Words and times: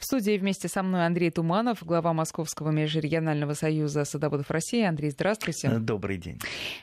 В 0.00 0.06
студии 0.06 0.38
вместе 0.38 0.66
со 0.66 0.82
мной 0.82 1.04
Андрей 1.04 1.30
Туманов, 1.30 1.84
глава 1.84 2.14
Московского 2.14 2.70
межрегионального 2.70 3.52
союза 3.52 4.06
садоводов 4.06 4.50
России. 4.50 4.82
Андрей, 4.82 5.10
здравствуйте. 5.10 5.68
Добрый 5.68 6.16
день. 6.16 6.40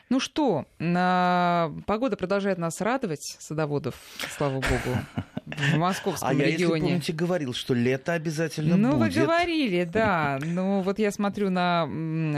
Ну 0.08 0.20
что, 0.20 0.66
погода 0.78 2.16
продолжает 2.16 2.58
нас 2.58 2.80
радовать, 2.80 3.36
садоводов, 3.40 3.96
слава 4.36 4.60
богу, 4.60 4.98
в 5.46 5.76
московском 5.78 6.28
а 6.28 6.32
регионе. 6.32 6.44
А 6.44 6.46
я, 6.46 6.52
если 6.52 6.66
помните, 6.66 7.12
говорил, 7.12 7.54
что 7.54 7.74
лето 7.74 8.12
обязательно 8.12 8.76
ну, 8.76 8.92
будет. 8.92 9.16
Ну, 9.16 9.20
вы 9.20 9.26
говорили, 9.26 9.82
да. 9.92 10.38
Ну, 10.40 10.82
вот 10.82 11.00
я 11.00 11.10
смотрю 11.10 11.50
на 11.50 11.86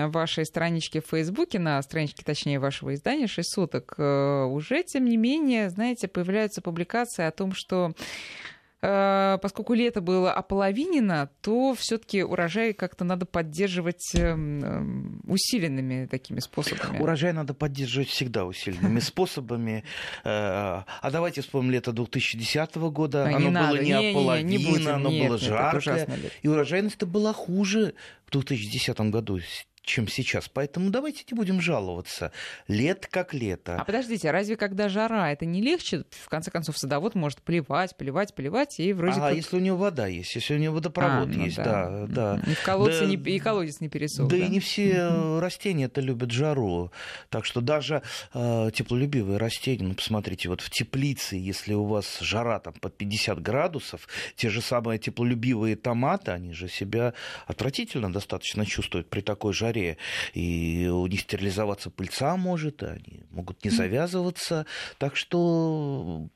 вашей 0.08 0.46
страничке 0.46 1.02
в 1.02 1.10
Фейсбуке, 1.10 1.58
на 1.58 1.82
страничке, 1.82 2.22
точнее, 2.24 2.58
вашего 2.58 2.94
издания 2.94 3.26
«Шесть 3.26 3.52
суток», 3.52 3.96
э, 3.98 4.44
уже, 4.44 4.82
тем 4.84 5.04
не 5.04 5.18
менее, 5.18 5.68
знаете, 5.68 6.08
появляются 6.08 6.62
публикации 6.62 7.26
о 7.26 7.30
том, 7.32 7.52
что 7.52 7.92
Э, 7.92 8.39
поскольку 8.80 9.74
лето 9.74 10.00
было 10.00 10.32
ополовинено, 10.32 11.30
то 11.42 11.74
все-таки 11.74 12.22
урожай 12.22 12.72
как-то 12.72 13.04
надо 13.04 13.26
поддерживать 13.26 14.14
эм, 14.14 14.64
эм, 14.64 15.22
усиленными 15.26 16.06
такими 16.06 16.40
способами. 16.40 16.98
Урожай 16.98 17.32
надо 17.32 17.52
поддерживать 17.52 18.08
всегда 18.08 18.46
усиленными 18.46 19.00
способами. 19.00 19.84
Э, 20.24 20.82
а 21.02 21.10
давайте 21.10 21.42
вспомним 21.42 21.72
лето 21.72 21.92
2010 21.92 22.76
года. 22.76 23.24
А, 23.24 23.28
оно 23.28 23.38
не 23.38 23.44
было 23.44 23.50
надо. 23.50 23.78
не, 23.78 23.88
не 23.90 24.10
ополовина, 24.10 24.48
не, 24.48 24.56
не, 24.56 24.70
будем. 24.70 24.88
оно 24.88 25.10
нет, 25.10 25.28
было 25.28 25.36
нет, 25.36 25.42
жаркое. 25.42 26.08
И 26.42 26.48
урожайность-то 26.48 27.06
была 27.06 27.32
хуже 27.32 27.94
в 28.26 28.30
2010 28.30 28.98
году 29.10 29.40
чем 29.82 30.08
сейчас. 30.08 30.48
Поэтому 30.48 30.90
давайте 30.90 31.24
не 31.30 31.36
будем 31.36 31.60
жаловаться. 31.60 32.32
Лето 32.68 33.08
как 33.10 33.34
лето. 33.34 33.76
А 33.76 33.84
подождите, 33.84 34.28
а 34.28 34.32
разве 34.32 34.56
когда 34.56 34.88
жара, 34.88 35.32
это 35.32 35.46
не 35.46 35.60
легче? 35.60 36.04
В 36.10 36.28
конце 36.28 36.50
концов, 36.50 36.78
садовод 36.78 37.14
может 37.14 37.42
поливать, 37.42 37.96
поливать, 37.96 38.34
поливать, 38.34 38.78
и 38.78 38.92
вроде 38.92 39.20
А 39.20 39.28
как... 39.28 39.36
если 39.36 39.56
у 39.56 39.60
него 39.60 39.76
вода 39.76 40.06
есть, 40.06 40.34
если 40.34 40.54
у 40.54 40.58
него 40.58 40.74
водопровод 40.76 41.28
а, 41.28 41.32
ну 41.32 41.44
есть, 41.44 41.56
да, 41.56 42.06
да. 42.06 42.36
да. 42.36 42.50
И, 42.50 42.54
в 42.54 42.62
колодце 42.62 43.00
да, 43.00 43.06
не, 43.06 43.16
и 43.16 43.38
колодец 43.38 43.80
не 43.80 43.88
пересох. 43.88 44.28
Да, 44.28 44.36
да 44.36 44.44
и 44.44 44.48
не 44.48 44.60
все 44.60 45.40
растения 45.40 45.84
это 45.86 46.00
любят 46.00 46.30
жару. 46.30 46.92
Так 47.28 47.44
что 47.44 47.60
даже 47.60 48.02
э, 48.34 48.70
теплолюбивые 48.72 49.38
растения, 49.38 49.84
ну, 49.84 49.94
посмотрите, 49.94 50.48
вот 50.48 50.60
в 50.60 50.70
теплице, 50.70 51.36
если 51.36 51.74
у 51.74 51.84
вас 51.84 52.18
жара 52.20 52.60
там 52.60 52.74
под 52.74 52.96
50 52.96 53.40
градусов, 53.42 54.08
те 54.36 54.50
же 54.50 54.60
самые 54.60 54.98
теплолюбивые 54.98 55.76
томаты, 55.76 56.32
они 56.32 56.52
же 56.52 56.68
себя 56.68 57.14
отвратительно 57.46 58.12
достаточно 58.12 58.66
чувствуют 58.66 59.08
при 59.08 59.20
такой 59.20 59.52
жаре 59.52 59.79
жаре, 59.80 59.96
и 60.34 60.88
у 60.92 61.06
них 61.06 61.20
стерилизоваться 61.20 61.90
пыльца 61.90 62.36
может, 62.36 62.82
они 62.82 63.22
могут 63.30 63.64
не 63.64 63.70
завязываться, 63.70 64.66
так 64.98 65.16
что 65.16 66.28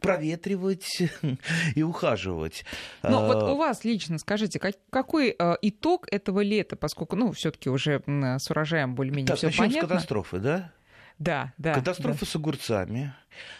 проветривать 0.00 1.02
и 1.74 1.82
ухаживать. 1.82 2.64
Ну 3.02 3.26
вот 3.26 3.42
у 3.50 3.56
вас 3.56 3.84
лично 3.84 4.18
скажите, 4.18 4.60
какой 4.90 5.34
э, 5.38 5.54
итог 5.62 6.06
этого 6.10 6.40
лета, 6.40 6.76
поскольку, 6.76 7.16
ну, 7.16 7.32
все-таки 7.32 7.70
уже 7.70 8.02
с 8.06 8.50
урожаем 8.50 8.94
более-менее 8.94 9.34
все 9.36 9.50
понятно. 9.50 9.88
с 9.88 9.90
катастрофы, 9.90 10.38
да? 10.38 10.72
Да, 11.20 11.52
да. 11.58 11.74
Катастрофа 11.74 12.24
да. 12.24 12.26
с 12.26 12.34
огурцами. 12.34 13.14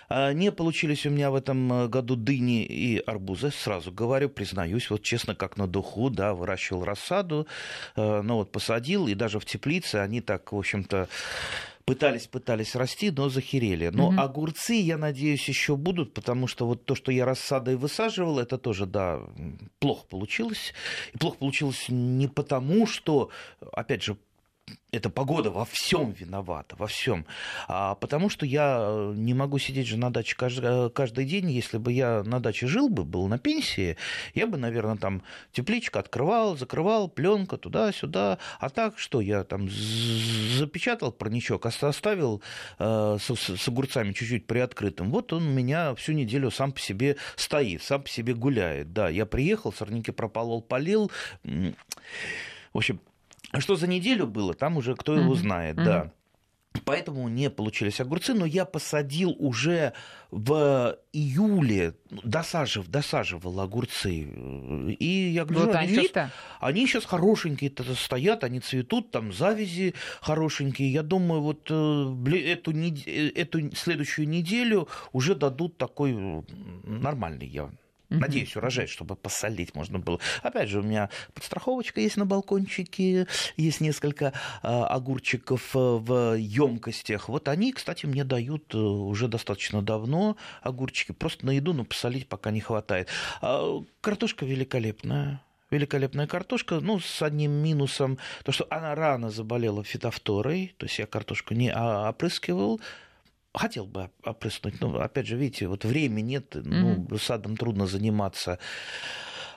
А, 0.08 0.32
не 0.32 0.50
получились 0.50 1.04
у 1.04 1.10
меня 1.10 1.30
в 1.30 1.34
этом 1.34 1.72
э, 1.72 1.88
году 1.88 2.16
дыни 2.16 2.64
и 2.64 2.98
арбузы, 2.98 3.50
сразу 3.50 3.92
говорю, 3.92 4.30
признаюсь, 4.30 4.88
вот 4.88 5.02
честно, 5.02 5.34
как 5.34 5.58
на 5.58 5.66
духу, 5.66 6.08
да, 6.08 6.32
выращивал 6.32 6.84
рассаду, 6.84 7.46
э, 7.96 8.22
ну 8.22 8.36
вот 8.36 8.50
посадил, 8.50 9.08
и 9.08 9.14
даже 9.14 9.38
в 9.38 9.44
теплице 9.44 9.96
они 9.96 10.22
так, 10.22 10.52
в 10.52 10.56
общем-то, 10.56 11.08
пытались, 11.84 12.26
пытались 12.28 12.74
расти, 12.74 13.10
но 13.10 13.28
захерели. 13.28 13.88
Но 13.88 14.08
угу. 14.08 14.20
огурцы, 14.20 14.74
я 14.74 14.96
надеюсь, 14.96 15.46
еще 15.46 15.76
будут, 15.76 16.14
потому 16.14 16.46
что 16.46 16.66
вот 16.66 16.86
то, 16.86 16.94
что 16.94 17.12
я 17.12 17.26
рассадой 17.26 17.76
высаживал, 17.76 18.38
это 18.38 18.56
тоже, 18.56 18.86
да, 18.86 19.20
плохо 19.80 20.06
получилось. 20.08 20.72
И 21.12 21.18
плохо 21.18 21.36
получилось 21.38 21.86
не 21.88 22.26
потому, 22.26 22.86
что, 22.86 23.30
опять 23.72 24.02
же, 24.02 24.16
эта 24.92 25.08
погода 25.08 25.50
во 25.50 25.64
всем 25.64 26.12
виновата, 26.12 26.76
во 26.76 26.86
всем. 26.86 27.24
А 27.68 27.94
потому 27.94 28.28
что 28.28 28.44
я 28.44 28.78
э, 28.80 29.12
не 29.16 29.34
могу 29.34 29.58
сидеть 29.58 29.86
же 29.86 29.96
на 29.96 30.10
даче 30.10 30.34
каждый, 30.36 30.86
э, 30.86 30.90
каждый 30.90 31.24
день. 31.24 31.50
Если 31.50 31.78
бы 31.78 31.92
я 31.92 32.22
на 32.24 32.40
даче 32.40 32.66
жил 32.66 32.88
бы, 32.88 33.04
был 33.04 33.28
на 33.28 33.38
пенсии, 33.38 33.96
я 34.34 34.46
бы, 34.46 34.58
наверное, 34.58 34.96
там 34.96 35.22
тепличка 35.52 36.00
открывал, 36.00 36.56
закрывал, 36.56 37.08
пленка 37.08 37.56
туда-сюда. 37.56 38.38
А 38.58 38.70
так 38.70 38.98
что, 38.98 39.20
я 39.20 39.44
там 39.44 39.68
запечатал 39.70 41.12
парничок, 41.12 41.66
оставил 41.66 42.42
э, 42.78 43.18
с, 43.20 43.30
с 43.30 43.68
огурцами 43.68 44.12
чуть-чуть 44.12 44.46
приоткрытым. 44.46 45.10
Вот 45.10 45.32
он 45.32 45.46
у 45.46 45.50
меня 45.50 45.94
всю 45.94 46.12
неделю 46.12 46.50
сам 46.50 46.72
по 46.72 46.80
себе 46.80 47.16
стоит, 47.36 47.82
сам 47.82 48.02
по 48.02 48.08
себе 48.08 48.34
гуляет. 48.34 48.92
Да, 48.92 49.08
я 49.08 49.26
приехал, 49.26 49.72
сорняки 49.72 50.10
прополол, 50.10 50.62
полил. 50.62 51.10
В 51.44 52.78
общем, 52.78 53.00
что 53.58 53.76
за 53.76 53.86
неделю 53.86 54.26
было, 54.26 54.54
там 54.54 54.76
уже 54.76 54.94
кто 54.94 55.14
его 55.14 55.34
знает, 55.34 55.76
да. 55.76 56.12
Поэтому 56.84 57.28
не 57.28 57.50
получились 57.50 58.00
огурцы, 58.00 58.32
но 58.32 58.46
я 58.46 58.64
посадил 58.64 59.34
уже 59.38 59.92
в 60.30 60.96
июле, 61.12 61.94
досажив, 62.10 62.86
досаживал 62.86 63.58
огурцы. 63.60 64.12
И 64.98 65.32
я 65.34 65.44
говорю, 65.44 65.66
вот 65.66 65.74
они, 65.74 65.88
они, 65.88 66.06
сейчас, 66.06 66.30
они 66.60 66.86
сейчас 66.86 67.04
хорошенькие 67.06 67.70
-то 67.70 67.94
стоят, 67.96 68.44
они 68.44 68.60
цветут, 68.60 69.10
там 69.10 69.32
завязи 69.32 69.94
хорошенькие. 70.20 70.92
Я 70.92 71.02
думаю, 71.02 71.40
вот 71.40 71.66
э, 71.70 72.52
эту, 72.52 72.72
эту 72.72 73.74
следующую 73.74 74.28
неделю 74.28 74.86
уже 75.12 75.34
дадут 75.34 75.76
такой 75.76 76.44
нормальный 76.84 77.48
я 77.48 77.68
Надеюсь, 78.10 78.56
урожай, 78.56 78.88
чтобы 78.88 79.14
посолить 79.14 79.74
можно 79.74 79.98
было. 79.98 80.18
Опять 80.42 80.68
же, 80.68 80.80
у 80.80 80.82
меня 80.82 81.10
подстраховочка 81.32 82.00
есть 82.00 82.16
на 82.16 82.26
балкончике, 82.26 83.28
есть 83.56 83.80
несколько 83.80 84.32
а, 84.62 84.86
огурчиков 84.86 85.74
э, 85.74 85.78
в 85.78 86.36
емкостях. 86.36 87.28
Вот 87.28 87.46
они, 87.46 87.72
кстати, 87.72 88.06
мне 88.06 88.24
дают 88.24 88.74
э, 88.74 88.78
уже 88.78 89.28
достаточно 89.28 89.80
давно 89.80 90.36
огурчики. 90.62 91.12
Просто 91.12 91.46
на 91.46 91.52
еду, 91.52 91.72
но 91.72 91.84
посолить 91.84 92.28
пока 92.28 92.50
не 92.50 92.60
хватает. 92.60 93.08
А, 93.40 93.82
картошка 94.00 94.44
великолепная 94.44 95.40
великолепная 95.70 96.26
картошка, 96.26 96.80
ну, 96.80 96.98
с 96.98 97.22
одним 97.22 97.52
минусом, 97.52 98.18
то, 98.44 98.50
что 98.50 98.66
она 98.70 98.96
рано 98.96 99.30
заболела 99.30 99.84
фитофторой, 99.84 100.74
то 100.76 100.86
есть 100.86 100.98
я 100.98 101.06
картошку 101.06 101.54
не 101.54 101.72
опрыскивал, 101.72 102.80
хотел 103.54 103.86
бы 103.86 104.10
опрыснуть, 104.24 104.80
но, 104.80 105.00
опять 105.00 105.26
же, 105.26 105.36
видите, 105.36 105.66
вот 105.66 105.84
времени 105.84 106.30
нет, 106.30 106.54
ну, 106.54 107.06
садом 107.18 107.56
трудно 107.56 107.86
заниматься. 107.86 108.58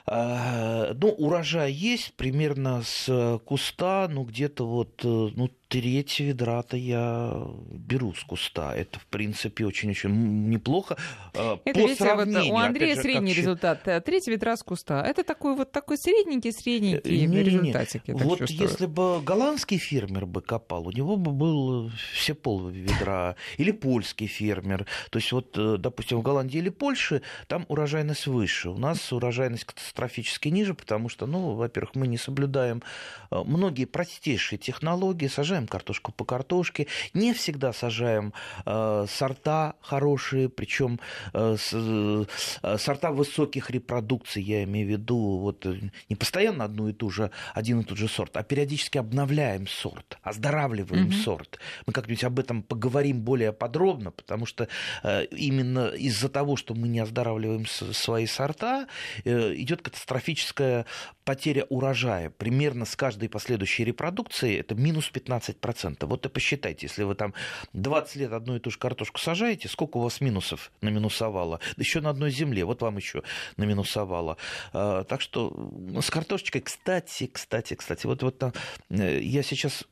А, 0.06 0.92
ну, 0.94 1.08
урожай 1.08 1.72
есть 1.72 2.14
примерно 2.16 2.82
с 2.82 3.40
куста, 3.46 4.06
ну, 4.10 4.24
где-то 4.24 4.66
вот, 4.66 5.00
э, 5.02 5.30
ну, 5.34 5.48
треть 5.68 6.20
ведра-то 6.20 6.76
я 6.76 7.46
беру 7.70 8.14
с 8.14 8.22
куста. 8.24 8.74
Это, 8.74 8.98
в 8.98 9.06
принципе, 9.06 9.66
очень-очень 9.66 10.48
неплохо. 10.48 10.96
А, 11.34 11.58
это, 11.64 11.80
По 11.80 11.86
видите, 11.86 12.14
вот 12.14 12.28
у 12.28 12.56
Андрея 12.56 12.94
же, 12.94 13.02
средний 13.02 13.32
как... 13.32 13.38
результат. 13.38 14.04
Треть 14.04 14.28
ведра 14.28 14.56
с 14.56 14.62
куста. 14.62 15.02
Это 15.02 15.24
такой 15.24 15.56
вот 15.56 15.72
такой 15.72 15.98
средненький-средненький 15.98 17.26
не, 17.26 17.42
результатик. 17.42 18.06
Не, 18.06 18.14
не. 18.14 18.22
Вот 18.22 18.38
чувствую. 18.38 18.68
если 18.68 18.86
бы 18.86 19.20
голландский 19.20 19.78
фермер 19.78 20.26
бы 20.26 20.42
копал, 20.42 20.86
у 20.86 20.92
него 20.92 21.16
бы 21.16 21.32
был 21.32 21.90
все 22.12 22.34
пол 22.34 22.68
ведра. 22.68 23.36
Или 23.58 23.72
польский 23.72 24.26
фермер. 24.26 24.86
То 25.10 25.18
есть 25.18 25.32
вот, 25.32 25.56
э, 25.56 25.76
допустим, 25.78 26.18
в 26.18 26.22
Голландии 26.22 26.58
или 26.58 26.68
Польше 26.68 27.22
там 27.46 27.64
урожайность 27.68 28.26
выше. 28.26 28.70
У 28.70 28.78
нас 28.78 29.12
урожайность 29.12 29.64
катастрофически 29.64 30.48
ниже, 30.48 30.74
потому 30.74 31.08
что, 31.08 31.26
ну, 31.26 31.54
во-первых, 31.54 31.94
мы 31.94 32.06
не 32.06 32.18
соблюдаем 32.18 32.82
э, 33.30 33.42
многие 33.44 33.84
простейшие 33.84 34.58
технологии, 34.58 35.26
сажаем 35.26 35.53
сажаем 35.54 35.68
картошку 35.68 36.12
по 36.12 36.24
картошке, 36.24 36.86
не 37.14 37.32
всегда 37.32 37.72
сажаем 37.72 38.32
э, 38.66 39.06
сорта 39.08 39.74
хорошие, 39.80 40.48
причем 40.48 40.98
э, 41.32 41.56
э, 41.72 42.76
сорта 42.78 43.12
высоких 43.12 43.70
репродукций, 43.70 44.42
я 44.42 44.64
имею 44.64 44.86
в 44.86 44.90
виду, 44.90 45.38
вот 45.38 45.66
э, 45.66 45.90
не 46.08 46.16
постоянно 46.16 46.64
одну 46.64 46.88
и 46.88 46.92
ту 46.92 47.10
же, 47.10 47.30
один 47.54 47.80
и 47.80 47.84
тот 47.84 47.98
же 47.98 48.08
сорт, 48.08 48.36
а 48.36 48.42
периодически 48.42 48.98
обновляем 48.98 49.66
сорт, 49.66 50.18
оздоравливаем 50.22 51.08
mm-hmm. 51.08 51.22
сорт. 51.22 51.58
Мы 51.86 51.92
как-нибудь 51.92 52.24
об 52.24 52.38
этом 52.38 52.62
поговорим 52.62 53.20
более 53.20 53.52
подробно, 53.52 54.10
потому 54.10 54.46
что 54.46 54.66
э, 55.02 55.24
именно 55.26 55.88
из-за 55.88 56.28
того, 56.28 56.56
что 56.56 56.74
мы 56.74 56.88
не 56.88 56.98
оздоравливаем 56.98 57.66
свои 57.66 58.26
сорта, 58.26 58.86
э, 59.24 59.54
идет 59.54 59.82
катастрофическая 59.82 60.84
потеря 61.24 61.64
урожая. 61.68 62.30
Примерно 62.30 62.84
с 62.84 62.96
каждой 62.96 63.28
последующей 63.28 63.84
репродукции 63.84 64.58
это 64.58 64.74
минус 64.74 65.08
15 65.08 65.43
15%. 65.48 66.06
Вот 66.06 66.26
и 66.26 66.28
посчитайте, 66.28 66.86
если 66.86 67.02
вы 67.04 67.14
там 67.14 67.34
20 67.72 68.16
лет 68.16 68.32
одну 68.32 68.56
и 68.56 68.60
ту 68.60 68.70
же 68.70 68.78
картошку 68.78 69.18
сажаете, 69.18 69.68
сколько 69.68 69.98
у 69.98 70.00
вас 70.00 70.20
минусов 70.20 70.72
наминусовало? 70.80 71.60
Еще 71.76 72.00
на 72.00 72.10
одной 72.10 72.30
земле, 72.30 72.64
вот 72.64 72.82
вам 72.82 72.96
еще 72.96 73.22
наминусовало. 73.56 74.36
А, 74.72 75.04
так 75.04 75.20
что 75.20 75.72
с 76.00 76.10
картошечкой, 76.10 76.62
кстати, 76.62 77.26
кстати, 77.26 77.74
кстати, 77.74 78.06
вот, 78.06 78.22
вот 78.22 78.42
э, 78.90 79.20
я 79.20 79.42
сейчас 79.42 79.84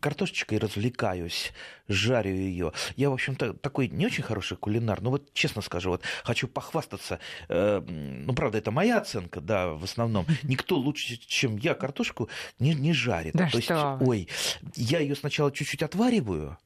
картошечкой 0.00 0.58
развлекаюсь, 0.58 1.52
жарю 1.88 2.34
ее. 2.34 2.72
Я, 2.96 3.10
в 3.10 3.14
общем-то, 3.14 3.54
такой 3.54 3.88
не 3.88 4.06
очень 4.06 4.22
хороший 4.22 4.56
кулинар, 4.56 5.00
но 5.00 5.10
вот 5.10 5.32
честно 5.32 5.62
скажу, 5.62 5.90
вот 5.90 6.02
хочу 6.24 6.48
похвастаться. 6.48 7.18
Э, 7.48 7.80
ну, 7.80 8.32
правда, 8.34 8.58
это 8.58 8.70
моя 8.70 8.98
оценка, 8.98 9.40
да, 9.40 9.68
в 9.68 9.84
основном. 9.84 10.26
Никто 10.42 10.76
лучше, 10.76 11.16
чем 11.16 11.56
я, 11.56 11.74
картошку 11.74 12.28
не, 12.58 12.74
не 12.74 12.92
жарит. 12.92 13.34
Да 13.34 13.48
То 13.48 13.60
что? 13.60 13.98
есть, 14.00 14.08
ой, 14.08 14.28
я 14.76 15.00
ее 15.00 15.14
сначала 15.16 15.52
чуть-чуть 15.52 15.82
отвариваю, 15.82 16.58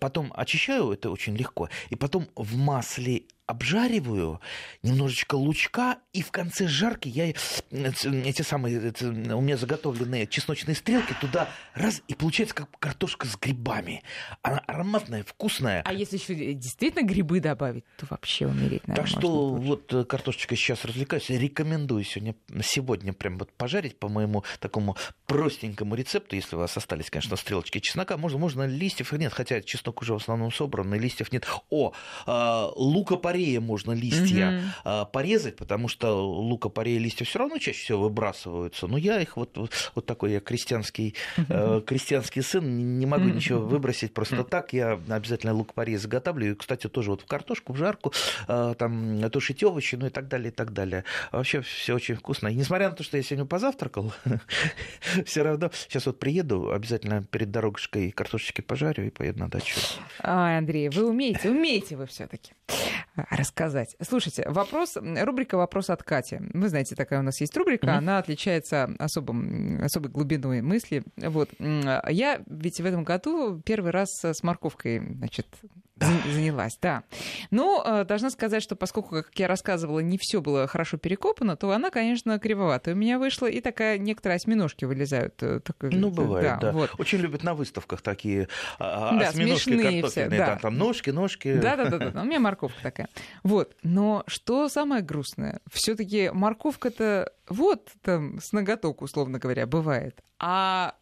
потом 0.00 0.32
очищаю, 0.36 0.92
это 0.92 1.10
очень 1.10 1.36
легко, 1.36 1.68
и 1.90 1.96
потом 1.96 2.28
в 2.34 2.56
масле 2.56 3.24
обжариваю, 3.46 4.40
немножечко 4.82 5.34
лучка, 5.34 5.98
и 6.12 6.22
в 6.22 6.30
конце 6.30 6.66
жарки 6.66 7.08
я 7.08 7.26
эти 7.28 8.42
самые, 8.42 8.88
эти, 8.88 9.04
у 9.04 9.40
меня 9.40 9.56
заготовленные 9.56 10.26
чесночные 10.26 10.74
стрелки 10.74 11.14
туда 11.20 11.48
раз, 11.74 12.02
и 12.08 12.14
получается 12.14 12.54
как 12.54 12.70
картошка 12.78 13.26
с 13.26 13.36
грибами. 13.36 14.02
Она 14.42 14.58
ароматная, 14.66 15.24
вкусная. 15.24 15.82
А 15.84 15.92
если 15.92 16.16
еще 16.16 16.54
действительно 16.54 17.06
грибы 17.06 17.40
добавить, 17.40 17.84
то 17.98 18.06
вообще 18.08 18.46
умереть, 18.46 18.86
наверное, 18.88 18.96
Так 18.96 19.06
что 19.06 19.54
вот 19.54 19.92
э, 19.92 20.04
картошечкой 20.04 20.56
сейчас 20.56 20.84
развлекаюсь, 20.84 21.28
рекомендую 21.28 22.04
сегодня, 22.04 22.34
сегодня 22.62 23.12
прям 23.12 23.38
вот 23.38 23.52
пожарить 23.52 23.98
по 23.98 24.08
моему 24.08 24.44
такому 24.60 24.96
простенькому 25.26 25.94
рецепту, 25.94 26.36
если 26.36 26.56
у 26.56 26.60
вас 26.60 26.76
остались, 26.76 27.10
конечно, 27.10 27.36
стрелочки 27.36 27.80
чеснока, 27.80 28.16
можно, 28.16 28.38
можно 28.38 28.66
листьев 28.66 29.12
нет, 29.12 29.32
хотя 29.32 29.60
чеснок 29.60 30.00
уже 30.02 30.14
в 30.14 30.16
основном 30.16 30.52
собран, 30.52 30.94
и 30.94 30.98
листьев 30.98 31.32
нет. 31.32 31.46
О, 31.70 31.92
э, 32.26 32.70
лука 32.76 33.16
лука-порея 33.34 33.60
можно 33.60 33.92
листья 33.92 34.62
mm-hmm. 34.84 35.10
порезать, 35.12 35.56
потому 35.56 35.88
что 35.88 36.26
лука-порея 36.26 36.98
листья 36.98 37.24
все 37.24 37.38
равно 37.40 37.58
чаще 37.58 37.80
всего 37.80 38.02
выбрасываются. 38.02 38.86
Но 38.86 38.96
я 38.96 39.20
их 39.20 39.36
вот, 39.36 39.56
вот 39.94 40.06
такой 40.06 40.32
я 40.32 40.40
крестьянский, 40.40 41.14
mm-hmm. 41.36 41.84
крестьянский 41.84 42.42
сын, 42.42 42.98
не 42.98 43.06
могу 43.06 43.24
mm-hmm. 43.24 43.34
ничего 43.34 43.60
выбросить 43.60 44.14
просто 44.14 44.44
так. 44.44 44.72
Я 44.72 45.00
обязательно 45.08 45.52
лук-порей 45.52 45.96
заготавливаю. 45.96 46.54
И, 46.54 46.58
кстати, 46.58 46.88
тоже 46.88 47.10
вот 47.10 47.22
в 47.22 47.26
картошку, 47.26 47.72
в 47.72 47.76
жарку, 47.76 48.12
э, 48.48 48.74
там 48.78 49.30
тушить 49.30 49.62
овощи, 49.62 49.96
ну 49.96 50.06
и 50.06 50.10
так 50.10 50.28
далее, 50.28 50.48
и 50.48 50.54
так 50.54 50.72
далее. 50.72 51.04
Вообще 51.32 51.60
все 51.60 51.94
очень 51.94 52.14
вкусно. 52.14 52.48
И 52.48 52.54
несмотря 52.54 52.90
на 52.90 52.96
то, 52.96 53.02
что 53.02 53.16
я 53.16 53.22
сегодня 53.22 53.46
позавтракал, 53.46 54.12
все 55.24 55.42
равно 55.42 55.70
сейчас 55.88 56.06
вот 56.06 56.18
приеду, 56.18 56.72
обязательно 56.72 57.22
перед 57.24 57.50
дорогой 57.50 57.74
картошечки 58.14 58.60
пожарю 58.60 59.06
и 59.06 59.10
поеду 59.10 59.40
на 59.40 59.48
дачу. 59.48 59.78
Ай, 60.22 60.58
Андрей, 60.58 60.88
вы 60.88 61.08
умеете, 61.08 61.50
умеете 61.50 61.96
вы 61.96 62.06
все-таки 62.06 62.52
рассказать. 63.16 63.96
Слушайте, 64.00 64.44
вопрос, 64.48 64.96
рубрика 64.96 65.56
«Вопрос 65.56 65.90
от 65.90 66.02
Кати». 66.02 66.40
Вы 66.52 66.68
знаете, 66.68 66.94
такая 66.94 67.20
у 67.20 67.22
нас 67.22 67.40
есть 67.40 67.56
рубрика, 67.56 67.86
mm-hmm. 67.86 67.98
она 67.98 68.18
отличается 68.18 68.90
особым, 68.98 69.82
особой 69.82 70.10
глубиной 70.10 70.62
мысли. 70.62 71.04
Вот. 71.16 71.50
Я 71.58 72.42
ведь 72.46 72.80
в 72.80 72.84
этом 72.84 73.04
году 73.04 73.60
первый 73.64 73.92
раз 73.92 74.08
с 74.22 74.42
морковкой, 74.42 74.98
значит, 75.16 75.46
занялась, 76.00 76.78
да. 76.80 77.04
Но 77.50 77.82
э, 77.84 78.04
должна 78.04 78.30
сказать, 78.30 78.62
что 78.62 78.76
поскольку, 78.76 79.10
как 79.10 79.30
я 79.38 79.48
рассказывала, 79.48 80.00
не 80.00 80.18
все 80.18 80.40
было 80.40 80.66
хорошо 80.66 80.96
перекопано, 80.96 81.56
то 81.56 81.70
она, 81.70 81.90
конечно, 81.90 82.38
кривоватая 82.38 82.94
у 82.94 82.98
меня 82.98 83.18
вышла, 83.18 83.46
и 83.46 83.60
такая 83.60 83.98
некоторые 83.98 84.36
осьминожки 84.36 84.84
вылезают. 84.84 85.34
Э, 85.42 85.60
так, 85.60 85.76
ну, 85.80 86.10
бывает, 86.10 86.44
да. 86.44 86.56
да. 86.56 86.72
Вот. 86.72 86.90
Очень 86.98 87.18
любят 87.18 87.42
на 87.42 87.54
выставках 87.54 88.02
такие 88.02 88.48
а, 88.78 89.18
да, 89.18 89.28
осьминожки 89.28 89.70
картофельные, 89.70 90.04
все, 90.04 90.28
да. 90.28 90.46
там, 90.46 90.58
там 90.58 90.78
ножки, 90.78 91.10
ножки. 91.10 91.54
Да-да-да, 91.54 92.20
у 92.20 92.24
меня 92.24 92.40
морковка 92.40 92.82
такая. 92.82 93.08
Вот. 93.42 93.76
Но 93.82 94.24
что 94.26 94.68
самое 94.68 95.02
грустное? 95.02 95.60
все 95.70 95.94
таки 95.94 96.30
морковка-то 96.32 97.32
вот 97.48 97.90
там 98.02 98.40
с 98.40 98.52
ноготок, 98.52 99.02
условно 99.02 99.38
говоря, 99.38 99.66
бывает. 99.66 100.22
А 100.38 100.94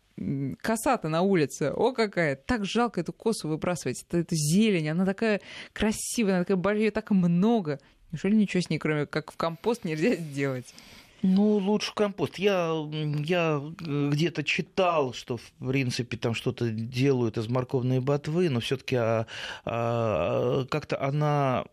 коса-то 0.61 1.09
на 1.09 1.23
улице, 1.23 1.73
о 1.75 1.93
какая, 1.93 2.37
так 2.37 2.65
жалко 2.65 3.01
эту 3.01 3.13
косу 3.13 3.49
выбрасывать, 3.49 4.03
это, 4.09 4.19
это 4.19 4.35
зелень, 4.35 4.89
она 4.89 5.05
такая 5.05 5.41
красивая, 5.73 6.35
она 6.35 6.45
такая, 6.45 6.77
ее 6.77 6.91
так 6.91 7.11
много. 7.11 7.81
Неужели 8.11 8.35
ничего 8.35 8.61
с 8.61 8.69
ней, 8.69 8.79
кроме 8.79 9.07
как 9.07 9.33
в 9.33 9.37
компост, 9.37 9.85
нельзя 9.85 10.15
сделать? 10.17 10.75
Ну, 11.23 11.59
лучше 11.59 11.93
компост. 11.95 12.39
Я, 12.39 12.73
я 13.25 13.63
э, 13.81 14.09
где-то 14.13 14.43
читал, 14.43 15.13
что, 15.13 15.37
в 15.37 15.69
принципе, 15.69 16.17
там 16.17 16.35
что-то 16.35 16.69
делают 16.71 17.39
из 17.39 17.49
морковной 17.49 18.01
ботвы, 18.01 18.51
но 18.51 18.59
все-таки 18.59 18.97
а, 18.97 19.27
а, 19.65 20.65
как-то 20.67 21.01
она 21.01 21.65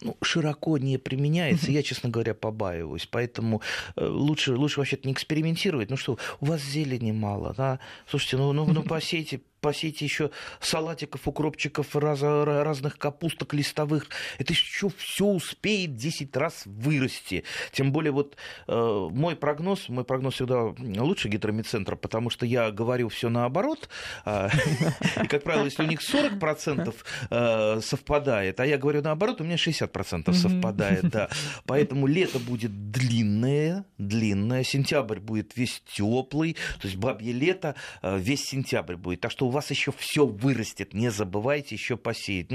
ну, 0.00 0.16
широко 0.22 0.78
не 0.78 0.96
применяется. 0.96 1.72
Я, 1.72 1.82
честно 1.82 2.08
говоря, 2.08 2.34
побаиваюсь. 2.34 3.08
Поэтому 3.10 3.62
э, 3.96 4.06
лучше, 4.06 4.54
лучше 4.54 4.78
вообще-то 4.78 5.08
не 5.08 5.12
экспериментировать. 5.12 5.90
Ну 5.90 5.96
что, 5.96 6.16
у 6.40 6.46
вас 6.46 6.62
зелени 6.62 7.10
мало, 7.10 7.54
да? 7.56 7.80
Слушайте, 8.08 8.36
ну, 8.36 8.52
ну, 8.52 8.64
ну 8.64 8.82
посейте 8.84 9.40
посейте 9.60 10.04
еще 10.04 10.30
салатиков, 10.60 11.26
укропчиков, 11.26 11.94
раз, 11.96 12.22
разных 12.22 12.98
капусток 12.98 13.54
листовых. 13.54 14.06
Это 14.38 14.52
еще 14.52 14.88
все 14.96 15.26
успеет 15.26 15.96
10 15.96 16.36
раз 16.36 16.62
вырасти. 16.66 17.44
Тем 17.72 17.92
более 17.92 18.12
вот 18.12 18.36
э, 18.66 19.08
мой 19.10 19.36
прогноз, 19.36 19.88
мой 19.88 20.04
прогноз 20.04 20.34
всегда 20.34 20.74
лучше 20.78 21.28
гидромедцентра, 21.28 21.96
потому 21.96 22.30
что 22.30 22.46
я 22.46 22.70
говорю 22.70 23.08
все 23.08 23.28
наоборот. 23.28 23.88
Э, 24.24 24.48
и, 25.22 25.26
как 25.26 25.42
правило, 25.42 25.64
если 25.64 25.82
у 25.82 25.86
них 25.86 26.00
40% 26.00 26.94
э, 27.30 27.80
совпадает, 27.80 28.60
а 28.60 28.66
я 28.66 28.78
говорю 28.78 29.02
наоборот, 29.02 29.40
у 29.40 29.44
меня 29.44 29.56
60% 29.56 30.32
совпадает. 30.32 31.08
Да. 31.08 31.28
Поэтому 31.66 32.06
лето 32.06 32.38
будет 32.38 32.90
длинное, 32.90 33.84
длинное, 33.98 34.62
сентябрь 34.64 35.18
будет 35.20 35.56
весь 35.56 35.82
теплый, 35.86 36.54
то 36.80 36.86
есть 36.86 36.96
бабье 36.96 37.32
лето 37.32 37.74
э, 38.02 38.18
весь 38.18 38.44
сентябрь 38.44 38.96
будет. 38.96 39.20
Так 39.20 39.30
что 39.30 39.47
у 39.48 39.50
вас 39.50 39.70
еще 39.70 39.92
все 39.92 40.26
вырастет, 40.26 40.94
не 40.94 41.10
забывайте 41.10 41.74
еще 41.74 41.96
посеять. 41.96 42.48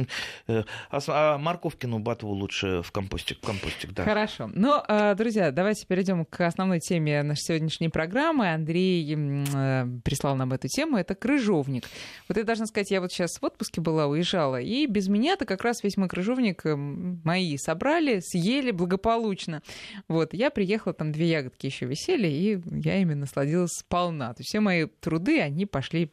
Э, 0.48 0.64
а, 0.90 1.00
а 1.08 1.38
морковкину 1.38 2.00
батву 2.00 2.32
лучше 2.32 2.82
в 2.84 2.92
компостик, 2.92 3.40
в 3.40 3.46
компостик, 3.46 3.94
да. 3.94 4.04
Хорошо. 4.04 4.50
Ну, 4.54 4.82
э, 4.88 5.16
друзья, 5.16 5.52
давайте 5.52 5.86
перейдем 5.88 6.26
к 6.26 6.46
основной 6.46 6.80
теме 6.80 7.24
нашей 7.24 7.42
сегодняшней 7.42 7.90
программы. 7.90 8.54
Андрей 8.54 9.04
э, 9.14 9.86
прислал 10.04 10.36
нам 10.36 10.54
эту 10.54 10.68
тему. 10.68 10.98
Это 10.98 11.16
крыжовник. 11.16 11.86
Вот 12.28 12.38
я 12.38 12.44
должна 12.44 12.68
сказать, 12.68 12.92
я 12.92 13.02
вот 13.02 13.12
сейчас 13.12 13.42
в 13.42 13.44
отпуске 13.44 13.82
была, 13.82 14.06
уезжала, 14.08 14.62
и 14.62 14.86
без 14.86 15.08
меня-то 15.08 15.46
как 15.46 15.64
раз 15.64 15.84
весь 15.84 15.98
мой 15.98 16.08
крыжовник 16.08 16.64
мои 16.64 17.58
собрали, 17.58 18.20
съели 18.20 18.72
благополучно. 18.72 19.62
Вот, 20.08 20.34
я 20.34 20.52
приехала, 20.52 20.94
там 20.94 21.12
две 21.12 21.30
ягодки 21.30 21.66
еще 21.66 21.86
висели, 21.86 22.28
и 22.28 22.62
я 22.84 23.02
ими 23.02 23.16
насладилась 23.16 23.72
сполна. 23.72 24.34
То 24.34 24.42
есть 24.42 24.50
все 24.50 24.60
мои 24.60 24.86
труды, 24.86 25.42
они 25.42 25.66
пошли 25.66 26.12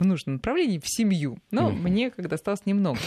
в 0.00 0.06
нужном 0.06 0.36
направлении, 0.36 0.78
в 0.78 0.88
семью. 0.88 1.38
Но 1.50 1.70
mm-hmm. 1.70 1.76
мне 1.76 2.10
как 2.10 2.28
досталось 2.28 2.66
немного. 2.66 2.98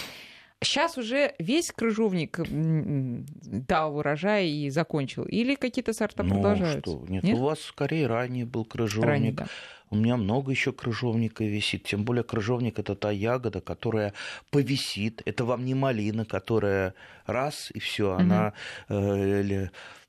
Сейчас 0.64 0.98
уже 0.98 1.34
весь 1.40 1.72
крыжовник 1.72 2.40
дал 2.50 3.98
урожай 3.98 4.48
и 4.48 4.70
закончил? 4.70 5.24
Или 5.24 5.56
какие-то 5.56 5.94
сорта 5.94 6.24
ну, 6.24 6.36
продолжаются? 6.36 6.80
Что? 6.80 7.06
Нет, 7.10 7.24
Нет, 7.24 7.38
у 7.38 7.44
вас 7.44 7.60
скорее 7.60 8.08
ранее 8.08 8.46
был 8.46 8.64
крыжовник. 8.64 9.06
Ранее, 9.10 9.32
да. 9.34 9.48
У 9.90 9.96
меня 9.96 10.18
много 10.18 10.52
еще 10.52 10.72
крыжовника 10.72 11.44
висит. 11.44 11.84
Тем 11.84 12.04
более 12.04 12.24
крыжовник 12.24 12.80
это 12.80 12.96
та 12.96 13.12
ягода, 13.12 13.62
которая 13.62 14.14
повисит. 14.50 15.22
Это 15.26 15.46
вам 15.46 15.66
не 15.66 15.76
малина, 15.76 16.26
которая 16.26 16.96
раз 17.28 17.70
и 17.74 17.80
все, 17.80 18.14
она 18.14 18.54
э, 18.90 19.68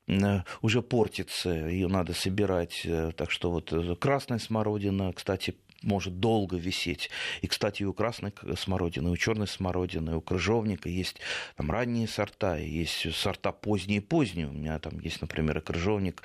э, 0.08 0.40
уже 0.62 0.82
портится, 0.82 1.50
ее 1.50 1.88
надо 1.88 2.14
собирать. 2.14 2.82
Э, 2.84 3.12
так 3.14 3.30
что 3.30 3.50
вот 3.50 3.72
э, 3.72 3.94
красная 3.96 4.38
смородина, 4.38 5.12
кстати, 5.12 5.54
может 5.84 6.20
долго 6.20 6.56
висеть. 6.56 7.10
И, 7.42 7.46
кстати, 7.46 7.82
и 7.82 7.86
у 7.86 7.92
красной 7.92 8.32
смородины, 8.56 9.08
и 9.08 9.12
у 9.12 9.16
черной 9.16 9.46
смородины, 9.46 10.10
и 10.10 10.14
у 10.14 10.20
крыжовника 10.20 10.88
есть 10.88 11.20
там 11.56 11.70
ранние 11.70 12.08
сорта, 12.08 12.56
есть 12.56 13.14
сорта 13.14 13.52
поздние-поздние. 13.52 14.48
У 14.48 14.52
меня 14.52 14.78
там 14.78 14.98
есть, 15.00 15.20
например, 15.20 15.58
и 15.58 15.60
крыжовник 15.60 16.22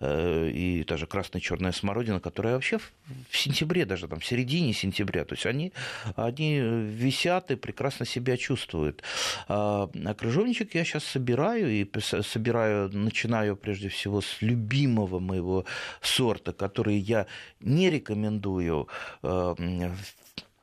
и 0.00 0.84
даже 0.86 1.06
красная 1.06 1.40
черная 1.40 1.72
смородина, 1.72 2.20
которая 2.20 2.54
вообще 2.54 2.78
в 2.78 3.36
сентябре, 3.36 3.84
даже 3.84 4.06
там 4.06 4.20
в 4.20 4.24
середине 4.24 4.72
сентября, 4.72 5.24
то 5.24 5.34
есть 5.34 5.46
они, 5.46 5.72
они 6.14 6.58
висят 6.60 7.50
и 7.50 7.56
прекрасно 7.56 8.06
себя 8.06 8.36
чувствуют. 8.36 9.02
А, 9.48 9.90
а 9.92 10.14
крыжовничек 10.14 10.74
я 10.74 10.84
сейчас 10.84 11.04
собираю, 11.04 11.68
и 11.68 11.88
собираю, 12.00 12.90
начинаю 12.96 13.56
прежде 13.56 13.88
всего 13.88 14.20
с 14.20 14.40
любимого 14.40 15.18
моего 15.18 15.64
сорта, 16.00 16.52
который 16.52 16.96
я 16.96 17.26
не 17.60 17.90
рекомендую 17.90 18.88
э, 19.22 19.54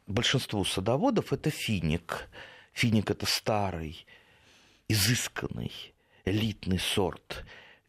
большинству 0.07 0.63
садоводов, 0.63 1.33
это 1.33 1.49
финик. 1.49 2.29
Финик 2.73 3.09
это 3.09 3.25
старый, 3.25 4.05
изысканный, 4.87 5.71
элитный 6.25 6.79
сорт, 6.79 7.45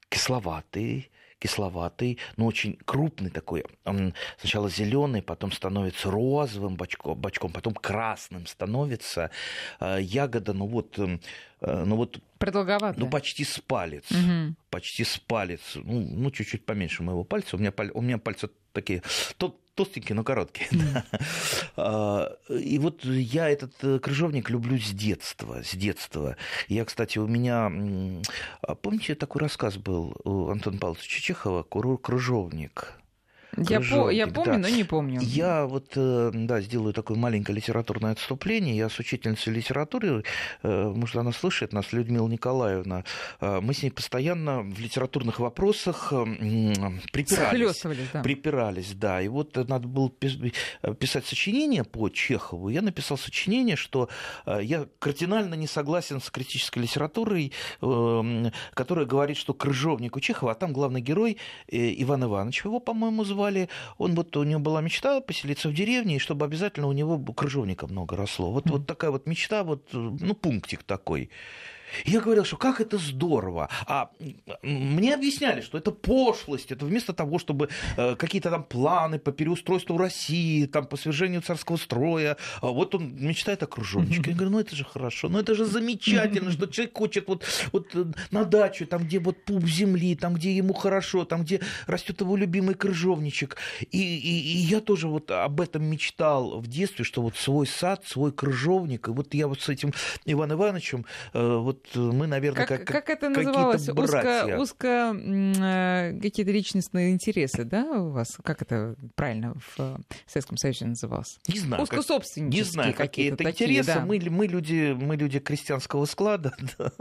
кисловатый, 0.09 1.11
кисловатый, 1.47 2.19
но 2.37 2.47
очень 2.47 2.77
крупный 2.85 3.31
такой. 3.31 3.65
Он 3.85 4.15
сначала 4.39 4.69
зеленый, 4.69 5.23
потом 5.23 5.53
становится 5.53 6.11
розовым 6.11 6.77
бочком, 6.77 7.17
бочком 7.17 7.53
потом 7.53 7.73
красным 7.75 8.47
становится. 8.47 9.31
А, 9.79 9.99
ягода, 9.99 10.53
ну 10.53 10.67
вот, 10.67 10.99
э, 10.99 11.19
ну 11.61 11.97
вот 11.97 12.19
Продолговатая. 12.39 13.03
Ну, 13.03 13.09
почти 13.09 13.45
с 13.45 13.61
палец. 13.61 14.05
Угу. 14.11 14.57
Почти 14.71 15.05
с 15.05 15.19
палец. 15.19 15.61
Ну, 15.77 16.01
ну, 16.01 16.31
чуть-чуть 16.31 16.67
поменьше 16.67 17.03
моего 17.03 17.25
пальца. 17.25 17.57
У 17.57 17.59
меня, 17.59 17.73
у 17.95 18.03
меня 18.03 18.19
пальцы 18.19 18.51
такие. 18.73 19.03
Тот 19.39 19.59
толстенький, 19.77 20.15
но 20.15 20.25
короткий. 20.25 20.67
Да. 21.77 22.37
И 22.49 22.79
вот 22.79 23.05
я 23.05 23.49
этот 23.49 23.73
э, 23.83 23.99
крыжовник 23.99 24.51
люблю 24.51 24.79
с 24.79 24.91
детства, 24.91 25.63
с 25.63 25.77
детства. 25.77 26.37
Я, 26.69 26.85
кстати, 26.85 27.19
у 27.19 27.27
меня, 27.27 27.71
помните, 28.83 29.15
такой 29.15 29.43
рассказ 29.43 29.77
был 29.77 30.17
у 30.25 30.49
Антона 30.49 30.79
Павловича 30.79 31.21
Чехова 31.21 31.63
«Крыжовник»? 31.63 32.95
Я, 33.57 33.81
по, 33.81 34.11
я 34.11 34.27
помню, 34.27 34.53
да. 34.53 34.59
но 34.59 34.69
не 34.69 34.85
помню. 34.85 35.21
Я 35.23 35.67
вот, 35.67 35.93
э, 35.97 36.31
да, 36.35 36.61
сделаю 36.61 36.93
такое 36.93 37.17
маленькое 37.17 37.57
литературное 37.57 38.13
отступление. 38.13 38.77
Я 38.77 38.89
с 38.91 38.99
учительницей 38.99 39.53
литературы, 39.53 40.25
э, 40.63 40.93
может, 40.95 41.17
она 41.17 41.33
слышит 41.33 41.73
нас, 41.73 41.93
Людмила 41.93 42.29
Николаевна. 42.29 43.05
Э, 43.41 43.61
мы 43.63 43.73
с 43.73 43.83
ней 43.83 43.91
постоянно 43.91 44.61
в 44.61 44.79
литературных 44.79 45.39
вопросах 45.41 46.13
припирались. 47.13 47.51
да. 48.13 48.23
Припирались, 48.23 48.93
да. 48.93 49.23
И 49.23 49.29
вот 49.29 49.57
надо 49.57 49.89
было 49.89 50.11
писать 50.11 51.27
сочинение 51.27 51.85
по 51.85 52.11
Чехову. 52.11 52.69
Я 52.69 52.83
написал 52.83 53.17
сочинение, 53.17 53.77
что 53.77 54.09
я 54.47 54.87
кардинально 54.99 55.55
не 55.55 55.67
согласен 55.67 56.21
с 56.21 56.31
критической 56.31 56.83
литературой, 56.83 57.53
которая 57.81 59.07
говорит, 59.07 59.37
что 59.37 59.55
крыжовник 59.55 60.17
у 60.17 60.21
Чехова, 60.21 60.53
а 60.53 60.55
там 60.55 60.73
главный 60.73 61.01
герой 61.01 61.39
Иван 61.69 62.25
Иванович, 62.25 62.65
его, 62.65 62.81
по-моему, 62.81 63.25
звали 63.25 63.46
звали. 63.47 63.69
Он 63.99 64.15
вот, 64.15 64.37
у 64.37 64.45
него 64.45 64.61
была 64.61 64.81
мечта 64.81 65.21
поселиться 65.21 65.69
в 65.69 65.75
деревне, 65.75 66.17
и 66.17 66.19
чтобы 66.19 66.45
обязательно 66.45 66.89
у 66.89 66.93
него 66.93 67.19
крыжовника 67.33 67.87
много 67.87 68.17
росло. 68.17 68.51
Вот, 68.53 68.69
вот 68.71 68.87
такая 68.87 69.11
вот 69.11 69.27
мечта, 69.27 69.63
вот, 69.63 69.89
ну, 69.93 70.35
пунктик 70.35 70.83
такой. 70.83 71.31
Я 72.05 72.21
говорил, 72.21 72.45
что 72.45 72.57
как 72.57 72.81
это 72.81 72.99
здорово. 72.99 73.69
А 73.87 74.11
мне 74.63 75.15
объясняли, 75.15 75.61
что 75.61 75.79
это 75.79 75.93
пошлость. 75.93 76.73
Это 76.73 76.85
вместо 76.85 77.13
того, 77.13 77.39
чтобы 77.39 77.69
э, 77.97 78.17
какие-то 78.17 78.51
там 78.51 78.65
планы 78.65 79.19
по 79.19 79.33
переустройству 79.33 79.97
России, 79.97 80.67
там, 80.67 80.87
по 80.87 80.97
свержению 80.97 81.43
царского 81.43 81.77
строя. 81.77 82.37
А 82.61 82.67
вот 82.67 82.95
он 82.95 83.15
мечтает 83.17 83.63
о 83.63 83.67
кружочке. 83.67 84.23
Я 84.31 84.35
говорю, 84.35 84.51
ну 84.51 84.61
это 84.61 84.75
же 84.75 84.85
хорошо, 84.85 85.29
ну 85.29 85.39
это 85.39 85.55
же 85.55 85.65
замечательно, 85.65 86.51
что 86.51 86.67
человек 86.67 86.97
хочет 86.97 87.29
вот, 87.29 87.45
вот 87.73 87.95
э, 87.95 88.05
на 88.31 88.45
дачу, 88.45 88.87
там, 88.87 89.05
где 89.05 89.19
вот 89.19 89.45
пуп 89.45 89.65
земли, 89.65 90.17
там, 90.17 90.35
где 90.35 90.53
ему 90.53 90.75
хорошо, 90.75 91.25
там, 91.25 91.43
где 91.43 91.61
растет 91.87 92.21
его 92.21 92.37
любимый 92.37 92.75
крыжовничек. 92.75 93.57
И, 93.91 93.99
и, 93.99 94.55
и 94.55 94.57
я 94.59 94.81
тоже 94.81 95.09
вот 95.09 95.31
об 95.31 95.61
этом 95.61 95.85
мечтал 95.85 96.61
в 96.61 96.67
детстве, 96.67 97.05
что 97.05 97.23
вот 97.23 97.37
свой 97.37 97.67
сад, 97.67 98.05
свой 98.07 98.33
крыжовник. 98.33 99.09
И 99.09 99.11
вот 99.11 99.35
я 99.35 99.47
вот 99.47 99.61
с 99.61 99.69
этим 99.69 99.93
Иваном 100.25 100.59
Ивановичем 100.59 101.07
э, 101.33 101.57
вот 101.57 101.77
вот 101.77 101.86
мы, 101.95 102.27
наверное, 102.27 102.67
как, 102.67 102.85
как, 102.85 102.89
как 102.89 103.11
это 103.11 103.29
называлось? 103.29 103.89
Узко, 103.89 104.57
узко 104.59 105.17
э, 105.17 106.19
какие-то 106.21 106.53
личностные 106.53 107.13
интересы, 107.13 107.65
да, 107.65 107.85
у 107.85 108.11
вас? 108.11 108.39
Как 108.43 108.63
это 108.63 108.97
правильно 109.15 109.55
в 109.55 110.01
Советском 110.27 110.57
Союзе 110.57 110.87
называлось? 110.87 111.39
Не 111.49 111.61
знаю. 111.61 111.83
Узко 111.83 112.03
собственнические 112.03 112.65
Не 112.65 112.71
знаю, 112.71 112.95
какие 112.95 113.33
это 113.33 113.45
интересы. 113.45 113.95
Да. 113.95 114.01
Мы, 114.01 114.21
мы, 114.31 114.47
люди, 114.47 114.97
мы 114.99 115.17
люди 115.17 115.39
крестьянского 115.39 116.05
склада, 116.07 116.53
да. 116.79 116.93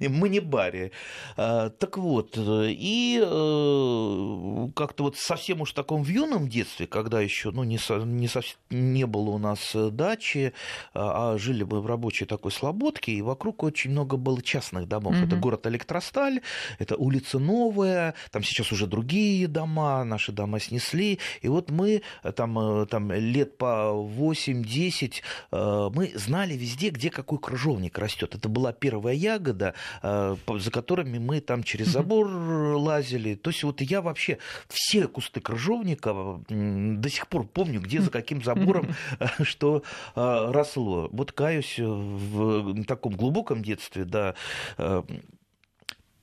мы 0.00 0.28
не 0.28 0.40
бари. 0.40 0.92
А, 1.36 1.70
так 1.70 1.98
вот, 1.98 2.36
и 2.38 3.20
э, 3.22 4.68
как-то 4.74 5.04
вот 5.04 5.16
совсем 5.16 5.60
уж 5.60 5.72
в 5.72 5.74
таком 5.74 6.02
в 6.02 6.08
юном 6.08 6.48
детстве, 6.48 6.86
когда 6.86 7.20
еще 7.20 7.50
ну, 7.50 7.64
не, 7.64 7.78
не, 7.88 8.28
не 8.70 9.06
было 9.06 9.30
у 9.30 9.38
нас 9.38 9.74
дачи, 9.74 10.52
а, 10.94 11.32
а 11.34 11.38
жили 11.38 11.64
мы 11.64 11.80
в 11.80 11.86
рабочей 11.86 12.24
такой 12.24 12.52
слободке, 12.52 13.12
и 13.12 13.22
вокруг 13.22 13.55
вокруг 13.56 13.62
очень 13.62 13.90
много 13.90 14.16
было 14.16 14.42
частных 14.42 14.86
домов. 14.88 15.14
Угу. 15.16 15.26
Это 15.26 15.36
город 15.36 15.66
Электросталь, 15.66 16.40
это 16.78 16.96
улица 16.96 17.38
Новая, 17.38 18.14
там 18.30 18.42
сейчас 18.42 18.72
уже 18.72 18.86
другие 18.86 19.48
дома, 19.48 20.04
наши 20.04 20.32
дома 20.32 20.60
снесли. 20.60 21.18
И 21.42 21.48
вот 21.48 21.70
мы 21.70 22.02
э, 22.22 22.32
там, 22.32 22.58
э, 22.58 22.86
там 22.86 23.12
лет 23.12 23.58
по 23.58 23.92
8-10 23.94 25.22
э, 25.52 25.90
мы 25.94 26.12
знали 26.14 26.54
везде, 26.54 26.90
где 26.90 27.10
какой 27.10 27.38
крыжовник 27.38 27.98
растет. 27.98 28.34
Это 28.34 28.48
была 28.48 28.72
первая 28.72 29.14
ягода, 29.14 29.74
за 30.02 30.70
которыми 30.70 31.18
мы 31.18 31.40
там 31.40 31.62
через 31.62 31.88
забор 31.88 32.26
лазили. 32.26 33.34
То 33.34 33.50
есть 33.50 33.64
вот 33.64 33.80
я 33.80 34.00
вообще 34.00 34.38
все 34.68 35.08
кусты 35.08 35.40
крыжовника 35.40 36.40
до 36.48 37.08
сих 37.08 37.26
пор 37.28 37.46
помню, 37.46 37.80
где 37.80 38.00
за 38.00 38.10
каким 38.10 38.42
забором 38.42 38.94
что 39.42 39.82
росло. 40.14 41.08
Вот 41.12 41.32
каюсь 41.32 41.78
в 41.78 42.84
таком 42.84 43.16
глубоком 43.16 43.45
глубоком 43.46 43.62
детстве, 43.62 44.04
да, 44.04 44.34
э, 44.78 45.02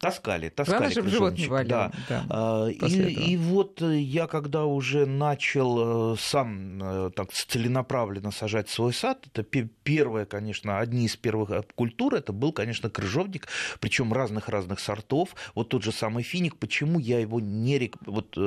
Таскали, 0.04 0.50
таскали. 0.50 0.78
Главное, 0.78 0.92
чтобы 0.92 1.10
живот 1.10 1.38
не 1.38 1.48
болел. 1.48 1.70
Да. 1.70 1.92
Да, 2.10 2.26
а, 2.30 2.68
и, 2.68 3.32
и 3.32 3.38
вот 3.38 3.82
э, 3.82 4.00
я, 4.00 4.28
когда 4.28 4.66
уже 4.66 5.06
начал 5.06 6.14
э, 6.14 6.18
сам 6.20 6.82
э, 6.84 7.12
так 7.16 7.32
целенаправленно 7.32 8.32
сажать 8.32 8.70
свой 8.70 8.94
сад, 8.94 9.26
это 9.34 9.44
первое, 9.44 10.26
конечно, 10.26 10.80
одни 10.80 11.06
из 11.06 11.16
первых 11.16 11.66
культур, 11.76 12.16
это 12.16 12.34
был, 12.34 12.52
конечно, 12.52 12.90
крыжовник, 12.90 13.48
причем 13.80 14.12
разных-разных 14.12 14.80
сортов. 14.80 15.36
Вот 15.56 15.70
тот 15.70 15.84
же 15.84 15.92
самый 15.92 16.24
финик, 16.24 16.58
почему 16.58 17.00
я 17.00 17.20
его 17.20 17.40
не 17.40 17.92
вот, 18.06 18.38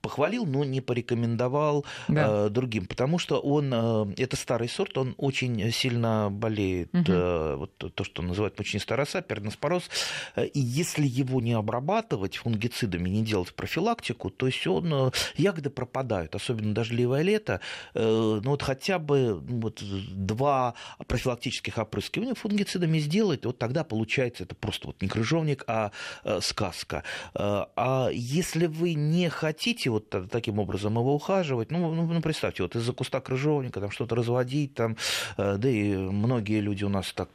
похвалил, 0.00 0.44
но 0.44 0.64
не 0.64 0.80
порекомендовал 0.80 1.84
да. 2.08 2.48
другим, 2.48 2.86
потому 2.86 3.18
что 3.18 3.38
он, 3.38 3.72
это 3.72 4.36
старый 4.36 4.68
сорт, 4.68 4.98
он 4.98 5.14
очень 5.16 5.70
сильно 5.72 6.28
болеет, 6.30 6.92
угу. 6.92 7.58
вот 7.58 7.76
то, 7.76 8.04
что 8.04 8.22
называют 8.22 8.58
мучнистая 8.58 8.98
роса, 8.98 9.22
перноспороз, 9.22 9.88
и 10.36 10.60
если 10.60 10.95
если 10.96 11.20
его 11.20 11.40
не 11.40 11.52
обрабатывать 11.52 12.36
фунгицидами, 12.36 13.08
не 13.08 13.22
делать 13.22 13.52
профилактику, 13.54 14.30
то 14.30 14.46
есть 14.46 14.66
он, 14.66 14.92
э, 14.92 15.10
ягоды 15.36 15.70
пропадают, 15.70 16.34
особенно 16.34 16.74
дождливое 16.74 17.22
лето. 17.22 17.60
Э, 17.94 18.40
ну 18.42 18.50
вот 18.50 18.62
хотя 18.62 18.98
бы 18.98 19.42
ну, 19.46 19.60
вот, 19.60 19.82
два 19.82 20.74
профилактических 21.06 21.78
опрыскивания 21.78 22.34
фунгицидами 22.34 22.98
сделать, 22.98 23.44
вот 23.44 23.58
тогда 23.58 23.84
получается 23.84 24.44
это 24.44 24.54
просто 24.54 24.88
вот 24.88 25.02
не 25.02 25.08
крыжовник, 25.08 25.64
а 25.66 25.90
э, 26.24 26.40
сказка. 26.40 27.02
А 27.34 28.08
если 28.12 28.66
вы 28.66 28.94
не 28.94 29.28
хотите 29.28 29.90
вот 29.90 30.14
таким 30.30 30.58
образом 30.58 30.94
его 30.94 31.14
ухаживать, 31.14 31.70
ну, 31.70 31.94
ну, 31.94 32.06
ну 32.06 32.20
представьте, 32.22 32.62
вот 32.62 32.76
из-за 32.76 32.92
куста 32.92 33.20
крыжовника 33.20 33.80
там 33.80 33.90
что-то 33.90 34.14
разводить, 34.14 34.74
там, 34.74 34.96
да 35.36 35.68
и 35.68 35.94
многие 35.96 36.60
люди 36.60 36.84
у 36.84 36.88
нас 36.88 37.12
так 37.12 37.28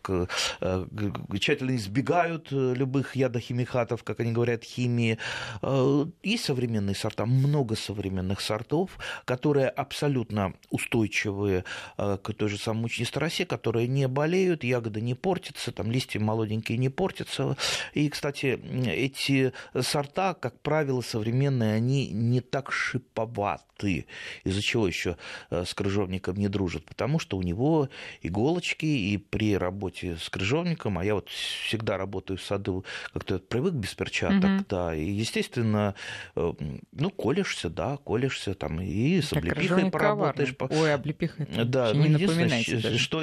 тщательно 1.39 1.75
избегают 1.75 2.51
любых 2.51 3.15
ядохимических 3.15 3.50
химикатов, 3.51 4.03
как 4.03 4.19
они 4.19 4.31
говорят, 4.31 4.63
химии. 4.63 5.17
Э, 5.61 6.05
есть 6.23 6.45
современные 6.45 6.95
сорта, 6.95 7.25
много 7.25 7.75
современных 7.75 8.41
сортов, 8.41 8.97
которые 9.25 9.67
абсолютно 9.69 10.53
устойчивые 10.69 11.65
э, 11.97 12.17
к 12.21 12.33
той 12.33 12.49
же 12.49 12.57
самой 12.57 12.81
мучнистой 12.81 13.21
росе, 13.21 13.45
которые 13.45 13.87
не 13.87 14.07
болеют, 14.07 14.63
ягоды 14.63 15.01
не 15.01 15.15
портятся, 15.15 15.71
там 15.71 15.91
листья 15.91 16.19
молоденькие 16.19 16.77
не 16.77 16.89
портятся. 16.89 17.57
И, 17.93 18.09
кстати, 18.09 18.59
эти 18.87 19.53
сорта, 19.79 20.33
как 20.33 20.59
правило, 20.61 21.01
современные, 21.01 21.75
они 21.75 22.09
не 22.09 22.41
так 22.41 22.71
шиповаты. 22.71 24.05
Из-за 24.43 24.61
чего 24.61 24.87
еще 24.87 25.17
э, 25.49 25.65
с 25.65 25.73
крыжовником 25.73 26.37
не 26.37 26.47
дружат? 26.47 26.85
Потому 26.85 27.19
что 27.19 27.37
у 27.37 27.41
него 27.41 27.89
иголочки, 28.21 28.85
и 28.85 29.17
при 29.17 29.57
работе 29.57 30.17
с 30.17 30.29
крыжовником, 30.29 30.97
а 30.97 31.05
я 31.05 31.15
вот 31.15 31.29
всегда 31.29 31.97
работаю 31.97 32.37
в 32.37 32.43
саду 32.43 32.85
как-то 33.31 33.47
привык 33.47 33.73
без 33.73 33.93
перчаток, 33.93 34.43
угу. 34.43 34.65
да, 34.69 34.95
и, 34.95 35.03
естественно, 35.03 35.95
э, 36.35 36.53
ну, 36.91 37.09
колешься, 37.09 37.69
да, 37.69 37.97
колешься 37.97 38.53
там, 38.53 38.81
и 38.81 39.21
с 39.21 39.33
облепихой 39.33 39.89
поработаешь. 39.89 40.53
Коварный. 40.57 40.81
Ой, 40.81 40.93
облепиха, 40.93 41.45
да, 41.65 41.91
ну, 41.93 42.05
не 42.05 42.97
что, 42.97 43.21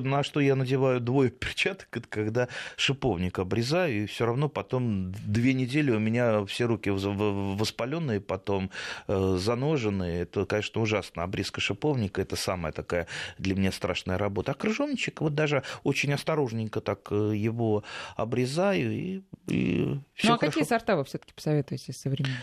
на 0.00 0.22
что 0.22 0.40
я 0.40 0.56
надеваю 0.56 1.00
двое 1.00 1.30
перчаток, 1.40 1.88
это 1.92 2.08
когда 2.08 2.48
шиповник 2.76 3.38
обрезаю, 3.38 4.04
и 4.04 4.06
все 4.06 4.26
равно 4.26 4.48
потом 4.48 5.12
две 5.26 5.54
недели 5.54 5.90
у 5.90 5.98
меня 5.98 6.44
все 6.46 6.66
руки 6.66 6.90
воспаленные, 6.90 8.20
потом 8.20 8.70
э, 9.08 9.36
заноженные, 9.38 10.22
это, 10.22 10.46
конечно, 10.46 10.80
ужасно, 10.80 11.22
обрезка 11.22 11.60
шиповника, 11.60 12.22
это 12.22 12.36
самая 12.36 12.72
такая 12.72 13.06
для 13.38 13.54
меня 13.54 13.72
страшная 13.72 14.18
работа. 14.18 14.52
А 14.52 14.54
крыжовничек, 14.54 15.20
вот 15.20 15.34
даже 15.34 15.62
очень 15.84 16.12
осторожненько 16.12 16.80
так 16.80 17.08
э, 17.10 17.32
его 17.34 17.84
обрезаю, 18.16 18.92
и 18.92 19.22
и 19.50 19.84
ну 19.84 20.02
а 20.22 20.38
хорошо. 20.38 20.38
какие 20.38 20.64
сорта 20.64 20.96
вы 20.96 21.04
все-таки 21.04 21.32
посоветуете 21.32 21.92
современные? 21.92 22.38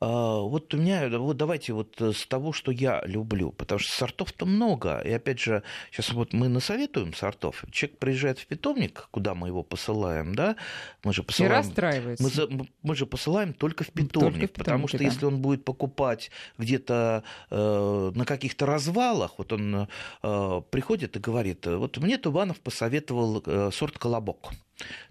А, 0.00 0.40
вот 0.40 0.72
у 0.74 0.76
меня, 0.76 1.08
вот 1.18 1.36
давайте 1.36 1.72
вот 1.72 2.00
с 2.00 2.26
того, 2.26 2.52
что 2.52 2.70
я 2.70 3.02
люблю, 3.04 3.50
потому 3.50 3.80
что 3.80 3.92
сортов-то 3.92 4.46
много. 4.46 5.00
И 5.00 5.10
опять 5.10 5.40
же, 5.40 5.62
сейчас 5.90 6.12
вот 6.12 6.32
мы 6.32 6.48
насоветуем 6.48 7.14
сортов. 7.14 7.64
Человек 7.72 7.98
приезжает 7.98 8.38
в 8.38 8.46
питомник, 8.46 9.08
куда 9.10 9.34
мы 9.34 9.48
его 9.48 9.62
посылаем, 9.62 10.34
да, 10.34 10.56
мы 11.02 11.12
же 11.12 11.22
посылаем... 11.22 11.52
И 11.52 11.56
расстраивается. 11.56 12.46
Мы, 12.48 12.68
мы 12.82 12.94
же 12.94 13.06
посылаем 13.06 13.52
только 13.52 13.84
в 13.84 13.88
питомник, 13.88 14.10
только 14.10 14.22
в 14.22 14.30
питомнике, 14.30 14.54
потому 14.54 14.88
что 14.88 14.98
да. 14.98 15.04
если 15.04 15.24
он 15.24 15.42
будет 15.42 15.64
покупать 15.64 16.30
где-то 16.58 17.24
э, 17.50 18.12
на 18.14 18.24
каких-то 18.24 18.66
развалах, 18.66 19.34
вот 19.38 19.52
он 19.52 19.88
э, 20.22 20.62
приходит 20.70 21.16
и 21.16 21.18
говорит, 21.18 21.66
вот 21.66 21.96
мне 21.98 22.18
Тубанов 22.18 22.60
посоветовал 22.60 23.42
э, 23.44 23.70
сорт 23.72 23.98
колобок. 23.98 24.52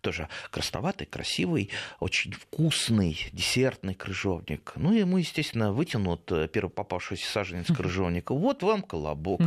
Тоже 0.02 0.30
красноватый, 0.52 1.08
красивый, 1.08 1.70
очень 2.00 2.34
вкусный 2.34 3.18
десертный 3.32 3.96
крыжовник. 3.96 4.74
Ну, 4.76 4.94
и 4.94 5.00
ему, 5.00 5.18
естественно, 5.18 5.72
вытянут 5.72 6.32
э, 6.32 6.48
первый 6.48 6.70
попавшийся 6.70 7.30
саженец 7.30 7.68
крыжовника. 7.68 8.34
Вот 8.34 8.64
вам 8.64 8.82
колобок. 8.82 9.42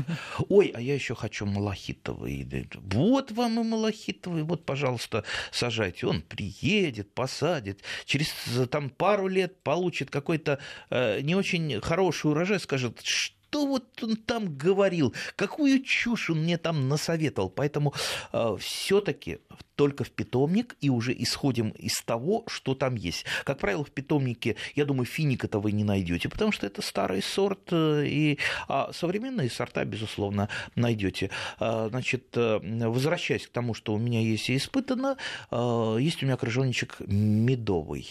Ой, 0.49 0.73
а 0.75 0.81
я 0.81 0.95
еще 0.95 1.15
хочу 1.15 1.47
малахитовый. 1.47 2.69
Вот 2.75 3.33
вам 3.33 3.61
и 3.61 3.65
малахитовый. 3.65 4.43
Вот, 4.43 4.65
пожалуйста, 4.65 5.25
сажайте. 5.50 6.07
Он 6.07 6.23
приедет, 6.23 7.15
посадит. 7.15 7.83
Через 8.05 8.33
э, 8.57 8.67
там 8.67 8.91
пару 8.91 9.29
лет 9.29 9.62
получит 9.62 10.11
какой-то 10.11 10.59
э, 10.91 11.21
не 11.23 11.35
очень 11.35 11.81
хороший 11.81 12.31
урожай, 12.31 12.61
скажет, 12.61 13.00
что 13.03 13.39
что 13.50 13.66
вот 13.66 14.02
он 14.02 14.16
там 14.16 14.57
говорил, 14.57 15.12
какую 15.35 15.83
чушь 15.83 16.30
он 16.30 16.42
мне 16.45 16.57
там 16.57 16.88
насоветовал. 16.88 17.50
Поэтому 17.50 17.92
э, 18.33 18.57
все-таки 18.61 19.38
только 19.75 20.04
в 20.04 20.11
питомник 20.11 20.76
и 20.80 20.88
уже 20.88 21.12
исходим 21.12 21.71
из 21.71 22.00
того, 22.02 22.45
что 22.47 22.76
там 22.76 22.95
есть. 22.95 23.25
Как 23.45 23.59
правило, 23.59 23.83
в 23.83 23.90
питомнике, 23.90 24.54
я 24.76 24.85
думаю, 24.85 25.04
финик 25.04 25.45
этого 25.45 25.62
вы 25.62 25.73
не 25.73 25.83
найдете, 25.83 26.28
потому 26.28 26.52
что 26.52 26.66
это 26.66 26.80
старый 26.80 27.23
сорт, 27.23 27.73
э, 27.73 28.04
и 28.07 28.38
а 28.69 28.92
современные 28.92 29.50
сорта, 29.50 29.85
безусловно, 29.85 30.49
найдете. 30.76 31.30
А, 31.59 31.88
значит, 31.88 32.37
э, 32.37 32.61
возвращаясь 32.87 33.49
к 33.49 33.50
тому, 33.50 33.75
что 33.75 33.95
у 33.95 33.99
меня 33.99 34.21
есть 34.21 34.49
и 34.49 34.57
испытано, 34.57 35.16
э, 35.50 35.97
есть 36.00 36.23
у 36.23 36.26
меня 36.26 36.37
крыжовничек 36.37 36.99
медовый 37.00 38.07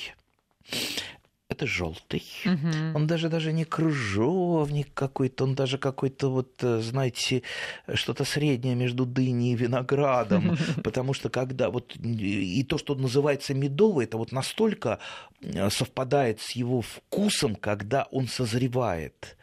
это 1.59 1.67
желтый. 1.67 2.23
Угу. 2.45 2.95
Он 2.95 3.07
даже 3.07 3.29
даже 3.29 3.51
не 3.51 3.65
кружовник 3.65 4.93
какой-то, 4.93 5.43
он 5.43 5.55
даже 5.55 5.77
какой-то 5.77 6.29
вот, 6.29 6.63
э, 6.63 6.79
знаете, 6.79 7.43
что-то 7.93 8.23
среднее 8.23 8.75
между 8.75 9.05
дыней 9.05 9.53
и 9.53 9.55
виноградом, 9.55 10.57
потому 10.83 11.13
что 11.13 11.29
когда 11.29 11.69
вот 11.69 11.95
и 11.97 12.63
то, 12.63 12.77
что 12.77 12.95
называется 12.95 13.53
медовый, 13.53 14.05
это 14.05 14.17
вот 14.17 14.31
настолько 14.31 14.99
э, 15.41 15.69
совпадает 15.69 16.39
с 16.39 16.51
его 16.51 16.81
вкусом, 16.81 17.55
когда 17.55 18.07
он 18.11 18.27
созревает. 18.27 19.37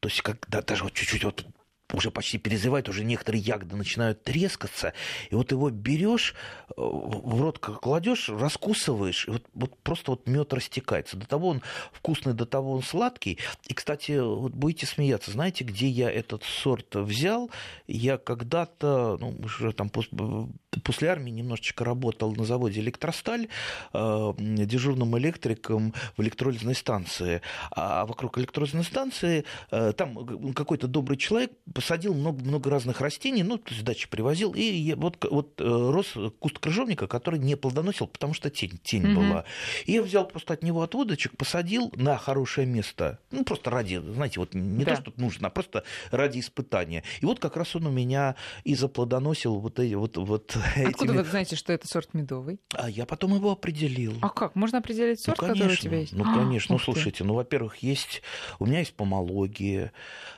То 0.00 0.08
есть, 0.08 0.20
когда 0.20 0.62
даже 0.62 0.82
вот 0.82 0.94
чуть-чуть 0.94 1.22
вот 1.22 1.46
уже 1.92 2.10
почти 2.10 2.38
перезревает, 2.38 2.88
уже 2.88 3.04
некоторые 3.04 3.42
ягоды 3.42 3.76
начинают 3.76 4.22
трескаться, 4.22 4.92
и 5.30 5.34
вот 5.34 5.52
его 5.52 5.70
берешь, 5.70 6.34
э, 6.68 6.72
в 6.76 7.40
рот 7.40 7.58
кладешь, 7.58 8.28
раскусываешь, 8.28 9.28
и 9.28 9.32
вот, 9.32 9.44
вот 9.54 9.78
просто 9.82 10.12
вот 10.12 10.26
мед 10.26 10.52
растекается. 10.52 11.16
До 11.16 11.26
того 11.26 11.48
он 11.48 11.62
вкусный, 11.92 12.34
до 12.34 12.46
того 12.46 12.72
он 12.72 12.82
сладкий. 12.82 13.38
И, 13.68 13.74
кстати, 13.74 14.18
вот 14.18 14.52
будете 14.52 14.86
смеяться, 14.86 15.30
знаете, 15.30 15.64
где 15.64 15.88
я 15.88 16.10
этот 16.10 16.42
сорт 16.44 16.94
взял? 16.94 17.50
Я 17.86 18.18
когда-то, 18.18 19.18
ну, 19.20 19.36
уже 19.44 19.72
там 19.72 19.90
после 19.90 21.08
армии 21.08 21.30
немножечко 21.30 21.84
работал 21.84 22.34
на 22.34 22.44
заводе 22.44 22.80
«Электросталь» 22.80 23.48
э, 23.92 24.32
дежурным 24.38 25.16
электриком 25.18 25.94
в 26.16 26.22
электролизной 26.22 26.74
станции. 26.74 27.42
А 27.70 28.06
вокруг 28.06 28.38
электролизной 28.38 28.84
станции 28.84 29.44
э, 29.70 29.92
там 29.92 30.52
какой-то 30.54 30.86
добрый 30.88 31.16
человек 31.16 31.52
посадил 31.82 32.14
много-много 32.14 32.70
разных 32.70 33.00
растений, 33.00 33.42
ну, 33.42 33.58
то 33.58 33.72
есть 33.72 33.82
дачи 33.82 34.08
привозил, 34.08 34.52
и 34.54 34.94
вот, 34.94 35.26
вот 35.28 35.60
э, 35.60 35.64
рос 35.64 36.14
куст 36.38 36.60
крыжовника, 36.60 37.08
который 37.08 37.40
не 37.40 37.56
плодоносил, 37.56 38.06
потому 38.06 38.34
что 38.34 38.50
тень, 38.50 38.78
тень 38.84 39.04
угу. 39.10 39.20
была. 39.20 39.44
И 39.86 39.92
я 39.92 40.02
взял 40.02 40.24
просто 40.24 40.54
от 40.54 40.62
него 40.62 40.82
отводочек, 40.82 41.36
посадил 41.36 41.92
на 41.96 42.16
хорошее 42.16 42.68
место, 42.68 43.18
ну, 43.32 43.42
просто 43.42 43.70
ради, 43.70 43.96
знаете, 43.96 44.38
вот 44.38 44.54
не 44.54 44.84
да. 44.84 44.94
то, 44.94 45.02
что 45.02 45.12
нужно, 45.16 45.48
а 45.48 45.50
просто 45.50 45.82
ради 46.12 46.38
испытания. 46.38 47.02
И 47.20 47.26
вот 47.26 47.40
как 47.40 47.56
раз 47.56 47.74
он 47.74 47.86
у 47.88 47.90
меня 47.90 48.36
и 48.62 48.76
заплодоносил 48.76 49.58
вот 49.58 49.80
эти 49.80 49.94
вот, 49.94 50.16
вот 50.18 50.56
Откуда 50.76 50.88
этими... 50.88 51.16
вы 51.16 51.24
знаете, 51.24 51.56
что 51.56 51.72
это 51.72 51.88
сорт 51.88 52.14
медовый? 52.14 52.60
А 52.74 52.88
я 52.88 53.06
потом 53.06 53.34
его 53.34 53.50
определил. 53.50 54.14
А 54.22 54.28
как? 54.28 54.54
Можно 54.54 54.78
определить 54.78 55.18
сорт, 55.18 55.40
ну, 55.40 55.48
конечно, 55.48 55.64
который 55.64 55.78
у 55.78 55.82
тебя 55.82 55.98
есть? 55.98 56.12
Ну, 56.12 56.22
конечно. 56.22 56.76
А, 56.76 56.78
ну, 56.78 56.78
слушайте, 56.78 57.24
ну, 57.24 57.34
во-первых, 57.34 57.78
есть... 57.78 58.22
У 58.60 58.66
меня 58.66 58.78
есть 58.78 58.94
помология. 58.94 59.92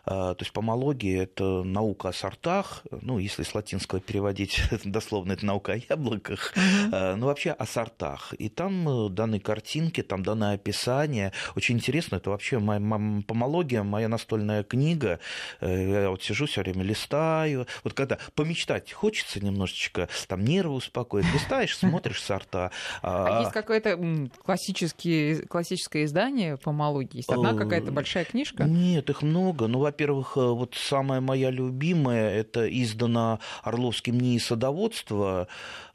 А, 0.07 0.35
то 0.35 0.43
есть 0.43 0.53
помология– 0.53 1.27
это 1.35 1.65
наука 1.65 2.11
о 2.11 2.13
сортах. 2.13 2.83
Ну, 2.91 3.19
если 3.19 3.43
с 3.43 3.55
латинского 3.55 4.01
переводить 4.01 4.63
дословно, 4.85 5.33
это 5.33 5.45
наука 5.45 5.73
о 5.73 5.77
яблоках. 5.77 6.55
Uh-huh. 6.57 7.17
Ну, 7.17 7.27
вообще 7.27 7.51
о 7.51 7.67
сортах. 7.67 8.35
И 8.39 8.49
там 8.49 8.89
э, 8.89 9.09
даны 9.11 9.41
картинки, 9.41 10.03
там 10.03 10.23
даны 10.23 10.53
описание. 10.53 11.33
Очень 11.57 11.77
интересно. 11.77 12.17
Это 12.17 12.31
вообще 12.31 12.59
моя, 12.59 12.79
моя 12.79 13.23
помология, 13.23 13.83
моя 13.83 14.09
настольная 14.09 14.63
книга. 14.63 15.19
Э, 15.61 16.03
я 16.05 16.11
вот 16.11 16.23
сижу 16.23 16.47
все 16.47 16.61
время, 16.61 16.85
листаю. 16.85 17.67
Вот 17.83 17.95
когда 17.95 18.19
помечтать 18.35 18.93
хочется 18.93 19.45
немножечко, 19.45 20.09
там 20.29 20.45
нервы 20.45 20.75
успокоить, 20.75 21.27
листаешь, 21.35 21.77
смотришь 21.77 22.23
сорта. 22.23 22.71
А, 23.03 23.39
а 23.39 23.41
есть 23.41 23.53
какое-то 23.53 23.99
классическое, 24.45 26.05
издание 26.05 26.57
помологии? 26.57 27.19
Есть 27.19 27.29
одна 27.31 27.55
какая-то 27.55 27.91
большая 27.91 28.25
книжка? 28.25 28.65
Нет, 28.65 29.11
их 29.11 29.23
много. 29.23 29.67
Ну, 29.67 29.81
во-первых, 29.81 30.37
э, 30.37 30.41
вот 30.41 30.75
самая 31.15 31.21
моя 31.21 31.51
любимая, 31.51 32.31
это 32.31 32.67
издана 32.67 33.39
Орловским 33.63 34.19
НИИ 34.19 34.39
садоводства, 34.39 35.47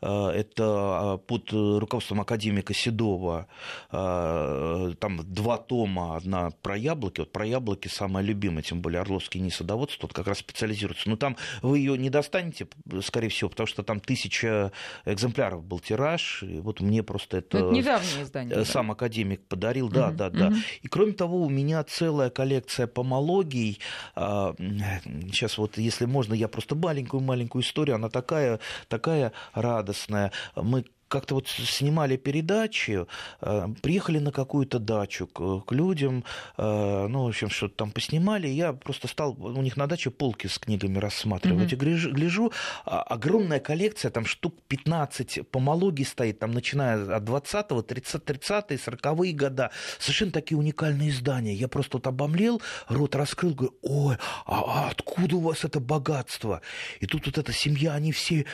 э, 0.01 0.27
это 0.29 0.63
э, 0.63 1.27
под 1.27 1.51
руководством 1.51 2.21
академика 2.21 2.73
Седова, 2.73 3.47
там 3.91 5.19
два 5.23 5.57
тома, 5.57 6.15
одна 6.15 6.51
про 6.61 6.77
яблоки, 6.77 7.21
вот 7.21 7.31
про 7.31 7.45
яблоки 7.45 7.87
самая 7.87 8.23
любимая, 8.23 8.63
тем 8.63 8.81
более 8.81 9.01
Орловский 9.01 9.41
НИИ 9.41 9.49
садоводства, 9.49 10.07
вот 10.07 10.13
как 10.13 10.27
раз 10.27 10.39
специализируется. 10.39 11.09
Но 11.09 11.15
там 11.15 11.35
вы 11.61 11.79
ее 11.79 11.97
не 11.97 12.09
достанете, 12.09 12.67
скорее 13.01 13.29
всего, 13.29 13.49
потому 13.49 13.67
что 13.67 13.83
там 13.83 13.99
тысяча 13.99 14.71
экземпляров 15.05 15.63
был 15.63 15.79
тираж, 15.79 16.43
и 16.43 16.59
вот 16.59 16.81
мне 16.81 17.03
просто 17.03 17.37
это, 17.37 17.57
это 17.57 17.71
недавнее 17.71 18.23
издание, 18.23 18.65
сам 18.65 18.87
да? 18.87 18.93
академик 18.93 19.41
подарил, 19.47 19.89
да, 19.89 20.07
угу, 20.09 20.17
да, 20.17 20.29
да. 20.29 20.47
Угу. 20.47 20.55
И 20.83 20.87
кроме 20.87 21.13
того, 21.13 21.41
у 21.41 21.49
меня 21.49 21.83
целая 21.83 22.29
коллекция 22.29 22.87
помологий, 22.87 23.79
Сейчас 25.31 25.57
вот, 25.57 25.77
если 25.77 26.05
можно, 26.05 26.33
я 26.33 26.47
просто 26.47 26.75
маленькую-маленькую 26.75 27.63
историю, 27.63 27.95
она 27.95 28.09
такая, 28.09 28.59
такая 28.87 29.31
радостная. 29.53 30.31
Мы 30.55 30.85
как-то 31.09 31.35
вот 31.35 31.47
снимали 31.47 32.15
передачи, 32.17 33.05
э, 33.41 33.67
приехали 33.81 34.19
на 34.19 34.31
какую-то 34.31 34.79
дачу 34.79 35.27
к, 35.27 35.61
к 35.65 35.71
людям, 35.71 36.23
э, 36.57 37.07
ну, 37.07 37.25
в 37.25 37.27
общем, 37.27 37.49
что-то 37.49 37.75
там 37.75 37.91
поснимали, 37.91 38.47
я 38.47 38.73
просто 38.73 39.07
стал 39.07 39.35
у 39.39 39.61
них 39.61 39.75
на 39.75 39.87
даче 39.87 40.11
полки 40.11 40.47
с 40.47 40.57
книгами 40.57 40.97
рассматривать, 40.99 41.71
mm-hmm. 41.71 41.75
и 41.75 41.79
гляжу, 41.79 42.11
гляжу, 42.11 42.51
а, 42.85 43.01
огромная 43.01 43.59
коллекция, 43.59 44.11
там 44.11 44.25
штук 44.25 44.55
15 44.67 45.49
помологий 45.49 46.05
стоит, 46.05 46.39
там 46.39 46.51
начиная 46.51 47.15
от 47.15 47.23
20-го, 47.23 47.81
30 47.81 48.23
30-е, 48.23 48.77
40-е 48.77 49.33
года, 49.33 49.71
совершенно 49.97 50.31
такие 50.31 50.57
уникальные 50.57 51.09
издания, 51.09 51.53
я 51.53 51.67
просто 51.67 51.97
вот 51.97 52.07
обомлел, 52.07 52.61
рот 52.87 53.15
раскрыл, 53.15 53.55
говорю, 53.55 53.75
ой, 53.81 54.17
а, 54.45 54.61
а 54.61 54.89
откуда 54.91 55.35
у 55.37 55.39
вас 55.39 55.65
это 55.65 55.79
богатство? 55.79 56.61
И 56.99 57.07
тут 57.07 57.25
вот 57.25 57.37
эта 57.37 57.51
семья, 57.51 57.93
они 57.93 58.11
все 58.11 58.45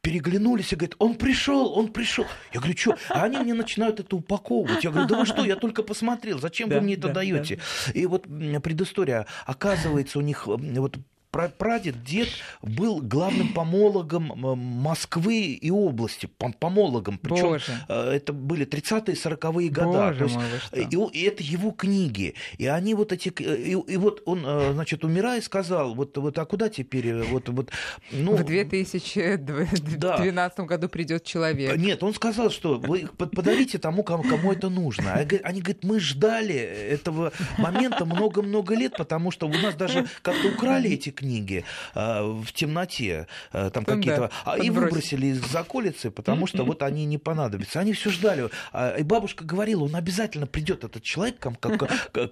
переглянулись 0.00 0.72
и 0.72 0.76
говорят, 0.76 0.96
он 0.98 1.14
пришел, 1.14 1.76
он 1.76 1.88
пришел. 1.88 2.24
Я 2.52 2.60
говорю, 2.60 2.78
что? 2.78 2.96
А 3.10 3.24
они 3.24 3.38
мне 3.38 3.54
начинают 3.54 4.00
это 4.00 4.16
упаковывать. 4.16 4.84
Я 4.84 4.90
говорю, 4.90 5.08
да 5.08 5.18
вы 5.18 5.26
что, 5.26 5.44
я 5.44 5.56
только 5.56 5.82
посмотрел, 5.82 6.38
зачем 6.38 6.68
да, 6.68 6.76
вы 6.76 6.82
мне 6.82 6.94
это 6.94 7.08
да, 7.08 7.14
даете? 7.14 7.56
Да. 7.56 7.92
И 7.92 8.06
вот 8.06 8.24
предыстория. 8.62 9.26
Оказывается, 9.46 10.18
у 10.18 10.22
них 10.22 10.46
вот 10.46 10.98
прадед, 11.30 12.02
дед 12.02 12.28
был 12.62 13.00
главным 13.00 13.52
помологом 13.52 14.32
Москвы 14.58 15.52
и 15.52 15.70
области, 15.70 16.28
помологом. 16.58 17.18
Причем 17.18 17.58
э, 17.88 18.10
это 18.12 18.32
были 18.32 18.66
30-е, 18.66 19.14
40-е 19.14 19.68
годы. 19.68 19.88
Боже 19.88 20.28
мой, 20.28 20.44
и, 20.72 21.18
и 21.18 21.22
это 21.24 21.42
его 21.42 21.70
книги. 21.70 22.34
И 22.56 22.66
они 22.66 22.94
вот 22.94 23.12
эти... 23.12 23.28
И, 23.28 23.72
и 23.72 23.96
вот 23.96 24.22
он, 24.26 24.44
э, 24.44 24.72
значит, 24.72 25.04
умирая, 25.04 25.40
сказал, 25.42 25.94
вот, 25.94 26.16
вот 26.16 26.38
а 26.38 26.44
куда 26.44 26.68
теперь? 26.68 27.22
Вот, 27.24 27.48
вот, 27.48 27.70
ну, 28.10 28.36
В 28.36 28.44
2012 28.44 29.98
да. 29.98 30.64
году 30.64 30.88
придет 30.88 31.24
человек. 31.24 31.76
Нет, 31.76 32.02
он 32.02 32.14
сказал, 32.14 32.50
что 32.50 32.78
вы 32.78 33.08
подарите 33.16 33.78
тому, 33.78 34.02
кому, 34.02 34.22
кому 34.22 34.52
это 34.52 34.68
нужно. 34.68 35.14
Они 35.14 35.60
говорят, 35.60 35.84
мы 35.84 36.00
ждали 36.00 36.54
этого 36.54 37.32
момента 37.58 38.04
много-много 38.04 38.74
лет, 38.74 38.96
потому 38.96 39.30
что 39.30 39.46
у 39.46 39.52
нас 39.52 39.74
даже 39.74 40.06
как-то 40.22 40.48
украли 40.48 40.90
эти 40.90 41.10
книги 41.18 41.64
э, 41.94 42.22
в 42.22 42.52
темноте, 42.52 43.26
э, 43.52 43.70
там 43.70 43.84
какие-то, 43.84 44.30
да, 44.46 44.56
и 44.56 44.70
выбросили 44.70 45.26
из 45.26 45.40
заколицы, 45.40 46.10
потому 46.10 46.46
что 46.46 46.64
вот 46.64 46.82
они 46.82 47.04
не 47.06 47.18
понадобятся. 47.18 47.80
Они 47.80 47.92
все 47.92 48.10
ждали. 48.10 48.50
А, 48.72 48.96
и 48.96 49.02
бабушка 49.02 49.44
говорила, 49.44 49.84
он 49.84 49.96
обязательно 49.96 50.46
придет 50.46 50.84
этот 50.84 51.02
человек, 51.02 51.44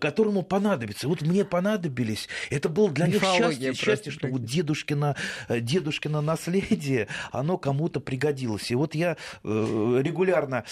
которому 0.00 0.42
понадобится. 0.42 1.08
Вот 1.08 1.22
мне 1.22 1.44
понадобились. 1.44 2.28
Это 2.50 2.68
было 2.68 2.90
для 2.90 3.06
них 3.06 3.22
счастье, 3.22 3.74
счастье, 3.74 4.12
что 4.12 4.28
вот 4.28 4.44
дедушкино, 4.44 5.16
э, 5.48 5.60
дедушкино 5.60 6.20
наследие, 6.20 7.08
оно 7.32 7.58
кому-то 7.58 8.00
пригодилось. 8.00 8.70
И 8.70 8.74
вот 8.74 8.94
я 8.94 9.16
регулярно 9.42 10.64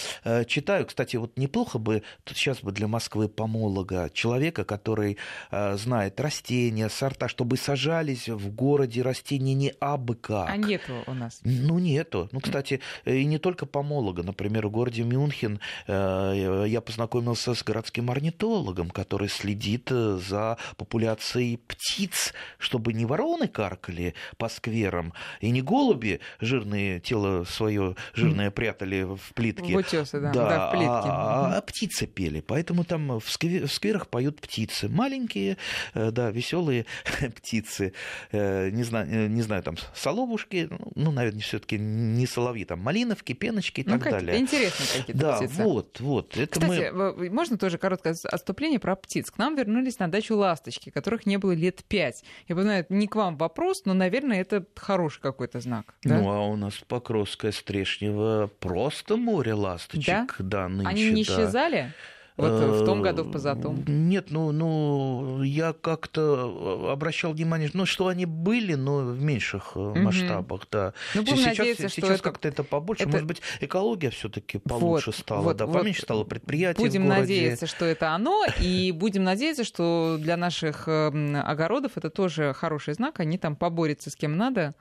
читаю, 0.46 0.86
кстати, 0.86 1.16
вот 1.16 1.36
неплохо 1.36 1.78
бы, 1.78 2.02
сейчас 2.26 2.60
бы 2.60 2.72
для 2.72 2.86
Москвы 2.86 3.28
помолога, 3.28 4.10
человека, 4.12 4.64
который 4.64 5.18
знает 5.50 6.20
растения, 6.20 6.88
сорта, 6.88 7.28
чтобы 7.28 7.56
сажали 7.56 8.03
развивались 8.04 8.28
в 8.28 8.54
городе 8.54 9.02
растения 9.02 9.54
не 9.54 9.72
абы 9.80 10.14
как. 10.14 10.48
А 10.48 10.56
нету 10.56 10.92
у 11.06 11.14
нас? 11.14 11.40
Ну, 11.44 11.78
нету. 11.78 12.28
Ну, 12.32 12.40
кстати, 12.40 12.80
и 13.04 13.24
не 13.24 13.38
только 13.38 13.66
помолога. 13.66 14.22
Например, 14.22 14.66
в 14.66 14.70
городе 14.70 15.02
Мюнхен 15.02 15.60
я 15.86 16.82
познакомился 16.84 17.54
с 17.54 17.62
городским 17.62 18.10
орнитологом, 18.10 18.90
который 18.90 19.28
следит 19.28 19.88
за 19.88 20.58
популяцией 20.76 21.58
птиц, 21.58 22.34
чтобы 22.58 22.92
не 22.92 23.06
вороны 23.06 23.48
каркали 23.48 24.14
по 24.36 24.48
скверам, 24.48 25.12
и 25.40 25.50
не 25.50 25.62
голуби 25.62 26.20
жирные 26.40 27.00
тело 27.00 27.44
свое 27.44 27.96
жирное 28.14 28.50
прятали 28.50 29.02
в 29.02 29.32
плитке. 29.34 29.74
В 29.74 29.76
утёсы, 29.76 30.20
да, 30.20 30.32
да, 30.32 30.48
да 30.48 30.68
в 30.68 30.70
плитке. 30.72 30.88
А, 30.88 31.56
а 31.56 31.60
птицы 31.62 32.06
пели. 32.06 32.40
Поэтому 32.40 32.84
там 32.84 33.18
в 33.18 33.28
скверах 33.28 34.08
поют 34.08 34.40
птицы. 34.40 34.88
Маленькие, 34.88 35.56
э, 35.94 36.10
да, 36.10 36.30
веселые 36.30 36.86
птицы. 37.36 37.93
Э, 38.32 38.70
не 38.70 38.82
знаю, 38.82 39.08
э, 39.10 39.26
не 39.28 39.42
знаю, 39.42 39.62
там 39.62 39.76
соловушки, 39.94 40.68
ну, 40.94 41.12
наверное, 41.12 41.40
все-таки 41.40 41.78
не 41.78 42.26
соловьи, 42.26 42.64
там 42.64 42.80
малиновки, 42.80 43.32
пеночки 43.32 43.80
и 43.80 43.84
ну, 43.86 43.98
так 43.98 44.10
далее. 44.10 44.38
Интересные 44.38 44.86
какие-то 45.00 45.20
да, 45.20 45.36
птицы. 45.36 45.62
Вот, 45.62 46.00
вот. 46.00 46.36
Это 46.36 46.60
Кстати, 46.60 46.90
мы... 46.92 47.30
можно 47.30 47.58
тоже 47.58 47.78
короткое 47.78 48.16
отступление 48.24 48.78
про 48.78 48.96
птиц? 48.96 49.30
К 49.30 49.38
нам 49.38 49.56
вернулись 49.56 49.98
на 49.98 50.08
дачу 50.08 50.36
ласточки, 50.36 50.90
которых 50.90 51.26
не 51.26 51.38
было 51.38 51.52
лет 51.52 51.84
пять. 51.84 52.24
Я 52.48 52.56
понимаю, 52.56 52.86
не 52.88 53.06
к 53.06 53.16
вам 53.16 53.36
вопрос, 53.36 53.84
но, 53.84 53.94
наверное, 53.94 54.40
это 54.40 54.64
хороший 54.76 55.20
какой-то 55.20 55.60
знак. 55.60 55.94
Да? 56.02 56.18
Ну, 56.18 56.30
а 56.30 56.40
у 56.46 56.56
нас 56.56 56.74
Покровская, 56.86 57.52
Стрешнева 57.52 58.50
просто 58.60 59.16
море 59.16 59.54
ласточек. 59.54 60.36
Да, 60.38 60.64
да 60.64 60.68
нынче, 60.68 60.88
Они 60.88 61.10
не 61.10 61.24
да. 61.24 61.32
исчезали? 61.32 61.92
Вот 62.36 62.50
в 62.50 62.84
том 62.84 63.00
году, 63.00 63.22
в 63.22 63.30
позатом. 63.30 63.84
Нет, 63.86 64.26
ну, 64.30 64.50
ну 64.50 65.42
я 65.44 65.72
как-то 65.72 66.90
обращал 66.90 67.32
внимание, 67.32 67.70
ну, 67.74 67.86
что 67.86 68.08
они 68.08 68.26
были, 68.26 68.74
но 68.74 68.98
в 68.98 69.22
меньших 69.22 69.76
угу. 69.76 69.96
масштабах, 69.96 70.66
да. 70.70 70.94
Ну, 71.14 71.22
будем 71.22 71.36
сейчас 71.36 71.58
надеяться, 71.58 71.88
сейчас 71.88 72.14
что 72.16 72.22
как-то 72.24 72.48
это 72.48 72.64
побольше. 72.64 73.04
Это... 73.04 73.12
Может 73.12 73.28
быть, 73.28 73.42
экология 73.60 74.10
все-таки 74.10 74.58
получше 74.58 75.10
вот, 75.10 75.16
стала, 75.16 75.42
вот, 75.42 75.56
да, 75.58 75.68
поменьше 75.68 76.00
вот. 76.00 76.06
стало 76.06 76.24
предприятий 76.24 76.82
Будем 76.82 77.06
надеяться, 77.06 77.68
что 77.68 77.84
это 77.84 78.10
оно, 78.10 78.44
и 78.60 78.90
будем 78.96 79.22
надеяться, 79.22 79.62
что 79.62 80.16
для 80.18 80.36
наших 80.36 80.88
эм, 80.88 81.36
огородов 81.36 81.92
это 81.94 82.10
тоже 82.10 82.52
хороший 82.52 82.94
знак, 82.94 83.20
они 83.20 83.38
там 83.38 83.54
поборются 83.54 84.10
с 84.10 84.16
кем 84.16 84.36
надо. 84.36 84.74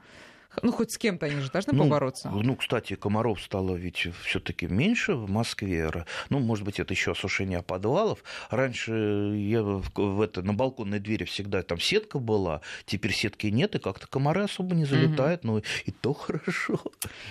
Ну, 0.61 0.71
хоть 0.71 0.91
с 0.91 0.97
кем-то 0.97 1.25
они 1.25 1.41
же 1.41 1.49
должны 1.49 1.73
ну, 1.73 1.83
побороться. 1.83 2.29
Ну, 2.29 2.55
кстати, 2.55 2.95
комаров 2.95 3.41
стало 3.41 3.75
ведь 3.75 4.07
все-таки 4.23 4.67
меньше 4.67 5.15
в 5.15 5.29
Москве. 5.29 5.91
Ну, 6.29 6.39
может 6.39 6.65
быть, 6.65 6.79
это 6.79 6.93
еще 6.93 7.11
осушение 7.11 7.61
подвалов. 7.63 8.23
Раньше 8.49 8.91
я 9.35 9.63
в 9.63 10.21
это, 10.21 10.41
на 10.43 10.53
балконной 10.53 10.99
двери 10.99 11.23
всегда 11.23 11.61
там 11.63 11.79
сетка 11.79 12.19
была, 12.19 12.61
теперь 12.85 13.13
сетки 13.13 13.47
нет, 13.47 13.75
и 13.75 13.79
как-то 13.79 14.07
комары 14.07 14.43
особо 14.43 14.75
не 14.75 14.85
залетают. 14.85 15.43
Угу. 15.43 15.53
Ну, 15.53 15.61
и 15.85 15.91
то 15.91 16.13
хорошо. 16.13 16.79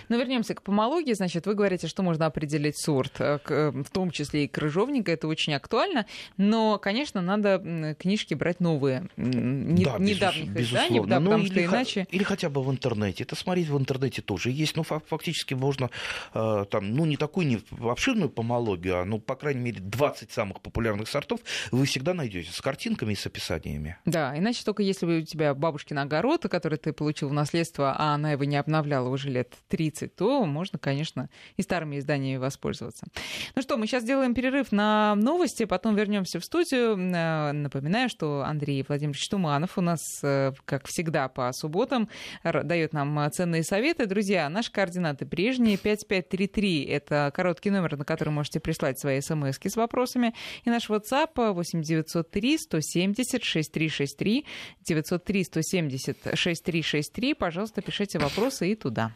Ну, 0.08 0.18
вернемся 0.18 0.54
к 0.54 0.62
помологии. 0.62 1.12
Значит, 1.12 1.46
вы 1.46 1.54
говорите, 1.54 1.86
что 1.86 2.02
можно 2.02 2.26
определить 2.26 2.78
сорт, 2.78 3.20
э, 3.20 3.38
в 3.46 3.90
том 3.90 4.10
числе 4.10 4.44
и 4.44 4.48
крыжовника. 4.48 5.12
Это 5.12 5.28
очень 5.28 5.54
актуально. 5.54 6.06
Но, 6.36 6.78
конечно, 6.78 7.20
надо 7.20 7.94
книжки 7.98 8.34
брать 8.34 8.60
новые, 8.60 9.08
не, 9.16 9.84
да, 9.84 9.98
недавних 9.98 10.48
безус, 10.50 10.70
изданий, 10.70 11.00
да, 11.06 11.20
ну, 11.20 11.30
потому 11.30 11.44
или 11.44 11.52
что 11.52 11.64
иначе... 11.64 12.06
Или 12.10 12.22
хотя 12.24 12.50
бы 12.50 12.62
в 12.62 12.70
интернете 12.70 13.11
интернете. 13.12 13.24
Это 13.24 13.36
смотреть 13.36 13.68
в 13.68 13.78
интернете 13.78 14.22
тоже 14.22 14.50
есть. 14.50 14.76
Ну, 14.76 14.82
фактически 14.82 15.54
можно 15.54 15.90
э, 16.34 16.64
там, 16.70 16.94
ну, 16.94 17.04
не 17.04 17.16
такую 17.16 17.46
не 17.46 17.60
обширную 17.80 18.30
помологию, 18.30 19.00
а, 19.00 19.04
ну, 19.04 19.18
по 19.18 19.36
крайней 19.36 19.60
мере, 19.60 19.80
20 19.80 20.30
самых 20.30 20.60
популярных 20.60 21.08
сортов 21.08 21.40
вы 21.70 21.84
всегда 21.86 22.14
найдете 22.14 22.50
с 22.50 22.60
картинками 22.60 23.12
и 23.12 23.16
с 23.16 23.26
описаниями. 23.26 23.96
Да, 24.04 24.36
иначе 24.36 24.64
только 24.64 24.82
если 24.82 25.06
у 25.06 25.22
тебя 25.22 25.54
бабушкин 25.54 25.98
огород, 25.98 26.42
который 26.50 26.78
ты 26.78 26.92
получил 26.92 27.28
в 27.28 27.32
наследство, 27.32 27.94
а 27.96 28.14
она 28.14 28.32
его 28.32 28.44
не 28.44 28.56
обновляла 28.56 29.08
уже 29.08 29.28
лет 29.28 29.54
30, 29.68 30.14
то 30.16 30.44
можно, 30.44 30.78
конечно, 30.78 31.28
и 31.56 31.62
старыми 31.62 31.98
изданиями 31.98 32.38
воспользоваться. 32.38 33.06
Ну 33.54 33.62
что, 33.62 33.76
мы 33.76 33.86
сейчас 33.86 34.02
сделаем 34.02 34.34
перерыв 34.34 34.72
на 34.72 35.14
новости, 35.14 35.64
потом 35.64 35.94
вернемся 35.94 36.40
в 36.40 36.44
студию. 36.44 36.96
Э, 36.96 37.52
напоминаю, 37.52 38.08
что 38.08 38.42
Андрей 38.44 38.84
Владимирович 38.86 39.28
Туманов 39.28 39.78
у 39.78 39.80
нас, 39.80 40.00
э, 40.22 40.52
как 40.64 40.86
всегда, 40.86 41.28
по 41.28 41.52
субботам 41.52 42.08
дает 42.64 42.92
нам 42.92 43.01
нам 43.04 43.30
ценные 43.32 43.62
советы. 43.64 44.06
Друзья, 44.06 44.48
наши 44.48 44.70
координаты 44.70 45.26
прежние. 45.26 45.76
5533— 45.76 46.84
это 46.86 47.30
короткий 47.34 47.70
номер, 47.70 47.96
на 47.96 48.04
который 48.04 48.30
можете 48.30 48.60
прислать 48.60 48.98
свои 48.98 49.20
смс 49.20 49.58
с 49.62 49.76
вопросами. 49.76 50.34
И 50.64 50.70
наш 50.70 50.88
WhatsApp 50.88 51.52
8903 51.52 52.58
170 52.58 53.42
6363 53.42 54.46
903 54.82 55.44
170 55.44 56.18
6363. 56.34 57.34
Пожалуйста, 57.34 57.82
пишите 57.82 58.18
вопросы 58.18 58.72
и 58.72 58.74
туда. 58.74 59.14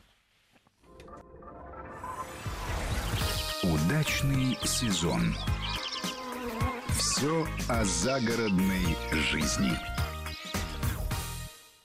Удачный 3.62 4.56
сезон. 4.64 5.34
Все 6.88 7.46
о 7.68 7.84
загородной 7.84 8.96
жизни. 9.32 9.95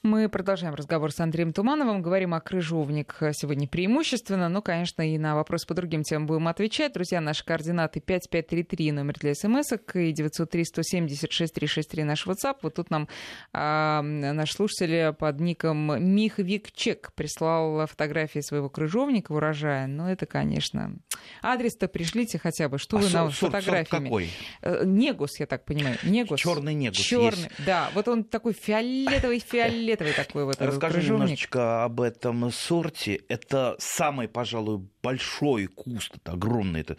Мы 0.03 0.29
продолжаем 0.29 0.73
разговор 0.73 1.11
с 1.11 1.19
Андреем 1.19 1.53
Тумановым. 1.53 2.01
Говорим 2.01 2.33
о 2.33 2.41
крыжовниках 2.41 3.35
сегодня 3.35 3.67
преимущественно. 3.67 4.49
Но, 4.49 4.63
конечно, 4.63 5.07
и 5.07 5.15
на 5.19 5.35
вопросы 5.35 5.67
по 5.67 5.75
другим 5.75 6.01
темам 6.01 6.25
будем 6.25 6.47
отвечать. 6.47 6.93
Друзья, 6.93 7.21
наши 7.21 7.45
координаты 7.45 7.99
5533, 7.99 8.93
номер 8.93 9.13
для 9.19 9.35
смс 9.35 9.73
и 9.93 10.11
903 10.11 10.65
170 10.65 11.31
6363 11.31 12.03
наш 12.03 12.25
WhatsApp. 12.25 12.55
Вот 12.63 12.73
тут 12.73 12.89
нам 12.89 13.07
а, 13.53 14.01
наш 14.01 14.53
слушатель 14.53 15.13
под 15.13 15.39
ником 15.39 16.03
Мих 16.03 16.39
Викчек 16.39 17.13
прислал 17.13 17.85
фотографии 17.85 18.39
своего 18.39 18.69
крыжовника 18.69 19.33
урожая. 19.33 19.85
Ну, 19.85 20.07
это, 20.07 20.25
конечно... 20.25 20.95
Адрес-то 21.43 21.87
пришлите 21.87 22.39
хотя 22.39 22.67
бы. 22.69 22.79
Что 22.79 22.97
а 22.97 23.01
вы 23.01 23.07
сорт, 23.07 23.13
нам 23.13 23.31
фотографиями? 23.31 24.05
какой? 24.05 24.29
Э, 24.63 24.81
негус, 24.83 25.39
я 25.39 25.45
так 25.45 25.65
понимаю. 25.65 25.97
Негус. 26.01 26.39
Черный 26.39 26.73
негус 26.73 26.97
Черный, 26.97 27.49
да. 27.63 27.91
Вот 27.93 28.07
он 28.07 28.23
такой 28.23 28.53
фиолетовый, 28.53 29.37
фиолетовый 29.37 29.90
фиолетовый 29.91 30.13
такой 30.13 30.45
вот 30.45 30.56
Расскажи 30.60 30.95
крыжовник. 30.95 31.21
немножечко 31.21 31.84
об 31.84 32.01
этом 32.01 32.51
сорте. 32.51 33.21
Это 33.27 33.75
самый, 33.80 34.27
пожалуй, 34.27 34.82
большой 35.04 35.67
куст, 35.67 36.15
это 36.15 36.34
огромный. 36.34 36.82
Это, 36.82 36.97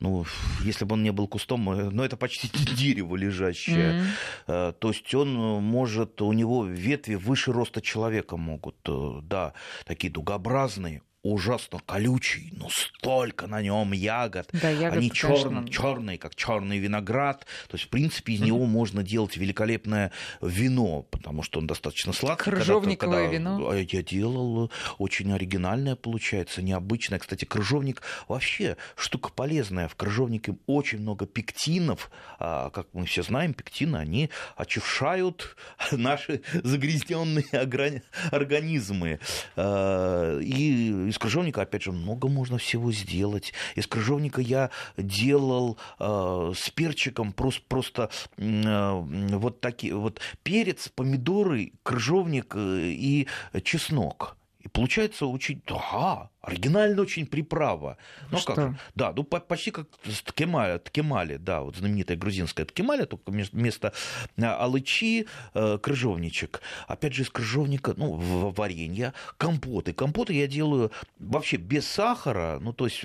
ну, 0.00 0.24
если 0.60 0.84
бы 0.84 0.94
он 0.94 1.02
не 1.02 1.12
был 1.12 1.28
кустом, 1.28 1.70
э, 1.70 1.90
ну, 1.90 2.02
это 2.02 2.16
почти 2.16 2.48
дерево 2.76 3.16
лежащее. 3.16 4.04
Mm-hmm. 4.46 4.72
То 4.78 4.88
есть 4.88 5.14
он 5.14 5.34
может, 5.62 6.20
у 6.22 6.32
него 6.32 6.64
ветви 6.64 7.14
выше 7.14 7.52
роста 7.52 7.80
человека 7.80 8.36
могут, 8.36 8.76
э, 8.88 9.20
да, 9.22 9.54
такие 9.84 10.12
дугообразные, 10.12 11.02
ужасно 11.24 11.80
колючий, 11.86 12.52
но 12.52 12.68
столько 12.70 13.46
на 13.46 13.62
нем 13.62 13.92
ягод. 13.92 14.48
Да, 14.52 14.68
ягод, 14.68 14.98
Они 14.98 15.10
черные, 15.10 15.68
черные, 15.68 16.18
как 16.18 16.34
черный 16.34 16.78
виноград. 16.78 17.46
То 17.68 17.76
есть, 17.76 17.86
в 17.86 17.88
принципе, 17.88 18.34
из 18.34 18.40
него 18.40 18.66
можно 18.66 19.02
делать 19.02 19.36
великолепное 19.36 20.12
вино, 20.42 21.02
потому 21.10 21.42
что 21.42 21.60
он 21.60 21.66
достаточно 21.66 22.12
сладкий. 22.12 22.50
Крыжовниковое 22.50 23.28
когда, 23.28 23.46
когда 23.46 23.56
вино. 23.56 23.74
Я 23.74 24.02
делал 24.02 24.70
очень 24.98 25.32
оригинальное, 25.32 25.96
получается, 25.96 26.60
необычное. 26.60 27.18
Кстати, 27.18 27.46
крыжовник 27.46 28.02
вообще 28.28 28.76
штука 28.94 29.30
полезная. 29.34 29.88
В 29.88 29.96
крыжовнике 29.96 30.56
очень 30.66 30.98
много 30.98 31.26
пектинов. 31.26 32.10
А, 32.38 32.68
как 32.68 32.88
мы 32.92 33.06
все 33.06 33.22
знаем, 33.22 33.54
пектины, 33.54 33.96
они 33.96 34.28
очищают 34.56 35.56
наши 35.90 36.42
загрязненные 36.52 38.02
организмы. 38.30 39.20
А, 39.56 40.38
и 40.38 41.10
из 41.14 41.18
крыжовника, 41.18 41.62
опять 41.62 41.82
же, 41.82 41.92
много 41.92 42.28
можно 42.28 42.58
всего 42.58 42.90
сделать. 42.92 43.52
Из 43.76 43.86
крыжовника 43.86 44.40
я 44.40 44.70
делал 44.96 45.78
э, 46.00 46.52
с 46.56 46.70
перчиком 46.70 47.32
просто, 47.32 47.62
просто 47.68 48.10
э, 48.36 48.90
вот 49.36 49.60
такие 49.60 49.94
вот 49.94 50.20
перец, 50.42 50.88
помидоры, 50.88 51.72
крыжовник 51.84 52.54
э, 52.56 52.88
и 52.88 53.28
чеснок. 53.62 54.36
И 54.64 54.68
получается 54.68 55.26
очень, 55.26 55.62
да, 55.66 56.30
оригинально 56.40 57.02
очень 57.02 57.26
приправа. 57.26 57.98
Ну 58.30 58.38
Что? 58.38 58.54
как? 58.54 58.74
Да, 58.94 59.12
ну 59.14 59.22
почти 59.22 59.70
как 59.70 59.88
ткемали, 60.24 60.78
ткемали, 60.78 61.36
да, 61.36 61.60
вот 61.60 61.76
знаменитая 61.76 62.16
грузинская 62.16 62.64
ткемали, 62.64 63.04
только 63.04 63.30
вместо 63.30 63.92
а, 64.38 64.56
алычи 64.64 65.26
э, 65.52 65.78
крыжовничек. 65.78 66.62
Опять 66.88 67.12
же 67.12 67.24
из 67.24 67.30
крыжовника, 67.30 67.92
ну, 67.98 68.16
варенье, 68.56 69.12
компоты. 69.36 69.92
Компоты 69.92 70.32
я 70.32 70.46
делаю 70.46 70.90
вообще 71.18 71.58
без 71.58 71.86
сахара, 71.86 72.58
ну, 72.58 72.72
то 72.72 72.86
есть 72.86 73.04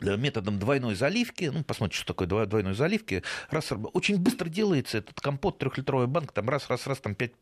методом 0.00 0.58
двойной 0.58 0.96
заливки, 0.96 1.44
ну, 1.44 1.62
посмотрите, 1.62 1.98
что 2.02 2.12
такое 2.12 2.26
двойной 2.46 2.74
заливки, 2.74 3.22
раз, 3.50 3.72
очень 3.92 4.18
быстро 4.18 4.48
делается 4.48 4.98
этот 4.98 5.20
компот, 5.20 5.58
трехлитровая 5.58 6.08
банка, 6.08 6.34
там 6.34 6.48
раз, 6.48 6.68
раз, 6.68 6.88
раз, 6.88 6.98
там 6.98 7.14
5 7.14 7.32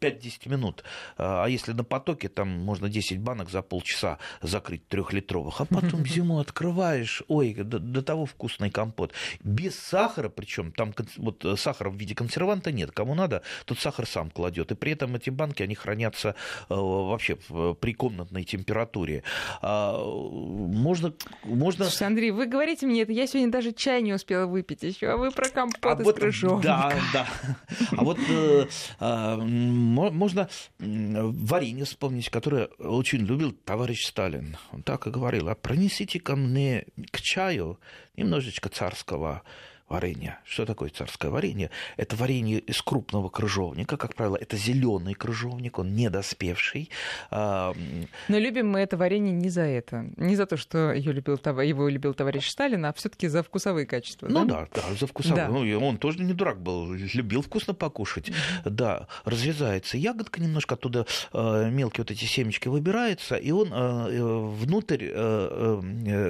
5-10 0.00 0.48
минут. 0.48 0.84
А 1.16 1.46
если 1.46 1.72
на 1.72 1.84
потоке, 1.84 2.28
там 2.28 2.48
можно 2.48 2.88
10 2.88 3.18
банок 3.18 3.50
за 3.50 3.62
полчаса 3.62 4.18
закрыть 4.40 4.86
трехлитровых, 4.88 5.60
а 5.60 5.64
потом 5.64 6.06
зимой 6.06 6.42
открываешь, 6.42 7.22
ой, 7.28 7.54
до, 7.54 7.78
до 7.78 8.02
того 8.02 8.26
вкусный 8.26 8.70
компот. 8.70 9.12
Без 9.42 9.78
сахара, 9.78 10.28
причем 10.28 10.72
там 10.72 10.94
вот 11.16 11.44
сахара 11.56 11.90
в 11.90 11.96
виде 11.96 12.14
консерванта 12.14 12.72
нет. 12.72 12.90
Кому 12.92 13.14
надо, 13.14 13.42
тот 13.64 13.78
сахар 13.78 14.06
сам 14.06 14.30
кладет. 14.30 14.72
И 14.72 14.74
при 14.74 14.92
этом 14.92 15.14
эти 15.16 15.30
банки, 15.30 15.62
они 15.62 15.74
хранятся 15.74 16.34
э, 16.68 16.74
вообще 16.74 17.36
при 17.80 17.92
комнатной 17.92 18.44
температуре. 18.44 19.22
А, 19.60 19.98
можно... 20.04 21.14
можно... 21.44 21.84
Слушайте, 21.84 22.04
Андрей, 22.06 22.30
вы 22.30 22.46
говорите 22.46 22.86
мне 22.86 23.02
это, 23.02 23.12
я 23.12 23.26
сегодня 23.26 23.50
даже 23.50 23.72
чай 23.72 24.02
не 24.02 24.12
успела 24.12 24.46
выпить 24.46 24.82
еще, 24.82 25.08
а 25.08 25.16
вы 25.16 25.30
про 25.30 25.48
компот 25.48 25.98
а 25.98 26.00
из 26.00 26.04
вот, 26.04 26.16
крыжовника. 26.16 26.62
Да, 26.62 26.92
да. 27.12 27.28
А 27.96 28.04
вот 28.04 28.18
э, 28.28 28.66
э, 29.00 29.36
можно 29.52 30.48
варенье 30.78 31.84
вспомнить, 31.84 32.30
которое 32.30 32.66
очень 32.78 33.20
любил 33.20 33.52
товарищ 33.52 34.06
Сталин. 34.06 34.56
Он 34.72 34.82
так 34.82 35.06
и 35.06 35.10
говорил, 35.10 35.48
а 35.48 35.54
пронесите 35.54 36.20
ко 36.20 36.36
мне 36.36 36.86
к 37.10 37.20
чаю 37.20 37.78
немножечко 38.16 38.68
царского 38.68 39.42
варенье. 39.92 40.38
Что 40.44 40.64
такое 40.64 40.88
царское 40.88 41.30
варенье? 41.30 41.70
Это 41.96 42.16
варенье 42.16 42.58
из 42.58 42.80
крупного 42.80 43.28
крыжовника, 43.28 43.96
как 43.96 44.14
правило, 44.14 44.36
это 44.36 44.56
зеленый 44.56 45.14
крыжовник, 45.14 45.78
он 45.78 45.94
недоспевший. 45.94 46.90
Но 47.30 47.74
любим 48.28 48.70
мы 48.70 48.80
это 48.80 48.96
варенье 48.96 49.32
не 49.32 49.50
за 49.50 49.62
это, 49.62 50.10
не 50.16 50.34
за 50.34 50.46
то, 50.46 50.56
что 50.56 50.92
ее 50.92 51.12
любил, 51.12 51.36
его 51.36 51.88
любил 51.88 52.14
товарищ 52.14 52.48
Сталин, 52.48 52.86
а 52.86 52.92
все-таки 52.94 53.28
за 53.28 53.42
вкусовые 53.42 53.86
качества. 53.86 54.28
Ну 54.28 54.44
да, 54.46 54.66
да, 54.74 54.82
да 54.82 54.94
за 54.98 55.06
вкусовые. 55.06 55.46
Да. 55.46 55.52
Ну, 55.52 55.86
он 55.86 55.98
тоже 55.98 56.20
не 56.20 56.32
дурак 56.32 56.60
был, 56.60 56.92
любил 56.94 57.42
вкусно 57.42 57.74
покушать. 57.74 58.28
Mm-hmm. 58.28 58.70
Да, 58.70 59.08
разрезается 59.24 59.98
ягодка 59.98 60.40
немножко, 60.40 60.74
оттуда 60.74 61.06
э, 61.32 61.70
мелкие 61.70 62.02
вот 62.02 62.10
эти 62.10 62.24
семечки 62.24 62.68
выбираются, 62.68 63.36
и 63.36 63.50
он 63.50 63.68
э, 63.72 64.08
э 64.10 64.22
внутрь 64.62 65.02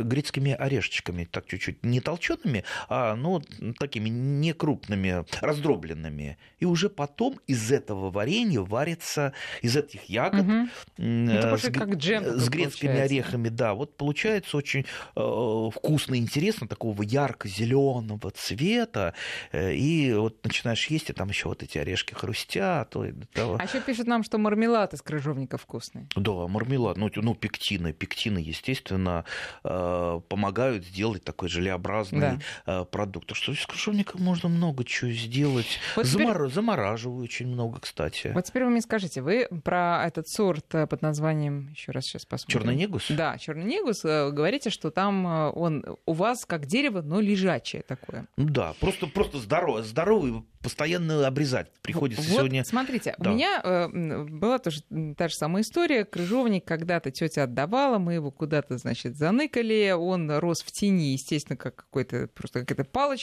грецкими 0.03 0.53
орешечками, 0.53 1.25
так 1.25 1.47
чуть-чуть 1.47 1.85
не 1.85 2.01
толчеными, 2.01 2.65
а 2.89 3.15
ну 3.15 3.43
такими 3.79 4.09
некрупными, 4.09 5.25
раздробленными. 5.41 6.39
И 6.59 6.65
уже 6.65 6.89
потом 6.89 7.41
из 7.47 7.71
этого 7.71 8.11
варенья 8.11 8.61
варится, 8.61 9.33
из 9.61 9.77
этих 9.77 10.05
ягод 10.05 10.47
угу. 10.47 10.69
с, 10.99 11.71
как 11.73 11.95
джем 11.95 12.25
с 12.25 12.49
грецкими 12.49 12.89
получается. 12.89 13.03
орехами, 13.03 13.49
да, 13.49 13.75
вот 13.75 13.97
получается 13.97 14.57
очень 14.57 14.87
э, 15.17 15.71
вкусно, 15.75 16.17
интересно, 16.17 16.67
такого 16.67 17.03
ярко-зеленого 17.03 18.31
цвета. 18.31 19.15
Э, 19.53 19.75
и 19.75 20.13
вот 20.15 20.45
начинаешь 20.45 20.87
есть, 20.89 21.11
и 21.11 21.13
там 21.13 21.29
еще 21.29 21.49
вот 21.49 21.63
эти 21.63 21.79
орешки 21.79 22.15
хрустят. 22.15 22.91
То, 22.91 23.07
того. 23.33 23.57
А 23.59 23.65
еще 23.65 23.81
пишут 23.81 24.07
нам, 24.07 24.23
что 24.23 24.39
мармелад 24.39 24.95
из 24.95 25.03
крыжовника 25.03 25.59
вкусный. 25.59 26.07
Да, 26.15 26.47
мармелад, 26.47 26.97
ну, 26.97 27.11
ну 27.15 27.35
пектины, 27.35 27.93
пектины, 27.93 28.39
естественно, 28.39 29.25
э, 29.65 30.21
помогают 30.29 30.85
сделать 30.85 31.25
такой 31.25 31.49
желеобразный 31.49 32.21
да. 32.21 32.83
Э, 32.83 32.85
продукт 32.85 33.33
что 33.43 33.53
из 33.53 33.67
крыжовника 33.67 34.19
можно 34.19 34.49
много 34.49 34.85
чего 34.85 35.11
сделать. 35.11 35.81
Вот 35.97 36.07
Замор... 36.07 36.37
теперь... 36.37 36.53
Замораживаю 36.53 37.25
очень 37.25 37.49
много, 37.49 37.81
кстати. 37.81 38.31
Вот 38.33 38.45
теперь 38.45 38.65
вы 38.65 38.71
мне 38.71 38.81
скажите, 38.81 39.21
вы 39.21 39.49
про 39.65 40.05
этот 40.07 40.29
сорт 40.29 40.73
э, 40.75 40.87
под 40.87 41.03
названием, 41.03 41.71
еще 41.71 41.91
раз 41.91 42.05
сейчас 42.05 42.25
посмотрим. 42.25 42.61
Черный 42.61 42.77
негус? 42.77 43.07
Да, 43.11 43.37
черный 43.39 43.65
негус. 43.65 44.05
Э, 44.05 44.31
говорите, 44.31 44.71
что 44.71 44.93
там 44.93 45.27
э, 45.27 45.51
он 45.51 45.85
у 46.07 46.13
вас 46.13 46.45
как 46.47 46.67
дерево, 46.67 47.03
но 47.03 47.21
лежачее 47.21 47.83
такое. 47.83 48.27
Да, 48.37 48.75
просто, 48.79 49.09
просто 49.09 49.39
здоровый, 49.39 49.83
здоровый 49.83 50.45
постоянно 50.63 51.27
обрезать 51.27 51.73
приходится 51.83 52.23
вот, 52.29 52.39
сегодня. 52.39 52.65
Смотрите, 52.65 53.15
да. 53.19 53.31
у 53.31 53.35
меня 53.35 53.61
э, 53.63 53.89
была 54.25 54.59
тоже 54.59 54.83
та 55.17 55.29
же 55.29 55.35
самая 55.35 55.63
история. 55.63 56.05
Крыжовник 56.05 56.65
когда-то 56.65 57.11
тетя 57.11 57.45
отдавала, 57.45 57.99
мы 57.99 58.15
его 58.15 58.31
куда-то, 58.31 58.79
значит, 58.79 59.17
заныкали. 59.17 59.93
Он 59.97 60.31
рос 60.31 60.63
в 60.63 60.71
тени, 60.71 61.13
естественно, 61.13 61.57
как 61.57 61.75
какой-то 61.75 62.29
просто 62.33 62.61
какая-то 62.61 62.85
палочка. 62.85 63.22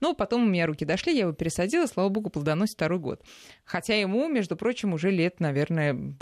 Но 0.00 0.14
потом 0.14 0.44
у 0.44 0.46
меня 0.46 0.66
руки 0.66 0.84
дошли, 0.84 1.14
я 1.14 1.22
его 1.22 1.32
пересадила, 1.32 1.86
слава 1.86 2.08
богу, 2.08 2.30
плодоносит 2.30 2.74
второй 2.74 2.98
год. 2.98 3.22
Хотя 3.64 3.98
ему, 3.98 4.28
между 4.28 4.56
прочим, 4.56 4.92
уже 4.92 5.10
лет, 5.10 5.40
наверное, 5.40 6.14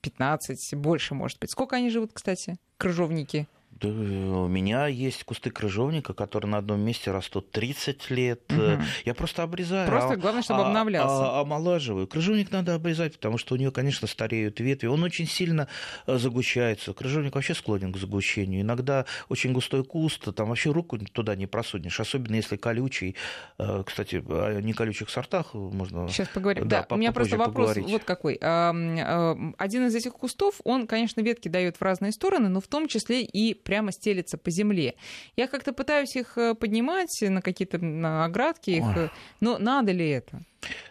15, 0.00 0.74
больше, 0.76 1.14
может 1.14 1.38
быть. 1.38 1.50
Сколько 1.50 1.76
они 1.76 1.90
живут, 1.90 2.12
кстати, 2.12 2.56
крыжовники? 2.76 3.46
У 3.88 4.48
меня 4.48 4.86
есть 4.86 5.24
кусты 5.24 5.50
крыжовника, 5.50 6.12
которые 6.12 6.50
на 6.50 6.58
одном 6.58 6.80
месте 6.80 7.10
растут 7.10 7.50
30 7.50 8.10
лет. 8.10 8.40
Угу. 8.50 8.82
Я 9.04 9.14
просто 9.14 9.42
обрезаю. 9.42 9.88
Просто 9.88 10.16
главное, 10.16 10.42
чтобы 10.42 10.62
а, 10.62 10.66
обновлялся. 10.66 11.38
А, 11.38 11.40
омолаживаю. 11.40 12.06
Крыжовник 12.06 12.50
надо 12.50 12.74
обрезать, 12.74 13.14
потому 13.14 13.38
что 13.38 13.54
у 13.54 13.58
него, 13.58 13.72
конечно, 13.72 14.06
стареют 14.06 14.60
ветви. 14.60 14.86
Он 14.86 15.02
очень 15.02 15.26
сильно 15.26 15.68
э, 16.06 16.18
загущается. 16.18 16.92
Крыжовник 16.92 17.34
вообще 17.34 17.54
склонен 17.54 17.92
к 17.92 17.96
загущению. 17.96 18.62
Иногда 18.62 19.06
очень 19.28 19.52
густой 19.52 19.84
куст, 19.84 20.34
там 20.34 20.48
вообще 20.48 20.70
руку 20.70 20.98
туда 20.98 21.34
не 21.34 21.46
просунешь, 21.46 21.98
особенно 22.00 22.36
если 22.36 22.56
колючий. 22.56 23.16
Э, 23.58 23.82
кстати, 23.86 24.22
о 24.26 24.60
неколючих 24.60 25.10
сортах 25.10 25.54
можно... 25.54 26.08
Сейчас 26.08 26.28
поговорим. 26.28 26.68
Да, 26.68 26.86
да 26.88 26.94
у 26.94 26.98
меня 26.98 27.12
просто 27.12 27.36
вопрос 27.36 27.68
поговорить. 27.68 27.90
вот 27.90 28.04
какой. 28.04 28.34
Один 28.34 29.86
из 29.86 29.94
этих 29.94 30.12
кустов, 30.14 30.60
он, 30.64 30.86
конечно, 30.86 31.20
ветки 31.20 31.48
дает 31.48 31.76
в 31.76 31.82
разные 31.82 32.12
стороны, 32.12 32.48
но 32.48 32.60
в 32.60 32.66
том 32.66 32.88
числе 32.88 33.22
и 33.22 33.54
прямо 33.70 33.92
стелется 33.92 34.36
по 34.36 34.50
земле. 34.50 34.96
Я 35.36 35.46
как-то 35.46 35.72
пытаюсь 35.72 36.16
их 36.16 36.36
э, 36.36 36.56
поднимать 36.56 37.16
на 37.22 37.40
какие-то 37.40 37.78
на 37.78 38.24
оградки, 38.24 38.70
их, 38.70 38.96
э, 38.96 39.10
но 39.38 39.58
надо 39.58 39.92
ли 39.92 40.08
это? 40.08 40.40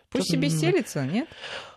Пусть 0.10 0.32
себе 0.32 0.50
стелится, 0.50 1.06
нет? 1.06 1.28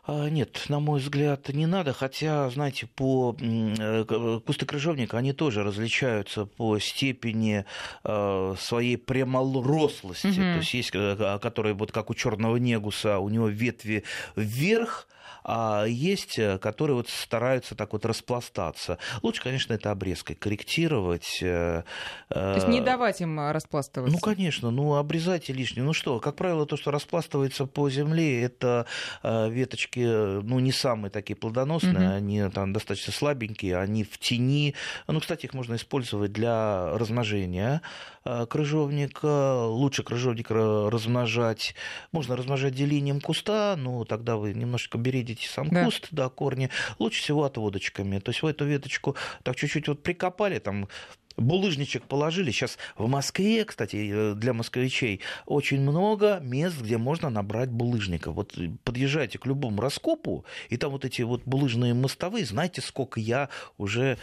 А, 0.07 0.29
нет, 0.31 0.65
на 0.69 0.79
мой 0.79 1.01
взгляд, 1.01 1.49
не 1.49 1.67
надо, 1.67 1.93
хотя, 1.93 2.49
знаете, 2.51 2.87
по 2.87 3.37
э, 3.41 4.05
кусты 4.47 4.65
крыжовника, 4.65 5.19
они 5.19 5.33
тоже 5.33 5.65
различаются 5.65 6.47
по 6.47 6.79
степени 6.79 7.65
своей 8.05 8.97
пряморослости, 8.97 10.29
угу. 10.29 10.37
то 10.37 10.59
есть 10.59 10.75
есть, 10.75 10.93
которые 10.93 11.75
вот 11.75 11.91
как 11.91 12.11
у 12.11 12.15
черного 12.15 12.59
негуса, 12.59 13.19
у 13.19 13.29
него 13.29 13.49
ветви 13.49 14.05
вверх, 14.37 15.09
а 15.45 15.85
есть, 15.87 16.39
э, 16.39 16.59
которые 16.59 16.97
вот 16.97 17.09
стараются 17.09 17.75
так 17.75 17.93
вот 17.93 18.07
распластаться. 18.07 18.99
Лучше, 19.23 19.43
конечно, 19.43 19.73
это 19.73 19.91
обрезкой 19.91 20.37
корректировать. 20.37 21.39
Э, 21.43 21.83
то 22.29 22.55
есть 22.55 22.69
не 22.69 22.81
э, 22.81 22.85
давать 22.85 23.21
им 23.21 23.51
распластываться? 23.51 24.15
Ну, 24.15 24.21
конечно, 24.21 24.71
ну, 24.71 24.95
обрезайте 24.95 25.53
лишнее. 25.53 25.85
Ну 25.85 25.93
что, 25.93 26.21
как 26.21 26.37
правило, 26.37 26.67
то, 26.67 26.77
что 26.77 26.91
распластывается 26.91 27.67
по 27.67 27.91
земле, 27.91 28.43
это 28.43 28.87
веточки, 29.23 30.01
ну, 30.01 30.59
не 30.59 30.73
самые 30.73 31.11
такие 31.11 31.37
плодоносные, 31.37 32.09
угу. 32.09 32.17
они 32.17 32.49
там 32.51 32.73
достаточно 32.73 33.13
слабенькие, 33.13 33.79
они 33.79 34.05
в 34.05 34.19
тени. 34.19 34.75
Ну, 35.07 35.21
кстати, 35.21 35.47
их 35.47 35.55
можно 35.55 35.75
использовать 35.75 36.33
для 36.33 36.97
размножения 36.97 37.83
крыжовника. 38.25 39.67
Лучше 39.67 40.05
крыжовник 40.05 40.51
размножать. 40.51 41.75
Можно 42.13 42.37
размножать 42.37 42.75
делением 42.75 43.21
куста, 43.21 43.75
но 43.77 44.05
тогда 44.05 44.37
вы 44.37 44.55
немножечко 44.55 44.99
берете 44.99 45.22
видите 45.23 45.49
сам 45.49 45.69
да. 45.69 45.85
куст, 45.85 46.09
да, 46.11 46.29
корни, 46.29 46.71
лучше 46.99 47.23
всего 47.23 47.45
отводочками. 47.45 48.19
То 48.19 48.31
есть 48.31 48.43
в 48.43 48.47
эту 48.47 48.65
веточку 48.65 49.17
так 49.43 49.57
чуть-чуть 49.57 49.89
вот 49.89 50.03
прикопали, 50.03 50.59
там 50.59 50.89
булыжничек 51.37 52.05
положили. 52.05 52.51
Сейчас 52.51 52.79
в 52.97 53.09
Москве, 53.09 53.65
кстати, 53.65 54.11
э, 54.13 54.35
для 54.35 54.53
москвичей 54.53 55.21
очень 55.47 55.81
много 55.81 56.41
мест, 56.43 56.81
где 56.81 56.99
можно 56.99 57.31
набрать 57.31 57.71
булыжников. 57.71 58.35
Вот 58.35 58.59
подъезжайте 58.85 59.39
к 59.39 59.47
любому 59.47 59.81
раскопу, 59.81 60.45
и 60.69 60.77
там 60.77 60.91
вот 60.91 61.05
эти 61.05 61.23
вот 61.23 61.43
булыжные 61.45 61.95
мостовые, 61.95 62.45
знаете, 62.45 62.81
сколько 62.81 63.21
я 63.21 63.49
уже 63.79 64.19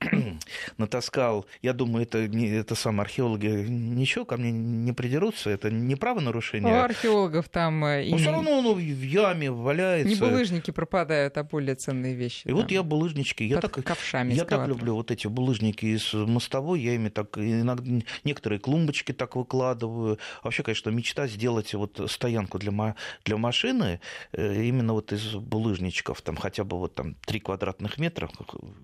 натаскал. 0.78 1.46
Я 1.62 1.72
думаю, 1.72 2.04
это, 2.04 2.28
не, 2.28 2.48
это 2.48 2.74
сам 2.74 3.00
археологи 3.00 3.66
ничего 3.68 4.24
ко 4.24 4.36
мне 4.36 4.52
не 4.52 4.92
придерутся, 4.92 5.50
это 5.50 5.70
не 5.70 5.96
правонарушение. 5.96 6.72
У 6.72 6.78
археологов 6.78 7.48
там... 7.48 7.84
Э, 7.84 8.04
и... 8.04 8.10
Ну, 8.10 8.18
все 8.18 8.30
равно 8.30 8.58
он 8.58 8.74
в 8.74 8.78
яме 8.78 9.50
валяется. 9.50 10.08
Не 10.08 10.14
булыжники 10.14 10.70
пропадают, 10.70 11.36
а 11.36 11.44
более 11.44 11.74
ценные 11.74 12.14
вещи. 12.14 12.42
И 12.44 12.48
там. 12.48 12.56
вот 12.56 12.70
я 12.70 12.82
булыжнички, 12.82 13.44
я 13.44 13.60
так, 13.60 13.84
ковшами 13.84 14.32
я 14.32 14.44
так 14.44 14.68
люблю 14.68 14.94
вот 14.94 15.10
эти 15.10 15.26
булыжники 15.26 15.86
из 15.86 16.12
мостовой, 16.14 16.80
я 16.80 16.94
ими 16.94 17.08
так 17.08 17.36
иногда 17.36 18.04
некоторые 18.24 18.60
клумбочки 18.60 19.12
так 19.12 19.36
выкладываю. 19.36 20.18
Вообще, 20.44 20.62
конечно, 20.62 20.90
мечта 20.90 21.26
сделать 21.26 21.74
вот 21.74 22.00
стоянку 22.08 22.58
для, 22.58 22.94
для 23.24 23.36
машины 23.36 24.00
э, 24.32 24.62
именно 24.62 24.92
вот 24.92 25.12
из 25.12 25.34
булыжничков, 25.34 26.22
там 26.22 26.36
хотя 26.36 26.62
бы 26.62 26.78
вот 26.78 26.94
там 26.94 27.16
3 27.26 27.40
квадратных 27.40 27.98
метра. 27.98 28.30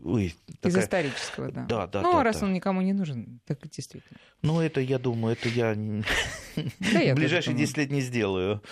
Ой, 0.05 0.35
такая 0.61 1.04
исторического, 1.05 1.51
да. 1.51 1.65
Да, 1.69 1.87
да, 1.87 2.03
ну, 2.03 2.13
да, 2.13 2.23
раз 2.23 2.41
да. 2.41 2.47
он 2.47 2.53
никому 2.53 2.81
не 2.83 2.93
нужен, 2.93 3.41
так 3.47 3.59
действительно. 3.69 4.19
Ну, 4.43 4.61
это, 4.61 4.81
я 4.81 4.99
думаю, 4.99 5.37
это 5.37 5.49
я 5.49 5.75
в 5.75 6.05
ближайшие 7.15 7.29
тоже 7.29 7.51
думаю. 7.53 7.67
10 7.67 7.77
лет 7.79 7.91
не 7.91 8.01
сделаю. 8.01 8.63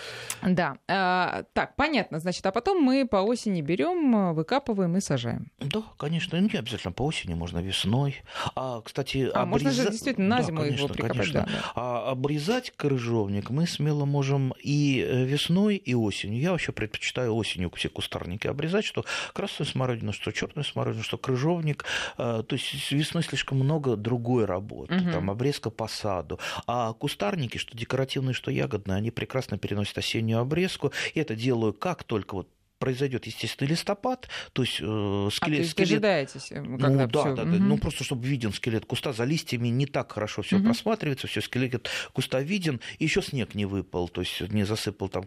Да. 0.41 0.77
А, 0.87 1.43
так, 1.53 1.75
понятно. 1.75 2.19
Значит, 2.19 2.45
а 2.45 2.51
потом 2.51 2.81
мы 2.81 3.07
по 3.07 3.17
осени 3.17 3.61
берем, 3.61 4.33
выкапываем 4.35 4.95
и 4.97 5.01
сажаем. 5.01 5.51
Да, 5.59 5.83
конечно, 5.97 6.37
не 6.37 6.49
обязательно 6.55 6.93
по 6.93 7.03
осени, 7.03 7.33
можно 7.33 7.59
весной. 7.59 8.21
А, 8.55 8.81
кстати, 8.81 9.29
А, 9.33 9.45
можно 9.45 9.71
же 9.71 9.89
действительно 9.89 10.37
на 10.37 10.43
зиму 10.43 10.63
его 10.63 10.87
прикопать. 10.87 11.35
А 11.75 12.11
обрезать 12.11 12.71
крыжовник 12.75 13.49
мы 13.49 13.67
смело 13.67 14.05
можем 14.05 14.53
и 14.61 15.03
э, 15.05 15.25
весной, 15.25 15.75
и 15.77 15.95
осенью. 15.95 16.39
Я 16.39 16.51
вообще 16.51 16.71
предпочитаю 16.71 17.33
осенью 17.35 17.71
все 17.75 17.89
кустарники 17.89 18.47
обрезать, 18.47 18.85
что 18.85 19.05
красную 19.33 19.67
смородину, 19.67 20.13
что 20.13 20.31
черную 20.31 20.65
смородину, 20.65 21.03
что 21.03 21.17
крыжовник. 21.17 21.85
Э, 22.23 22.43
То 22.47 22.55
есть 22.55 22.91
весной 22.91 23.23
слишком 23.23 23.59
много 23.59 23.97
другой 23.97 24.45
работы, 24.45 24.93
Мгм. 24.95 25.11
там 25.11 25.29
обрезка 25.29 25.69
по 25.69 25.87
саду. 25.87 26.39
А 26.67 26.93
кустарники, 26.93 27.57
что 27.57 27.75
декоративные, 27.75 28.33
что 28.33 28.49
ягодные, 28.49 28.95
они 28.97 29.11
прекрасно 29.11 29.57
переносят 29.57 29.97
осеннюю 29.97 30.39
обрезку. 30.39 30.91
И 31.13 31.19
это 31.19 31.35
делаю 31.35 31.73
как 31.73 32.03
только 32.05 32.35
вот 32.35 32.47
произойдет 32.83 33.25
естественный 33.27 33.71
листопад, 33.71 34.27
то 34.51 34.61
есть 34.61 34.81
э, 34.81 34.83
А, 34.85 35.29
то 35.29 35.35
скелет, 35.35 35.59
есть 35.59 35.71
скелет 35.71 35.89
дожидаетесь, 35.89 36.51
э, 36.51 36.55
когда 36.55 36.89
ну, 36.89 37.07
да, 37.07 37.07
всё- 37.07 37.35
да, 37.35 37.43
да. 37.45 37.51
Мгм. 37.51 37.69
Ну, 37.69 37.77
просто 37.77 38.03
чтобы 38.03 38.27
виден 38.27 38.51
скелет 38.51 38.85
куста. 38.85 39.13
За 39.13 39.23
листьями 39.23 39.69
не 39.69 39.85
так 39.85 40.11
хорошо 40.11 40.41
все 40.41 40.57
Мгм. 40.57 40.65
просматривается, 40.65 41.27
все 41.27 41.39
скелет 41.39 41.89
куста 42.11 42.41
виден. 42.41 42.81
И 42.99 43.05
еще 43.05 43.21
снег 43.21 43.55
не 43.55 43.65
выпал, 43.65 44.09
то 44.09 44.19
есть 44.19 44.41
не 44.51 44.65
засыпал 44.65 45.07
там 45.07 45.23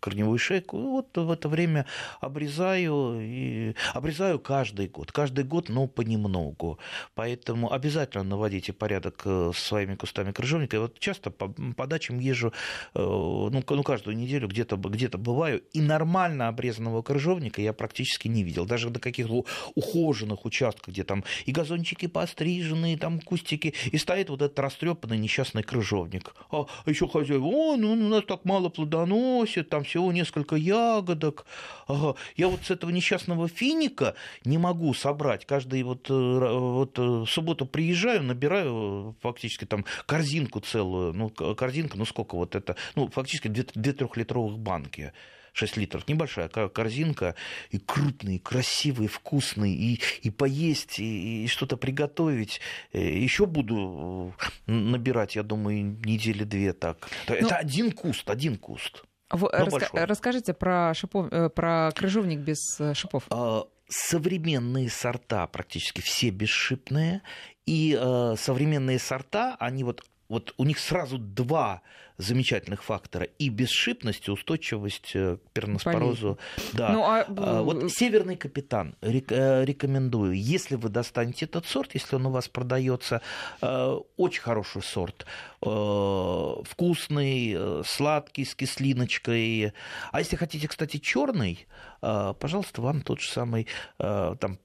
корневую 0.00 0.38
шейку. 0.38 0.76
Вот 0.78 1.16
в 1.16 1.30
это 1.30 1.48
время 1.48 1.86
обрезаю 2.20 3.18
и 3.20 3.74
обрезаю 3.94 4.40
каждый 4.40 4.88
год. 4.88 5.12
Каждый 5.12 5.44
год, 5.44 5.68
но 5.68 5.86
понемногу. 5.86 6.78
Поэтому 7.14 7.72
обязательно 7.72 8.24
наводите 8.24 8.72
порядок 8.72 9.22
э, 9.24 9.52
со 9.54 9.60
своими 9.68 9.94
кустами 9.94 10.32
крыжовника. 10.32 10.76
И 10.76 10.80
вот 10.80 10.98
часто 10.98 11.30
по, 11.30 11.48
по 11.76 11.86
дачам 11.86 12.18
езжу, 12.18 12.52
э, 12.94 12.98
ну, 12.98 13.62
ну, 13.68 13.82
каждую 13.82 14.16
неделю 14.16 14.48
где-то 14.48 14.76
где 14.76 15.08
бываю, 15.08 15.60
и 15.76 15.80
нормально 15.80 16.48
обрезанного 16.88 17.02
крыжовника 17.02 17.62
я 17.62 17.72
практически 17.72 18.28
не 18.28 18.42
видел. 18.42 18.66
Даже 18.66 18.90
до 18.90 19.00
каких-то 19.00 19.44
ухоженных 19.74 20.44
участков, 20.44 20.94
где 20.94 21.04
там 21.04 21.24
и 21.46 21.52
газончики 21.52 22.06
пострижены, 22.06 22.94
и 22.94 22.96
там 22.96 23.20
кустики, 23.20 23.74
и 23.92 23.98
стоит 23.98 24.30
вот 24.30 24.42
этот 24.42 24.58
растрепанный 24.58 25.18
несчастный 25.18 25.62
крыжовник. 25.62 26.34
А 26.50 26.66
еще 26.86 27.08
хозяева, 27.08 27.44
о, 27.44 27.76
ну 27.76 27.92
у 27.92 27.96
нас 27.96 28.24
так 28.24 28.44
мало 28.44 28.68
плодоносит, 28.68 29.68
там 29.68 29.84
всего 29.84 30.12
несколько 30.12 30.56
ягодок. 30.56 31.46
Ага. 31.86 32.14
Я 32.36 32.48
вот 32.48 32.60
с 32.64 32.70
этого 32.70 32.90
несчастного 32.90 33.48
финика 33.48 34.14
не 34.44 34.58
могу 34.58 34.94
собрать. 34.94 35.46
Каждый 35.46 35.82
вот, 35.82 36.10
э, 36.10 36.12
вот 36.12 36.98
э, 36.98 37.24
субботу 37.26 37.66
приезжаю, 37.66 38.22
набираю 38.22 39.14
э, 39.18 39.22
фактически 39.22 39.64
там 39.64 39.84
корзинку 40.06 40.60
целую. 40.60 41.12
Ну, 41.12 41.30
корзинка, 41.30 41.98
ну 41.98 42.04
сколько 42.04 42.36
вот 42.36 42.54
это? 42.54 42.76
Ну, 42.94 43.08
фактически 43.08 43.48
две, 43.48 43.64
две 43.74 43.92
трехлитровых 43.92 44.58
банки. 44.58 45.12
6 45.58 45.76
литров, 45.76 46.06
небольшая 46.08 46.48
ко- 46.48 46.68
корзинка, 46.68 47.34
и 47.70 47.78
крупный, 47.78 48.36
и 48.36 48.38
красивый, 48.38 49.06
и 49.06 49.08
вкусный, 49.08 49.72
и, 49.74 50.00
и 50.22 50.30
поесть, 50.30 50.98
и, 51.00 51.44
и 51.44 51.48
что-то 51.48 51.76
приготовить. 51.76 52.60
Еще 52.92 53.46
буду 53.46 54.34
э, 54.66 54.70
набирать, 54.72 55.36
я 55.36 55.42
думаю, 55.42 55.98
недели 56.04 56.44
две 56.44 56.72
так. 56.72 57.08
Это 57.26 57.56
один 57.56 57.92
куст, 57.92 58.30
один 58.30 58.56
куст. 58.56 59.02
В- 59.30 59.50
Ну, 59.52 59.66
раска- 59.66 60.04
расскажите 60.06 60.54
про, 60.54 60.94
шипов, 60.94 61.26
э, 61.32 61.48
про 61.50 61.90
крыжовник 61.94 62.38
без 62.38 62.58
э, 62.80 62.94
шипов. 62.94 63.24
А, 63.30 63.64
Современные 63.90 64.90
сорта 64.90 65.46
практически 65.46 66.00
все 66.02 66.28
бесшипные, 66.30 67.22
и 67.66 67.98
э, 67.98 68.34
современные 68.38 68.98
сорта, 68.98 69.56
они 69.58 69.82
вот 69.82 70.04
вот 70.28 70.54
у 70.58 70.64
них 70.64 70.78
сразу 70.78 71.18
два 71.18 71.82
замечательных 72.18 72.82
фактора. 72.82 73.24
И 73.38 73.48
бесшипность, 73.48 74.28
и 74.28 74.30
устойчивость 74.30 75.12
э, 75.14 75.36
к 75.36 75.50
перноспорозу. 75.52 76.38
Да. 76.72 76.90
Ну, 76.92 77.02
а, 77.02 77.24
А, 77.28 77.62
Вот 77.62 77.90
северный 77.92 78.36
капитан 78.36 78.94
э, 79.00 79.64
рекомендую. 79.64 80.32
Если 80.32 80.74
вы 80.74 80.88
достанете 80.90 81.46
этот 81.46 81.64
сорт, 81.66 81.94
если 81.94 82.16
он 82.16 82.26
у 82.26 82.30
вас 82.30 82.48
продается, 82.48 83.22
э, 83.62 83.98
очень 84.16 84.42
хороший 84.42 84.82
сорт, 84.82 85.24
вкусный, 85.60 87.56
сладкий, 87.84 88.44
с 88.44 88.54
кислиночкой. 88.54 89.72
А 90.12 90.18
если 90.20 90.36
хотите, 90.36 90.68
кстати, 90.68 90.98
черный, 90.98 91.66
пожалуйста, 92.00 92.80
вам 92.80 93.02
тот 93.02 93.20
же 93.20 93.28
самый 93.28 93.66
там 93.98 94.58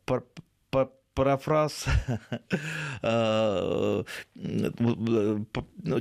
парафраз 1.13 1.85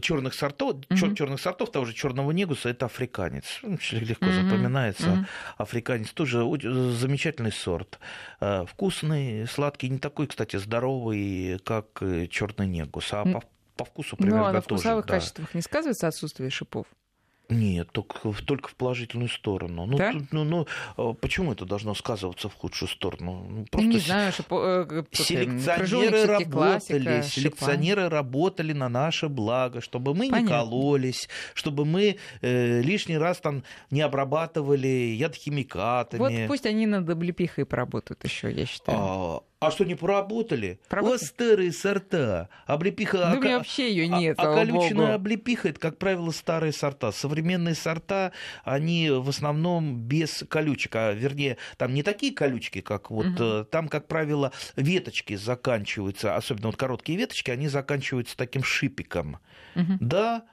черных 0.01 0.35
сортов, 0.35 0.77
Мгм. 0.89 1.15
черных 1.15 1.41
сортов 1.41 1.71
того 1.71 1.85
же 1.85 1.93
черного 1.93 2.31
негуса, 2.33 2.69
это 2.71 2.87
африканец. 2.87 3.61
Очень 3.63 3.99
легко 3.99 4.27
запоминается. 4.27 5.27
Африканец 5.57 6.13
тоже 6.13 6.43
очень 6.45 6.93
замечательный 6.93 7.53
сорт. 7.53 7.99
Э, 8.41 8.65
Вкусный, 8.67 9.47
сладкий, 9.47 9.89
не 9.89 9.99
такой, 9.99 10.27
кстати, 10.27 10.57
здоровый, 10.57 11.59
как 11.65 11.87
черный 12.31 12.67
негус, 12.67 13.13
а 13.13 13.25
по, 13.25 13.43
по 13.77 13.85
вкусу 13.85 14.17
Ну, 14.19 14.25
примерно 14.27 14.49
а 14.49 14.53
на 14.53 14.63
тоже. 14.63 14.81
вкусовых 14.83 15.07
да. 15.07 15.15
качествах 15.15 15.55
не 15.55 15.63
сказывается 15.63 16.09
отсутствие 16.09 16.51
шипов? 16.51 16.87
Нет, 17.53 17.89
только, 17.93 18.33
в- 18.33 18.43
только 18.43 18.69
в 18.69 18.75
положительную 18.75 19.29
сторону. 19.29 19.87
Ну, 19.87 19.97
Да? 19.99 20.13
тут, 20.13 20.33
ну, 20.33 20.45
ну, 20.45 20.67
э, 20.97 21.15
почему 21.21 21.53
это 21.53 21.65
должно 21.65 21.95
сказываться 21.95 22.49
в 22.49 22.55
худшую 22.55 22.89
сторону? 22.89 23.47
Ну, 23.49 23.67
Ну, 23.73 23.83
не 23.83 23.99
с- 23.99 24.07
знаю, 24.07 24.33
шипо... 24.33 24.87
э, 24.91 25.03
Селекционеры 25.13 26.45
классика, 26.45 26.95
работали, 26.95 27.21
с 27.23 27.29
селекционеры 27.29 28.09
работали 28.09 28.73
на 28.73 28.89
наше 28.89 29.29
благо, 29.29 29.81
чтобы 29.81 30.15
мы 30.15 30.27
не 30.27 30.31
Понятно. 30.33 30.59
кололись, 30.59 31.29
чтобы 31.55 31.85
мы 31.85 32.17
э, 32.41 32.81
лишний 32.83 33.19
раз 33.19 33.39
там 33.39 33.63
не 33.91 34.01
обрабатывали 34.01 34.87
ядохимикатами. 35.17 36.19
Вот 36.19 36.33
пусть 36.49 36.67
они 36.67 36.87
над 36.87 37.09
облепихой 37.09 37.65
поработают 37.65 38.25
еще, 38.25 38.51
я 38.53 38.67
считаю. 38.67 38.99
А, 39.01 39.41
а 39.63 39.71
что, 39.71 39.85
не 39.85 39.95
поработали? 39.95 40.81
Поработали. 40.89 41.19
Вот 41.19 41.27
старые 41.27 41.73
сорта. 41.73 42.49
Облепиха... 42.67 43.19
Да 43.19 43.33
у 43.33 43.41
меня 43.41 43.51
ока- 43.55 43.59
вообще 43.59 43.91
ее 43.91 44.13
а- 44.15 44.19
нет, 44.19 44.37
а, 44.39 44.55
колючная 44.55 44.95
богу. 44.95 45.13
облепиха 45.13 45.69
это, 45.69 45.81
как 45.81 45.99
правило, 45.99 46.31
старые 46.31 46.73
сорта. 46.73 47.13
Современные 47.13 47.75
сорта, 47.75 48.33
они 48.65 49.11
в 49.11 49.29
основном 49.29 49.97
без 49.97 50.45
колючек, 50.49 50.97
а 50.97 51.13
вернее, 51.13 51.57
там 51.77 51.95
не 51.95 52.03
такие 52.03 52.35
колючки, 52.35 52.81
как 52.81 53.11
вот 53.11 53.27
э, 53.39 53.65
там, 53.71 53.89
как 53.89 54.09
правило, 54.09 54.53
веточки 54.77 55.37
заканчиваются, 55.37 56.37
особенно 56.37 56.69
вот 56.69 56.77
короткие 56.77 57.19
веточки, 57.19 57.51
они 57.51 57.69
заканчиваются 57.69 58.37
таким 58.37 58.63
шипиком. 58.63 59.39
Мгм. 59.75 59.99
Да, 60.01 60.45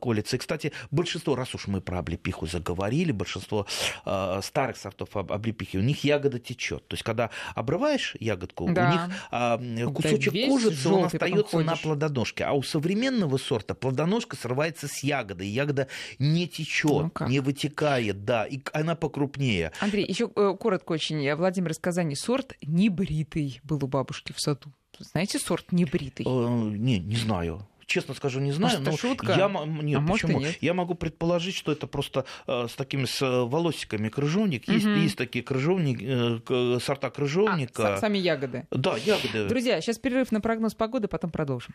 колется. 0.00 0.36
И, 0.36 0.38
кстати, 0.38 0.72
большинство, 0.90 1.34
раз 1.34 1.54
уж 1.54 1.66
мы 1.66 1.80
про 1.80 1.98
облепиху 1.98 2.46
заговорили, 2.46 3.12
большинство 3.12 3.66
э, 4.06 4.40
старых 4.42 4.76
сортов 4.76 5.16
об- 5.16 5.32
облепихи, 5.32 5.76
у 5.78 5.82
них 5.82 6.04
ягода 6.04 6.38
течет. 6.38 6.86
То 6.88 6.94
есть, 6.94 7.02
когда 7.04 7.30
обрываешь 7.54 8.16
ягодку, 8.20 8.68
Да. 8.72 9.08
у 9.30 9.62
них 9.62 9.84
м, 9.86 9.94
кусочек 9.94 10.32
весь 10.32 10.48
кожицы, 10.48 10.88
он 10.88 11.04
остается 11.04 11.58
на 11.60 11.76
плодоножке. 11.76 12.44
А 12.44 12.52
у 12.52 12.62
современного 12.62 13.36
сорта 13.36 13.74
плодоножка 13.74 14.36
срывается 14.36 14.88
с 14.88 15.02
ягоды, 15.02 15.46
и 15.46 15.50
ягода 15.50 15.88
не 16.18 16.42
Ну 16.42 16.46
течет, 16.48 17.12
как? 17.14 17.28
не 17.28 17.40
вытекает, 17.40 18.24
да, 18.24 18.44
и 18.46 18.60
она 18.72 18.94
покрупнее. 18.94 19.72
Андрей, 19.80 20.06
еще 20.06 20.28
коротко 20.28 20.92
очень. 20.92 21.24
э, 21.26 21.34
Владимир 21.36 21.70
из 21.72 21.78
Казани. 21.78 22.14
Сорт 22.16 22.54
небритый 22.62 23.60
был 23.64 23.82
у 23.84 23.86
бабушки 23.86 24.32
в 24.32 24.40
саду. 24.40 24.72
Знаете, 24.98 25.38
сорт 25.38 25.70
небритый? 25.72 26.26
Э, 26.26 26.30
не, 26.76 26.98
не 26.98 27.16
знаю. 27.16 27.66
Честно 27.88 28.12
скажу, 28.12 28.38
не 28.40 28.52
знаю. 28.52 28.74
Может, 28.74 28.80
это 28.82 28.90
но 28.90 28.96
шутка? 28.98 29.32
Я, 29.32 29.48
нет, 29.82 29.96
А 29.96 30.00
может, 30.02 30.28
нет. 30.28 30.58
Я 30.60 30.74
могу 30.74 30.94
предположить, 30.94 31.54
что 31.54 31.72
это 31.72 31.86
просто 31.86 32.26
э, 32.46 32.66
с 32.68 32.74
такими 32.74 33.06
с 33.06 33.22
э, 33.22 33.26
волосиками 33.44 34.10
крыжовник. 34.10 34.68
Есть, 34.68 34.84
Мгм. 34.84 35.00
есть 35.02 35.16
такие 35.16 35.42
крыжовник, 35.42 35.98
э, 36.02 36.78
сорта 36.84 37.06
А, 37.06 37.10
крыжовника. 37.10 37.96
с- 37.96 38.00
сами 38.00 38.18
ягоды. 38.18 38.66
Да, 38.70 38.94
ягоды. 38.98 39.48
Друзья, 39.48 39.80
сейчас 39.80 39.96
перерыв 39.98 40.30
на 40.32 40.42
прогноз 40.42 40.74
погоды, 40.74 41.08
потом 41.08 41.30
продолжим. 41.30 41.74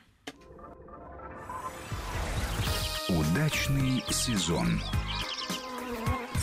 Удачный 3.10 4.04
сезон. 4.12 4.82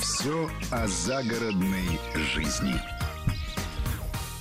Все 0.00 0.50
о 0.72 0.86
загородной 0.88 1.86
жизни. 2.34 2.74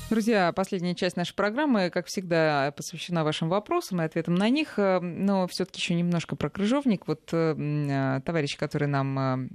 Друзья, 0.10 0.52
последняя 0.54 0.95
часть 0.95 1.17
нашей 1.17 1.36
программы, 1.36 1.91
как 1.91 2.08
всегда, 2.08 2.74
посвящена 2.76 3.24
вашим 3.24 3.48
вопросам 3.48 4.02
и 4.02 4.06
ответам 4.06 4.34
на 4.34 4.50
них, 4.50 4.80
э, 4.80 5.00
но 5.00 5.45
все-таки 5.45 5.80
еще 5.80 5.93
немножко 5.93 6.36
про 6.36 6.50
крыжовник. 6.50 7.08
Вот 7.08 7.30
э, 7.32 7.56
э, 7.56 8.22
товарищ, 8.26 8.58
который 8.58 8.88
нам 8.88 9.52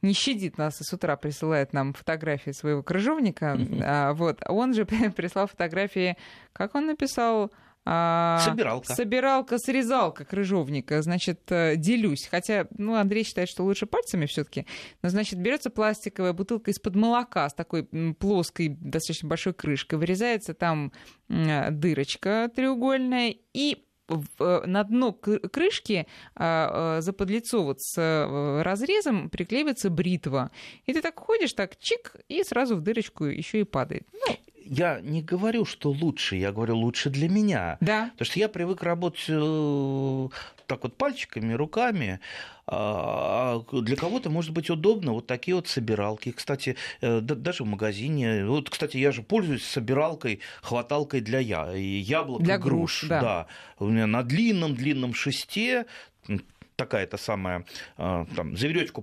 не 0.00 0.14
щадит 0.14 0.56
нас 0.56 0.80
и 0.80 0.84
с 0.84 0.94
утра 0.94 1.14
присылает 1.16 1.74
нам 1.74 1.92
фотографии 1.92 2.52
своего 2.52 2.82
крыжовника, 2.82 3.58
а, 3.82 4.14
вот, 4.14 4.40
он 4.48 4.72
же 4.72 4.86
прислал 5.16 5.46
фотографии, 5.46 6.16
как 6.54 6.74
он 6.74 6.86
написал, 6.86 7.52
Собиралка. 8.44 8.94
Собиралка-срезалка 8.94 10.24
крыжовника. 10.24 11.00
Значит, 11.00 11.40
э, 11.50 11.76
делюсь. 11.76 12.28
Хотя, 12.30 12.66
ну, 12.76 12.94
Андрей 12.94 13.24
считает, 13.24 13.48
что 13.48 13.64
лучше 13.64 13.86
пальцами 13.86 14.26
все 14.26 14.44
таки 14.44 14.66
Но, 15.02 15.08
значит, 15.08 15.38
берется 15.38 15.70
пластиковая 15.70 16.34
бутылка 16.34 16.70
из-под 16.70 16.96
молока 16.96 17.48
с 17.48 17.54
такой 17.54 17.84
плоской, 18.18 18.68
достаточно 18.68 19.28
большой 19.28 19.54
крышкой. 19.54 19.98
Вырезается 19.98 20.52
там 20.52 20.92
дырочка 21.28 22.50
треугольная 22.54 23.34
и 23.52 23.84
э, 24.08 24.62
на 24.66 24.84
дно 24.84 25.12
крышки 25.12 26.06
а, 26.34 26.96
а, 26.96 27.00
за 27.00 27.12
подлицо 27.12 27.62
вот 27.64 27.80
с 27.80 27.98
э, 27.98 28.62
разрезом 28.62 29.30
приклеивается 29.30 29.90
бритва. 29.90 30.50
И 30.84 30.92
ты 30.92 31.00
так 31.00 31.18
ходишь, 31.18 31.52
так 31.52 31.78
чик, 31.78 32.16
и 32.28 32.42
сразу 32.44 32.76
в 32.76 32.80
дырочку 32.82 33.24
еще 33.24 33.60
и 33.60 33.64
падает. 33.64 34.06
Ну, 34.12 34.36
Я 34.70 35.00
не 35.00 35.22
говорю, 35.22 35.64
что 35.64 35.90
лучше, 35.90 36.36
я 36.36 36.52
говорю 36.52 36.76
лучше 36.76 37.10
для 37.10 37.28
меня. 37.28 37.78
да. 37.80 38.10
Потому 38.12 38.26
что 38.26 38.38
я 38.38 38.48
привык 38.48 38.82
работать 38.82 39.24
э, 39.28 40.28
так 40.66 40.82
вот 40.82 40.96
пальчиками, 40.96 41.54
руками. 41.54 42.20
А 42.70 43.62
для 43.72 43.96
кого-то 43.96 44.28
может 44.28 44.52
быть 44.52 44.68
удобно 44.68 45.12
вот 45.14 45.26
такие 45.26 45.54
вот 45.54 45.68
собиралки. 45.68 46.32
Кстати, 46.32 46.76
э, 47.00 47.20
да- 47.20 47.34
даже 47.34 47.64
в 47.64 47.66
магазине. 47.66 48.44
Вот, 48.44 48.68
кстати, 48.68 48.98
я 48.98 49.10
же 49.10 49.22
пользуюсь 49.22 49.64
собиралкой, 49.64 50.40
хваталкой 50.60 51.22
для 51.22 51.38
я, 51.38 51.72
яблок, 51.72 52.42
Для 52.42 52.56
и 52.56 52.58
груш. 52.58 53.04
груш, 53.04 53.08
да. 53.08 53.46
У 53.78 53.86
меня 53.86 54.06
на 54.06 54.22
длинном-длинном 54.22 55.14
шесте 55.14 55.86
такая-то 56.76 57.16
самая, 57.16 57.64
э, 57.96 58.26
там, 58.36 58.56
за 58.56 58.68
веревочку 58.68 59.02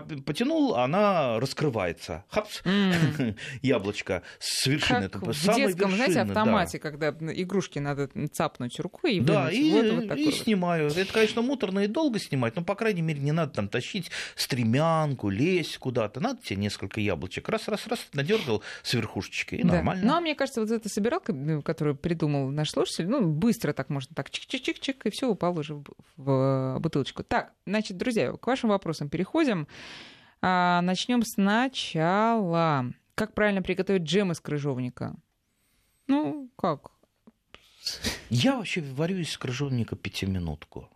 потянул, 0.00 0.74
она 0.76 1.38
раскрывается. 1.40 2.24
Хапс, 2.28 2.62
яблочко 3.62 4.22
с 4.38 4.66
вершины. 4.66 5.08
Как 5.08 5.22
в 5.22 5.54
детском, 5.56 5.92
знаете, 5.92 6.14
да. 6.14 6.22
автомате, 6.22 6.78
когда 6.78 7.08
игрушки 7.10 7.78
надо 7.78 8.08
цапнуть 8.32 8.78
рукой 8.80 9.16
и 9.16 9.20
Да, 9.20 9.44
вынуть. 9.44 9.54
и, 9.58 9.72
Вот, 9.72 9.90
вот 9.92 10.04
и 10.04 10.08
такой 10.08 10.24
вот. 10.26 10.34
снимаю. 10.34 10.88
Это, 10.88 11.12
конечно, 11.12 11.42
муторно 11.42 11.80
и 11.80 11.86
долго 11.86 12.18
снимать, 12.18 12.56
но, 12.56 12.64
по 12.64 12.74
крайней 12.74 13.02
мере, 13.02 13.20
не 13.20 13.32
надо 13.32 13.52
там 13.52 13.68
тащить 13.68 14.10
стремянку, 14.36 15.28
лезть 15.30 15.78
куда-то. 15.78 16.20
Надо 16.20 16.40
тебе 16.42 16.56
несколько 16.56 17.00
яблочек. 17.00 17.48
Раз-раз-раз 17.48 18.00
надергал 18.12 18.62
с 18.82 18.94
верхушечки, 18.94 19.56
и 19.56 19.62
Да. 19.62 19.74
нормально. 19.74 20.02
Ну, 20.04 20.14
а 20.14 20.20
мне 20.20 20.34
кажется, 20.34 20.60
вот 20.60 20.70
эта 20.70 20.88
собиралка, 20.88 21.32
м, 21.32 21.62
которую 21.62 21.96
придумал 21.96 22.50
наш 22.50 22.70
слушатель, 22.70 23.08
ну, 23.08 23.22
быстро 23.26 23.72
так 23.72 23.88
можно, 23.90 24.14
так 24.14 24.28
чик-чик-чик-чик, 24.30 24.96
и 25.04 25.10
все 25.10 25.28
упало 25.28 25.60
уже 25.60 25.82
в 26.16 26.78
бутылочку. 26.80 27.22
Так, 27.24 27.52
значит, 27.66 27.96
друзья, 27.96 28.32
к 28.32 28.46
вашим 28.46 28.70
вопросам 28.70 29.08
переходим. 29.08 29.66
А, 30.40 30.80
начнем 30.82 31.22
сначала. 31.22 32.92
Как 33.14 33.34
правильно 33.34 33.62
приготовить 33.62 34.02
джем 34.02 34.32
из 34.32 34.40
крыжовника? 34.40 35.14
Ну, 36.08 36.50
как? 36.56 36.90
Я 38.30 38.56
вообще 38.56 38.80
варю 38.80 39.18
из 39.18 39.36
крыжовника 39.36 39.96
пятиминутку. 39.96 40.88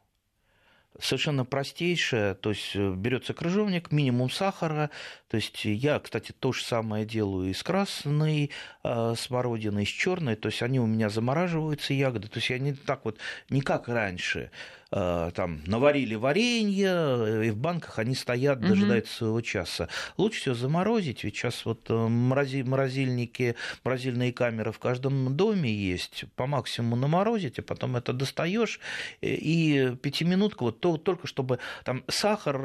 Совершенно 0.99 1.45
простейшая, 1.45 2.35
то 2.35 2.51
есть 2.51 2.71
э, 2.75 2.95
берется 2.95 3.35
крыжовник, 3.35 3.93
минимум 3.93 4.31
сахара. 4.31 4.91
То 5.29 5.37
есть 5.37 5.65
я, 5.67 6.01
кстати, 6.01 6.33
то 6.33 6.53
же 6.53 6.65
самое 6.65 7.05
делаю 7.05 7.51
и 7.51 7.53
с 7.53 7.63
красной 7.63 8.51
э, 8.83 9.15
смородиной, 9.15 9.83
и 9.83 9.87
с 9.87 9.91
черной. 9.91 10.37
То 10.37 10.49
есть 10.49 10.63
они 10.63 10.81
у 10.81 10.87
меня 10.87 11.11
замораживаются 11.11 11.93
ягоды. 11.93 12.29
То 12.29 12.39
есть 12.39 12.49
я 12.49 12.59
не 12.59 12.73
так 12.73 13.05
вот, 13.05 13.19
не 13.51 13.61
как 13.61 13.89
раньше. 13.89 14.51
Э, 14.93 15.31
Там 15.35 15.61
наварили 15.67 16.15
варенье, 16.15 16.89
э, 16.91 17.45
и 17.47 17.51
в 17.51 17.57
банках 17.57 17.99
они 17.99 18.15
стоят, 18.15 18.61
Мгм. 18.61 18.69
дожидаются 18.69 19.15
своего 19.15 19.41
часа. 19.41 19.89
Лучше 20.17 20.41
всего 20.41 20.55
заморозить, 20.55 21.25
ведь 21.25 21.35
сейчас 21.37 21.65
вот 21.65 21.91
э, 21.91 21.93
морози- 21.95 22.65
морозильники, 22.65 23.57
морозильные 23.85 24.33
камеры 24.33 24.73
в 24.73 24.79
каждом 24.79 25.37
доме 25.37 25.73
есть. 25.73 26.25
По 26.37 26.47
максимуму 26.47 26.97
наморозить, 26.97 27.59
а 27.59 27.63
потом 27.63 27.97
это 27.97 28.13
достаешь 28.13 28.81
и 29.21 29.93
пятиминутка, 30.03 30.63
вот 30.63 30.81
то- 30.81 30.97
только 30.97 31.27
чтобы 31.27 31.59
там 31.85 32.05
сахар 32.09 32.57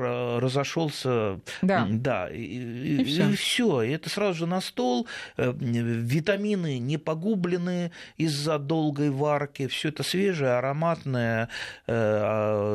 разошелся, 0.42 1.40
Да. 1.62 1.88
да, 1.90 2.30
и, 2.30 3.02
И 3.02 3.04
всё. 3.04 3.32
все, 3.34 3.82
и 3.84 3.92
это 3.92 4.10
сразу 4.10 4.40
же 4.40 4.46
на 4.48 4.62
стол, 4.62 5.08
витамины 5.38 6.80
не 6.80 6.98
погублены 6.98 7.92
из-за 8.18 8.58
долгой 8.60 9.10
варки, 9.10 9.68
все 9.68 9.90
это 9.90 10.04
свежее, 10.04 10.52
ароматное, 10.52 11.50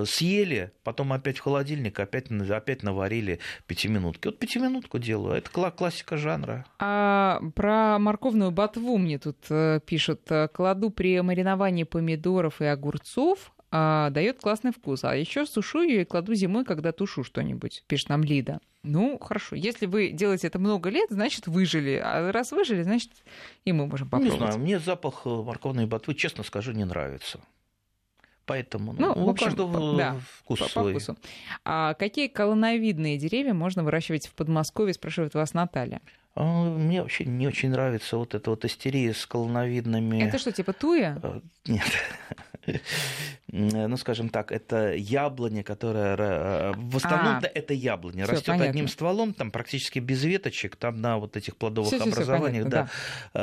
съели, 0.06 0.72
потом 0.84 1.12
опять 1.12 1.38
в 1.38 1.42
холодильник, 1.42 1.98
опять, 2.00 2.30
опять 2.30 2.82
наварили 2.82 3.38
пятиминутки. 3.66 4.28
Вот 4.28 4.38
пятиминутку 4.38 4.98
делаю, 4.98 5.36
это 5.36 5.50
кла- 5.50 5.70
классика 5.70 6.16
жанра. 6.16 6.64
А 6.78 7.40
про 7.54 7.98
морковную 7.98 8.50
ботву 8.50 8.98
мне 8.98 9.18
тут 9.18 9.38
э, 9.50 9.80
пишут. 9.84 10.22
Кладу 10.52 10.90
при 10.90 11.20
мариновании 11.20 11.84
помидоров 11.84 12.60
и 12.60 12.64
огурцов, 12.66 13.52
а, 13.70 14.10
дает 14.10 14.40
классный 14.40 14.72
вкус. 14.72 15.04
А 15.04 15.14
еще 15.16 15.44
сушу 15.46 15.82
ее 15.82 16.02
и 16.02 16.04
кладу 16.04 16.34
зимой, 16.34 16.64
когда 16.64 16.92
тушу 16.92 17.24
что-нибудь, 17.24 17.84
пишет 17.88 18.08
нам 18.08 18.22
Лида. 18.22 18.60
Ну, 18.82 19.18
хорошо. 19.18 19.56
Если 19.56 19.86
вы 19.86 20.10
делаете 20.10 20.46
это 20.46 20.60
много 20.60 20.90
лет, 20.90 21.10
значит, 21.10 21.48
выжили. 21.48 22.00
А 22.02 22.30
раз 22.30 22.52
выжили, 22.52 22.82
значит, 22.82 23.10
и 23.64 23.72
мы 23.72 23.86
можем 23.86 24.06
Не 24.06 24.10
попробовать. 24.10 24.38
знаю, 24.38 24.58
мне 24.60 24.78
запах 24.78 25.22
э, 25.24 25.28
морковной 25.28 25.86
ботвы, 25.86 26.14
честно 26.14 26.44
скажу, 26.44 26.70
не 26.72 26.84
нравится. 26.84 27.40
Поэтому 28.46 28.92
ну, 28.92 29.14
Ну, 29.14 29.14
в 29.24 29.26
у 29.26 29.30
общем, 29.30 29.46
каждого 29.46 29.96
да, 29.96 30.16
вкус 30.40 30.60
По, 30.60 30.64
по 30.64 30.70
свой. 30.70 30.92
вкусу. 30.92 31.16
А 31.64 31.94
какие 31.94 32.28
колоновидные 32.28 33.18
деревья 33.18 33.54
можно 33.54 33.82
выращивать 33.82 34.28
в 34.28 34.34
Подмосковье, 34.34 34.94
спрашивает 34.94 35.34
вас 35.34 35.52
Наталья. 35.52 36.00
А, 36.38 36.64
Мне 36.68 37.00
вообще 37.02 37.24
не 37.24 37.46
очень 37.48 37.70
нравится 37.70 38.18
вот 38.18 38.34
эта 38.34 38.50
вот 38.50 38.64
истерия 38.66 39.14
с 39.14 39.24
колоновидными... 39.26 40.22
Это 40.22 40.38
что, 40.38 40.52
типа 40.52 40.72
туя? 40.74 41.18
Э, 41.22 41.40
Нет. 41.66 41.82
Ну, 43.52 43.96
скажем 43.96 44.28
так, 44.28 44.50
это 44.50 44.92
яблоня, 44.94 45.62
которая... 45.62 46.16
э, 46.16 46.72
В 46.76 46.96
основном-то 46.96 47.46
это 47.46 47.72
яблоня. 47.74 48.24
А. 48.24 48.26
Растет 48.26 48.60
одним 48.60 48.88
стволом, 48.88 49.32
там 49.34 49.50
практически 49.52 50.00
без 50.00 50.24
веточек, 50.24 50.74
там 50.76 51.00
на 51.00 51.16
вот 51.18 51.36
этих 51.36 51.56
плодовых 51.56 51.92
образованиях, 51.92 52.64
понятно, 52.64 52.90
да, 53.32 53.40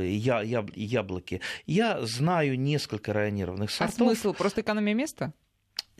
э, 0.00 0.06
я- 0.06 0.42
яб- 0.42 0.72
яблоки. 0.76 1.40
Я 1.66 2.04
знаю 2.04 2.58
несколько 2.60 3.14
районированных 3.14 3.70
А 3.70 3.72
сортов. 3.72 3.94
смысл? 4.08 4.34
Просто 4.34 4.60
экономия 4.60 4.92
места? 4.94 5.32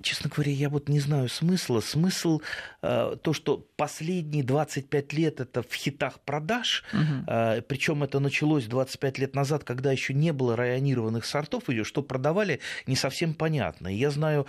Честно 0.02 0.30
говоря, 0.34 0.52
я 0.52 0.68
вот 0.68 0.88
не 0.88 1.00
знаю 1.00 1.28
смысла. 1.28 1.80
Смысл 1.80 2.40
э, 2.82 3.16
то, 3.22 3.32
что 3.32 3.66
последние 3.76 4.44
25 4.44 5.12
лет 5.12 5.40
это 5.40 5.62
в 5.62 5.72
хитах 5.72 6.20
продаж, 6.20 6.84
Мгм. 6.92 7.26
причем 7.68 8.02
это 8.02 8.20
началось 8.20 8.66
25 8.66 9.18
лет 9.18 9.34
назад, 9.34 9.64
когда 9.64 9.92
еще 9.92 10.14
не 10.14 10.32
было 10.32 10.56
районированных 10.56 11.24
сортов, 11.24 11.68
и 11.68 11.82
что 11.84 12.02
продавали, 12.02 12.60
не 12.86 12.96
совсем 12.96 13.34
понятно. 13.34 13.88
Я 13.88 14.10
знаю 14.10 14.46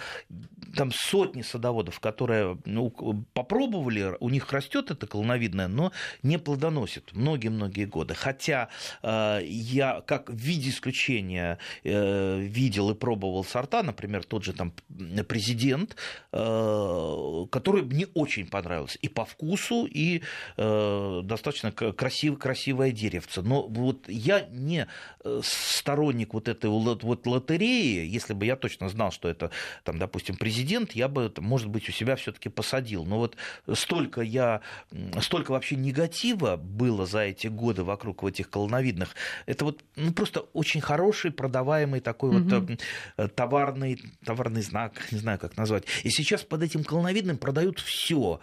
там 0.76 0.91
сотни 0.91 1.41
садоводов, 1.41 1.99
которые 1.99 2.58
ну, 2.66 2.89
попробовали, 3.34 4.16
у 4.20 4.30
них 4.30 4.51
растет 4.51 4.91
это 4.91 5.08
колоновидное, 5.08 5.68
но 5.68 5.91
не 6.24 6.38
плодоносит 6.38 7.14
многие-многие 7.14 7.86
годы. 7.86 8.16
Хотя 8.16 8.70
э, 9.01 9.39
я 9.43 10.01
как 10.01 10.30
в 10.30 10.36
виде 10.36 10.70
исключения 10.70 11.58
э, 11.84 12.39
видел 12.39 12.91
и 12.91 12.95
пробовал 12.95 13.43
сорта, 13.43 13.84
например, 13.84 14.24
тот 14.24 14.43
же 14.43 14.54
там 14.54 14.74
президент, 14.89 15.43
э, 16.32 17.46
который 17.52 17.84
мне 17.84 18.08
очень 18.14 18.48
понравился 18.48 18.98
и 19.02 19.08
по 19.08 19.26
вкусу, 19.26 19.86
и 19.86 20.22
э, 20.58 21.22
достаточно 21.24 21.72
красив, 21.72 22.39
красивое 22.39 22.91
деревце. 22.91 23.41
Но 23.41 23.68
вот 23.68 24.08
я 24.08 24.48
не 24.52 24.88
э, 25.24 25.41
сторонник 25.44 26.34
вот 26.34 26.48
этой 26.48 26.70
вот 26.70 27.26
лотереи, 27.26 28.08
если 28.08 28.34
бы 28.34 28.46
я 28.46 28.56
точно 28.56 28.89
знал, 28.89 29.12
что 29.12 29.30
это, 29.30 29.52
там, 29.84 29.98
допустим, 29.98 30.36
президент, 30.36 30.94
я 30.94 31.08
бы, 31.08 31.32
может 31.38 31.70
быть, 31.70 31.89
у 31.89 31.91
себя 31.91 32.16
все-таки 32.16 32.50
посадил. 32.50 33.06
Но 33.06 33.18
вот 33.18 33.36
столько 33.74 34.22
я, 34.22 34.62
столько 35.22 35.52
вообще 35.52 35.76
негатива 35.76 36.56
было 36.58 37.06
за 37.06 37.20
эти 37.20 37.48
годы 37.48 37.84
вокруг 37.84 38.24
этих 38.24 38.50
колоновидных, 38.50 39.16
это 39.46 39.66
вот 39.66 39.84
ну, 39.96 40.14
просто 40.14 40.41
очень 40.54 40.82
хороший, 40.82 41.32
продаваемый 41.32 42.00
такой 42.00 42.32
вот 42.32 42.44
Мгм. 42.44 42.78
э, 43.18 43.28
товарный, 43.30 44.00
товарный 44.26 44.62
знак, 44.62 45.12
не 45.12 45.20
знаю, 45.24 45.40
как 45.40 45.58
назвать. 45.58 45.86
И 46.04 46.10
сейчас 46.10 46.44
под 46.44 46.62
этим 46.62 46.84
колоновидным 46.84 47.38
продают 47.38 47.80
все. 47.80 48.40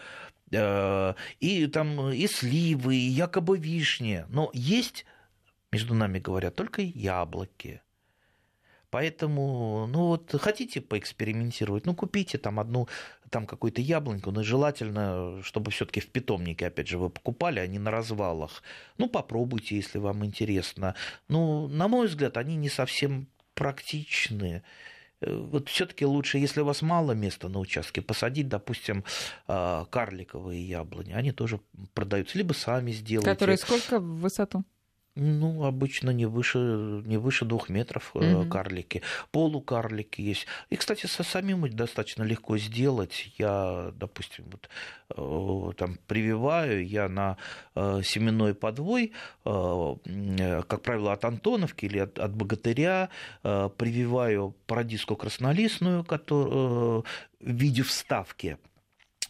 И 0.50 1.66
там 1.72 2.10
и 2.10 2.26
сливы, 2.26 2.96
и 2.96 3.08
якобы 3.08 3.56
вишни. 3.56 4.24
Но 4.28 4.50
есть, 4.52 5.06
между 5.70 5.94
нами 5.94 6.18
говоря, 6.18 6.50
только 6.50 6.82
яблоки. 6.82 7.82
Поэтому, 8.90 9.86
ну 9.86 10.06
вот, 10.08 10.34
хотите 10.40 10.80
поэкспериментировать, 10.80 11.86
ну 11.86 11.94
купите 11.94 12.38
там 12.38 12.58
одну, 12.58 12.88
там 13.30 13.46
какую-то 13.46 13.80
яблоньку, 13.80 14.32
но 14.32 14.42
желательно, 14.42 15.40
чтобы 15.44 15.70
все-таки 15.70 16.00
в 16.00 16.08
питомнике, 16.08 16.66
опять 16.66 16.88
же, 16.88 16.98
вы 16.98 17.08
покупали, 17.08 17.60
а 17.60 17.66
не 17.68 17.78
на 17.78 17.92
развалах. 17.92 18.64
Ну 18.98 19.08
попробуйте, 19.08 19.76
если 19.76 19.98
вам 19.98 20.24
интересно. 20.24 20.96
Ну, 21.28 21.68
на 21.68 21.86
мой 21.86 22.08
взгляд, 22.08 22.36
они 22.36 22.56
не 22.56 22.68
совсем 22.68 23.28
практичны. 23.54 24.64
Вот 25.20 25.68
все-таки 25.68 26.06
лучше, 26.06 26.38
если 26.38 26.60
у 26.60 26.64
вас 26.64 26.82
мало 26.82 27.12
места 27.12 27.48
на 27.48 27.58
участке, 27.58 28.00
посадить, 28.00 28.48
допустим, 28.48 29.04
а, 29.46 29.84
карликовые 29.86 30.66
яблони. 30.66 31.12
Они 31.12 31.32
тоже 31.32 31.60
продаются. 31.94 32.38
Либо 32.38 32.52
сами 32.52 32.92
сделайте. 32.92 33.30
Которые 33.30 33.58
сколько 33.58 33.98
в 33.98 34.20
высоту? 34.20 34.64
Ну, 35.22 35.64
обычно 35.64 36.10
не 36.10 36.24
выше, 36.24 36.58
не 37.04 37.18
выше 37.18 37.44
двух 37.44 37.68
метров 37.68 38.12
mm-hmm. 38.14 38.48
карлики. 38.48 39.02
Полукарлики 39.32 40.22
есть. 40.22 40.46
И, 40.70 40.76
кстати, 40.76 41.04
со 41.04 41.22
самим 41.22 41.68
достаточно 41.68 42.22
легко 42.22 42.56
сделать. 42.56 43.30
Я, 43.36 43.92
допустим, 43.96 44.46
вот, 45.14 45.76
там 45.76 45.98
прививаю 46.06 46.86
я 46.86 47.10
на 47.10 47.36
семенной 47.74 48.54
подвой, 48.54 49.12
как 49.44 50.82
правило, 50.82 51.12
от 51.12 51.24
Антоновки 51.26 51.84
или 51.84 51.98
от, 51.98 52.18
от 52.18 52.34
Богатыря, 52.34 53.10
прививаю 53.42 54.54
парадиску 54.66 55.16
краснолистную, 55.16 56.02
которую, 56.02 57.04
в 57.40 57.50
виде 57.50 57.82
вставки 57.82 58.56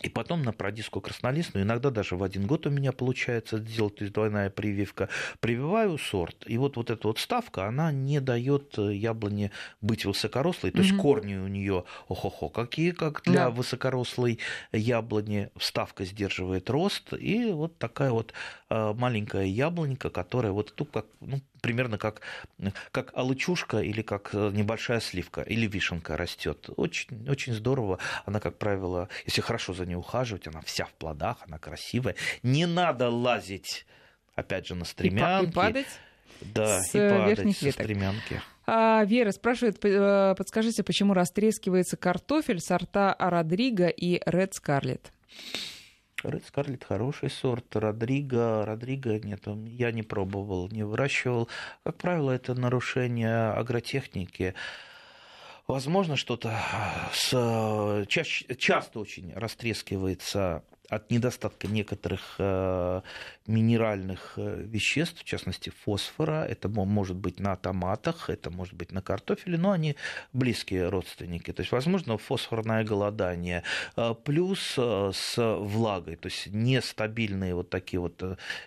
и 0.03 0.09
потом 0.09 0.43
на 0.43 0.53
продиску 0.53 1.01
краснолистную, 1.01 1.65
иногда 1.65 1.91
даже 1.91 2.17
в 2.17 2.23
один 2.23 2.47
год 2.47 2.67
у 2.67 2.71
меня 2.71 2.93
получается 2.93 3.59
сделать, 3.59 3.97
то 3.97 4.05
есть 4.05 4.15
двойная 4.15 4.51
прививка, 4.51 5.09
прививаю 5.41 5.99
сорт. 5.99 6.45
И 6.47 6.57
вот, 6.59 6.77
вот 6.77 6.91
эта 6.91 7.09
вот 7.09 7.19
ставка, 7.19 7.67
она 7.67 7.93
не 7.93 8.21
дает 8.21 8.79
яблоне 8.79 9.51
быть 9.81 10.05
высокорослой, 10.05 10.71
то 10.71 10.79
есть 10.79 10.93
mm-hmm. 10.93 11.01
корни 11.01 11.35
у 11.37 11.49
нее 11.49 11.85
охо-хо, 12.09 12.49
какие, 12.49 12.93
как 12.93 13.23
для 13.25 13.43
yeah. 13.43 13.51
высокорослой 13.51 14.39
яблони, 14.73 15.51
вставка 15.57 16.05
сдерживает 16.05 16.71
рост, 16.71 17.13
и 17.13 17.53
вот 17.53 17.79
такая 17.79 18.11
вот 18.11 18.33
э, 18.71 18.95
маленькая 18.95 19.45
яблонька, 19.45 20.11
которая 20.11 20.53
вот 20.53 20.75
тут 20.75 20.91
как, 20.91 21.07
ну, 21.21 21.41
примерно 21.61 21.99
как, 21.99 22.23
как 22.93 23.13
алычушка 23.15 23.79
или 23.79 24.03
как 24.03 24.31
э, 24.33 24.51
небольшая 24.53 25.01
сливка 25.01 25.43
или 25.43 25.67
вишенка 25.67 26.17
растет. 26.17 26.71
Очень, 26.77 27.29
очень 27.29 27.55
здорово. 27.55 27.99
Она, 28.27 28.41
как 28.41 28.59
правило, 28.59 29.09
если 29.27 29.41
хорошо 29.41 29.73
за 29.73 29.87
ней 29.87 29.97
ухаживать, 29.97 30.47
она 30.47 30.61
вся 30.63 30.85
в 30.85 30.93
плодах, 30.93 31.39
она 31.47 31.59
красивая. 31.59 32.15
Не 32.43 32.67
надо 32.67 33.09
лазить, 33.09 33.87
опять 34.35 34.67
же, 34.67 34.75
на 34.75 34.85
стремянки. 34.85 35.51
И, 35.51 35.53
падать? 35.53 35.87
Да, 36.41 36.81
с 36.81 36.95
и 36.95 36.99
падать 36.99 37.39
верхних 37.39 37.59
со 37.59 37.65
веток. 37.67 37.83
стремянки. 37.83 38.43
А, 38.67 39.05
Вера 39.05 39.33
спрашивает, 39.33 39.85
э, 39.85 40.35
подскажите, 40.37 40.83
почему 40.83 41.13
растрескивается 41.13 41.97
картофель 41.97 42.61
сорта 42.61 43.17
Родриго 43.19 43.89
и 43.89 44.23
Ред 44.25 44.55
Скарлетт? 44.55 45.13
Ред 46.25 46.45
Скарлетт 46.45 46.85
хороший 46.85 47.31
сорт. 47.31 47.77
Родриго, 47.77 48.64
Родриго 48.64 49.18
нет, 49.18 49.45
я 49.66 49.93
не 49.93 50.03
пробовал, 50.03 50.68
не 50.68 50.83
выращивал. 50.83 51.49
Как 51.85 51.97
правило, 51.97 52.31
это 52.31 52.55
нарушение 52.55 53.51
агротехники. 53.53 54.55
Возможно, 55.66 56.16
что-то 56.16 56.53
с... 57.12 58.05
чаще, 58.09 58.55
часто 58.57 59.01
очень 59.01 59.33
растрескивается 59.35 60.64
от 60.91 61.11
недостатка 61.11 61.68
некоторых 61.68 62.34
э, 62.38 63.01
минеральных 63.47 64.32
э, 64.36 64.62
веществ, 64.64 65.20
в 65.20 65.24
частности 65.24 65.70
фосфора. 65.84 66.45
Это 66.45 66.68
может 66.68 67.16
быть 67.16 67.38
на 67.38 67.55
томатах, 67.57 68.28
это 68.28 68.51
может 68.51 68.74
быть 68.74 68.91
на 68.91 69.01
картофеле, 69.01 69.57
но 69.57 69.70
они 69.70 69.97
близкие 70.32 70.88
родственники. 70.88 71.53
То 71.53 71.61
есть, 71.61 71.70
возможно, 71.70 72.18
фосфорное 72.18 72.84
голодание. 72.84 73.62
Э, 73.97 74.14
плюс 74.24 74.76
с 74.76 75.34
влагой, 75.36 76.16
то 76.16 76.26
есть 76.26 76.49
нестабильные 76.49 77.55
вот 77.55 77.70
такие 77.70 78.01
вот 78.01 78.22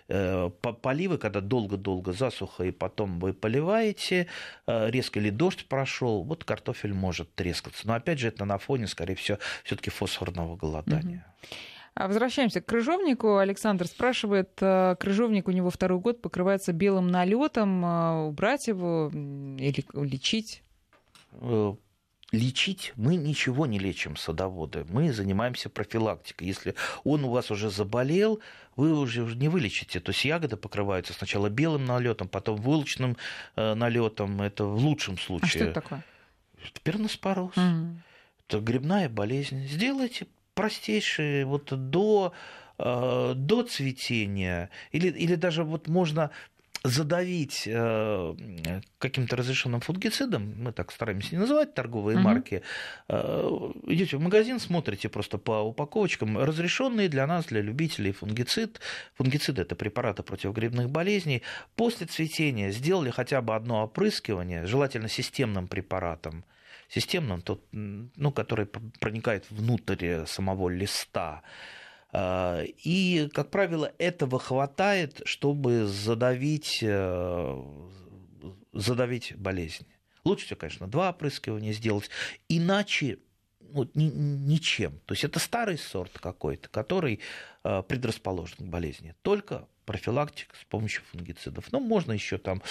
поливы, 0.06 1.18
когда 1.18 1.40
долго-долго 1.40 2.12
засуха, 2.12 2.64
и 2.64 2.70
потом 2.70 3.20
вы 3.20 3.34
поливаете, 3.34 4.28
резко 4.66 5.18
или 5.18 5.30
дождь 5.30 5.66
прошел, 5.68 6.24
вот 6.24 6.44
картофель 6.44 6.94
может 6.94 7.34
трескаться. 7.34 7.86
Но 7.86 7.94
опять 7.94 8.18
же, 8.18 8.28
это 8.28 8.44
на 8.44 8.58
фоне, 8.58 8.86
скорее 8.86 9.14
всего, 9.14 9.38
все-таки 9.64 9.90
фосфорного 9.90 10.56
голодания. 10.56 11.26
Угу. 11.42 11.73
А 11.94 12.08
возвращаемся 12.08 12.60
к 12.60 12.66
крыжовнику. 12.66 13.36
Александр 13.36 13.86
спрашивает, 13.86 14.50
э, 14.60 14.96
крыжовник 14.98 15.46
у 15.46 15.52
него 15.52 15.70
второй 15.70 16.00
год 16.00 16.20
покрывается 16.20 16.72
белым 16.72 17.06
налетом, 17.08 17.84
э, 17.84 18.26
убрать 18.26 18.66
его 18.66 19.10
или 19.12 19.84
лечить? 19.94 20.64
Э, 21.32 21.74
лечить 22.32 22.92
мы 22.96 23.14
ничего 23.14 23.66
не 23.66 23.78
лечим 23.78 24.16
садоводы, 24.16 24.84
мы 24.88 25.12
занимаемся 25.12 25.70
профилактикой. 25.70 26.48
Если 26.48 26.74
он 27.04 27.24
у 27.24 27.30
вас 27.30 27.52
уже 27.52 27.70
заболел, 27.70 28.40
вы 28.74 28.92
уже 28.92 29.22
не 29.36 29.48
вылечите. 29.48 30.00
То 30.00 30.10
есть 30.10 30.24
ягоды 30.24 30.56
покрываются 30.56 31.12
сначала 31.12 31.48
белым 31.48 31.84
налетом, 31.84 32.26
потом 32.26 32.56
вылочным 32.56 33.16
налетом. 33.54 34.42
Это 34.42 34.64
в 34.64 34.78
лучшем 34.78 35.16
случае. 35.16 35.46
А 35.46 35.48
что 35.48 35.58
это 35.60 35.74
такое? 35.74 36.04
Это 36.60 36.80
перноспороз. 36.80 37.56
Угу. 37.56 38.00
Это 38.48 38.60
грибная 38.60 39.08
болезнь. 39.08 39.68
Сделайте 39.68 40.26
простейшие 40.54 41.44
вот 41.44 41.72
до, 41.90 42.32
э, 42.78 43.32
до 43.36 43.62
цветения, 43.62 44.70
или, 44.92 45.08
или 45.08 45.34
даже 45.34 45.64
вот 45.64 45.88
можно 45.88 46.30
задавить 46.84 47.62
э, 47.66 48.34
каким-то 48.98 49.36
разрешенным 49.36 49.80
фунгицидом, 49.80 50.54
мы 50.58 50.70
так 50.70 50.92
стараемся 50.92 51.34
не 51.34 51.40
называть 51.40 51.72
торговые 51.72 52.18
mm-hmm. 52.18 52.20
марки, 52.20 52.62
э, 53.08 53.70
идете 53.86 54.18
в 54.18 54.20
магазин, 54.20 54.60
смотрите 54.60 55.08
просто 55.08 55.38
по 55.38 55.62
упаковочкам, 55.62 56.36
разрешенные 56.36 57.08
для 57.08 57.26
нас, 57.26 57.46
для 57.46 57.62
любителей 57.62 58.12
фунгицид. 58.12 58.80
Фунгицид 59.14 59.58
это 59.58 59.74
препараты 59.74 60.22
против 60.22 60.52
грибных 60.52 60.90
болезней. 60.90 61.42
После 61.74 62.06
цветения 62.06 62.70
сделали 62.70 63.08
хотя 63.08 63.40
бы 63.40 63.54
одно 63.54 63.84
опрыскивание, 63.84 64.66
желательно 64.66 65.08
системным 65.08 65.68
препаратом, 65.68 66.44
системным, 66.94 67.42
тот, 67.42 67.64
ну, 67.72 68.32
который 68.32 68.66
проникает 68.66 69.50
внутрь 69.50 70.24
самого 70.26 70.68
листа. 70.68 71.42
А, 72.12 72.62
и, 72.62 73.28
как 73.34 73.50
правило, 73.50 73.92
этого 73.98 74.38
хватает, 74.38 75.22
чтобы 75.24 75.86
задавить, 75.86 76.78
э, 76.82 77.62
задавить 78.72 79.36
болезнь. 79.36 79.86
Лучше 80.24 80.46
всего, 80.46 80.60
конечно, 80.60 80.86
два 80.86 81.10
опрыскивания 81.10 81.72
сделать. 81.72 82.08
Иначе 82.48 83.18
вот, 83.72 83.96
ни, 83.96 84.04
ничем. 84.04 85.00
То 85.06 85.14
есть 85.14 85.24
это 85.24 85.40
старый 85.40 85.76
сорт 85.76 86.12
какой-то, 86.20 86.68
который 86.68 87.18
э, 87.64 87.82
предрасположен 87.82 88.58
к 88.58 88.70
болезни. 88.70 89.16
Только 89.22 89.66
профилактика 89.84 90.56
с 90.60 90.64
помощью 90.64 91.02
фунгицидов. 91.10 91.72
Но 91.72 91.80
можно 91.80 92.12
еще 92.12 92.38
там 92.38 92.62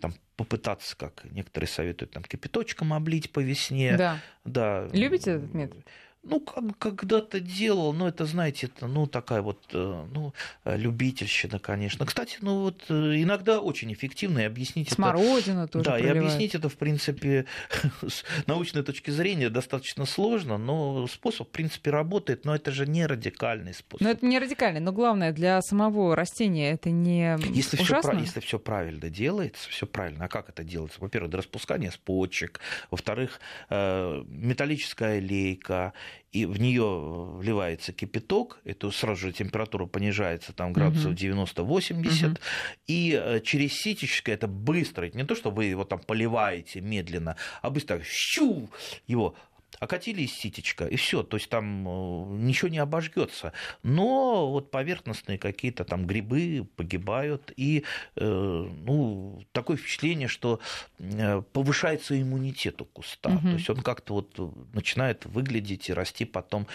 там, 0.00 0.14
попытаться, 0.36 0.96
как 0.96 1.24
некоторые 1.30 1.68
советуют, 1.68 2.10
там, 2.10 2.24
кипяточком 2.24 2.92
облить 2.92 3.30
по 3.30 3.40
весне. 3.40 3.96
Да. 3.96 4.18
да. 4.44 4.88
Любите 4.92 5.32
этот 5.32 5.54
метод? 5.54 5.84
Ну, 6.24 6.40
как, 6.40 6.78
когда-то 6.78 7.40
делал, 7.40 7.92
но 7.92 8.08
это, 8.08 8.24
знаете, 8.24 8.66
это, 8.66 8.86
ну, 8.86 9.06
такая 9.06 9.42
вот, 9.42 9.58
э, 9.72 10.04
ну, 10.12 10.32
любительщина, 10.64 11.58
конечно. 11.58 12.06
Кстати, 12.06 12.38
ну, 12.40 12.62
вот 12.62 12.84
э, 12.88 13.22
иногда 13.22 13.60
очень 13.60 13.92
эффективно, 13.92 14.40
и 14.40 14.44
объяснить 14.44 14.90
Смородина 14.90 15.64
это... 15.64 15.72
тоже 15.72 15.84
Да, 15.84 15.92
проливают. 15.92 16.16
и 16.16 16.18
объяснить 16.18 16.54
это, 16.54 16.68
в 16.68 16.76
принципе, 16.76 17.46
с 18.06 18.24
научной 18.46 18.82
точки 18.82 19.10
зрения 19.10 19.50
достаточно 19.50 20.06
сложно, 20.06 20.58
но 20.58 21.06
способ, 21.08 21.48
в 21.48 21.50
принципе, 21.50 21.90
работает, 21.90 22.44
но 22.44 22.54
это 22.54 22.70
же 22.70 22.86
не 22.86 23.06
радикальный 23.06 23.74
способ. 23.74 24.02
Но 24.02 24.10
это 24.10 24.24
не 24.24 24.38
радикальный, 24.38 24.80
но 24.80 24.92
главное, 24.92 25.32
для 25.32 25.60
самого 25.62 26.16
растения 26.16 26.72
это 26.72 26.90
не 26.90 27.36
если 27.50 27.80
ужасно? 27.80 28.12
Все, 28.12 28.20
если 28.20 28.40
все 28.40 28.58
правильно 28.58 29.10
делается, 29.10 29.68
все 29.68 29.86
правильно. 29.86 30.24
А 30.24 30.28
как 30.28 30.48
это 30.48 30.64
делается? 30.64 31.00
Во-первых, 31.00 31.30
до 31.30 31.38
распускания 31.38 31.90
с 31.90 31.96
почек, 31.96 32.60
во-вторых, 32.90 33.40
э, 33.70 34.22
металлическая 34.28 35.20
лейка, 35.20 35.92
и 36.32 36.46
в 36.46 36.60
нее 36.60 36.84
вливается 37.38 37.92
кипяток, 37.92 38.60
это 38.64 38.90
сразу 38.90 39.20
же 39.20 39.32
температура 39.32 39.86
понижается 39.86 40.52
там 40.52 40.72
градусов 40.72 41.12
угу. 41.12 41.14
90-80, 41.14 42.26
угу. 42.26 42.36
и 42.86 43.20
э, 43.22 43.40
через 43.40 43.74
ситечко 43.74 44.32
это 44.32 44.48
быстро, 44.48 45.06
это 45.06 45.16
не 45.16 45.24
то, 45.24 45.34
что 45.34 45.50
вы 45.50 45.66
его 45.66 45.84
там 45.84 46.00
поливаете 46.00 46.80
медленно, 46.80 47.36
а 47.62 47.70
быстро 47.70 48.00
щу 48.02 48.68
его 49.06 49.36
окатили 49.80 50.22
из 50.22 50.32
ситечка, 50.32 50.86
и 50.86 50.96
все, 50.96 51.22
то 51.22 51.36
есть 51.36 51.48
там 51.48 51.86
э, 51.86 52.36
ничего 52.36 52.68
не 52.68 52.78
обожгется. 52.78 53.52
Но 53.82 54.50
вот 54.50 54.70
поверхностные 54.70 55.38
какие-то 55.38 55.84
там 55.84 56.06
грибы 56.06 56.66
погибают, 56.76 57.52
и 57.56 57.84
э, 58.16 58.24
ну, 58.24 59.42
такое 59.52 59.76
впечатление, 59.76 60.28
что 60.28 60.60
э, 60.98 61.42
повышается 61.52 62.20
иммунитет 62.20 62.80
у 62.82 62.84
куста. 62.84 63.30
Угу. 63.30 63.40
То 63.40 63.48
есть 63.48 63.70
он 63.70 63.82
как-то 63.82 64.14
вот 64.14 64.74
начинает 64.74 65.26
выглядеть 65.26 65.88
и 65.88 65.92
расти 65.92 66.24
потом 66.24 66.66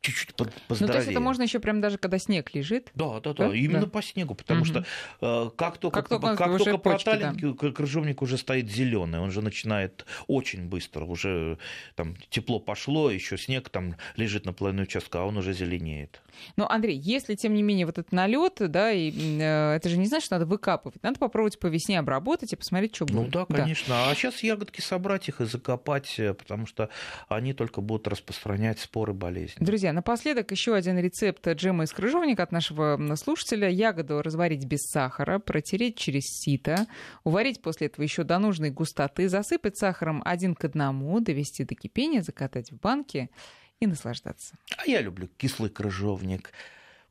чуть-чуть 0.00 0.34
поздоровее. 0.34 0.58
Ну, 0.80 0.86
то 0.86 0.96
есть 0.98 1.10
это 1.10 1.20
можно 1.20 1.42
еще 1.42 1.58
прям 1.58 1.80
даже 1.80 1.98
когда 1.98 2.18
снег 2.18 2.54
лежит? 2.54 2.90
Да, 2.94 3.20
да, 3.20 3.32
да, 3.32 3.48
да? 3.48 3.54
именно 3.54 3.80
да. 3.82 3.86
по 3.86 4.02
снегу, 4.02 4.34
потому 4.34 4.60
угу. 4.60 4.66
что 4.66 4.84
э, 5.20 5.50
как 5.56 5.78
только, 5.78 6.02
как 6.02 6.08
только, 6.08 6.36
как 6.36 6.58
только 6.58 6.78
проталинки, 6.78 7.52
да. 7.52 7.72
крыжовник 7.72 8.22
уже 8.22 8.38
стоит 8.38 8.70
зеленый, 8.70 9.20
он 9.20 9.30
же 9.30 9.42
начинает 9.42 10.06
очень 10.26 10.68
быстро, 10.68 11.04
уже 11.04 11.58
там 11.94 12.16
тепло 12.30 12.60
пошло, 12.60 13.10
еще 13.10 13.36
снег 13.36 13.68
там 13.68 13.96
лежит 14.16 14.46
на 14.46 14.52
половину 14.52 14.82
участка, 14.82 15.20
а 15.20 15.24
он 15.24 15.36
уже 15.36 15.52
зеленеет. 15.52 16.20
Но, 16.56 16.68
Андрей, 16.70 16.98
если, 16.98 17.34
тем 17.34 17.54
не 17.54 17.62
менее, 17.62 17.86
вот 17.86 17.98
этот 17.98 18.12
налет, 18.12 18.54
да, 18.58 18.92
и, 18.92 19.10
э, 19.10 19.74
это 19.74 19.88
же 19.88 19.96
не 19.96 20.06
значит, 20.06 20.26
что 20.26 20.36
надо 20.36 20.46
выкапывать. 20.46 21.02
Надо 21.02 21.18
попробовать 21.18 21.58
по 21.58 21.66
весне 21.66 21.98
обработать 21.98 22.52
и 22.52 22.56
посмотреть, 22.56 22.94
что 22.94 23.06
ну 23.08 23.22
будет. 23.22 23.34
Ну 23.34 23.46
да, 23.46 23.62
конечно. 23.62 23.88
Да. 23.88 24.10
А 24.10 24.14
сейчас 24.14 24.42
ягодки 24.42 24.80
собрать 24.80 25.28
их 25.28 25.40
и 25.40 25.44
закопать, 25.44 26.14
э, 26.18 26.34
потому 26.34 26.66
что 26.66 26.88
они 27.28 27.52
только 27.52 27.80
будут 27.80 28.08
распространять 28.08 28.80
споры 28.80 29.12
болезни. 29.12 29.64
Друзья, 29.64 29.85
Друзья, 29.86 29.94
напоследок 29.94 30.50
еще 30.50 30.74
один 30.74 30.98
рецепт 30.98 31.46
джема 31.46 31.84
из 31.84 31.92
крыжовника 31.92 32.42
от 32.42 32.50
нашего 32.50 32.98
слушателя. 33.14 33.70
Ягоду 33.70 34.20
разварить 34.20 34.64
без 34.64 34.80
сахара, 34.80 35.38
протереть 35.38 35.96
через 35.96 36.24
сито, 36.24 36.88
уварить 37.22 37.62
после 37.62 37.86
этого 37.86 38.02
еще 38.02 38.24
до 38.24 38.40
нужной 38.40 38.70
густоты, 38.70 39.28
засыпать 39.28 39.76
сахаром 39.76 40.22
один 40.24 40.56
к 40.56 40.64
одному, 40.64 41.20
довести 41.20 41.62
до 41.62 41.76
кипения, 41.76 42.22
закатать 42.22 42.72
в 42.72 42.80
банке 42.80 43.30
и 43.78 43.86
наслаждаться. 43.86 44.56
А 44.76 44.90
я 44.90 45.00
люблю 45.00 45.28
кислый 45.36 45.70
крыжовник. 45.70 46.50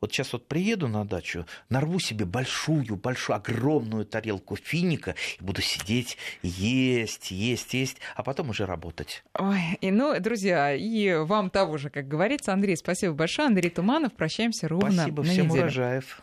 Вот 0.00 0.12
сейчас 0.12 0.32
вот 0.32 0.46
приеду 0.46 0.88
на 0.88 1.04
дачу, 1.04 1.46
нарву 1.68 1.98
себе 1.98 2.24
большую, 2.24 2.96
большую, 2.96 3.36
огромную 3.36 4.04
тарелку 4.04 4.56
финика 4.56 5.14
и 5.40 5.44
буду 5.44 5.62
сидеть, 5.62 6.18
есть, 6.42 7.30
есть, 7.30 7.74
есть, 7.74 7.96
а 8.14 8.22
потом 8.22 8.50
уже 8.50 8.66
работать. 8.66 9.24
Ой, 9.38 9.78
и 9.80 9.90
ну, 9.90 10.18
друзья, 10.20 10.74
и 10.74 11.14
вам 11.14 11.50
того 11.50 11.78
же, 11.78 11.90
как 11.90 12.08
говорится. 12.08 12.52
Андрей, 12.52 12.76
спасибо 12.76 13.14
большое. 13.14 13.48
Андрей 13.48 13.70
Туманов. 13.70 14.12
Прощаемся 14.12 14.68
ровно 14.68 14.92
Спасибо, 14.92 15.22
на 15.22 15.28
всем 15.30 15.46
неделю. 15.46 15.62
урожаев. 15.62 16.22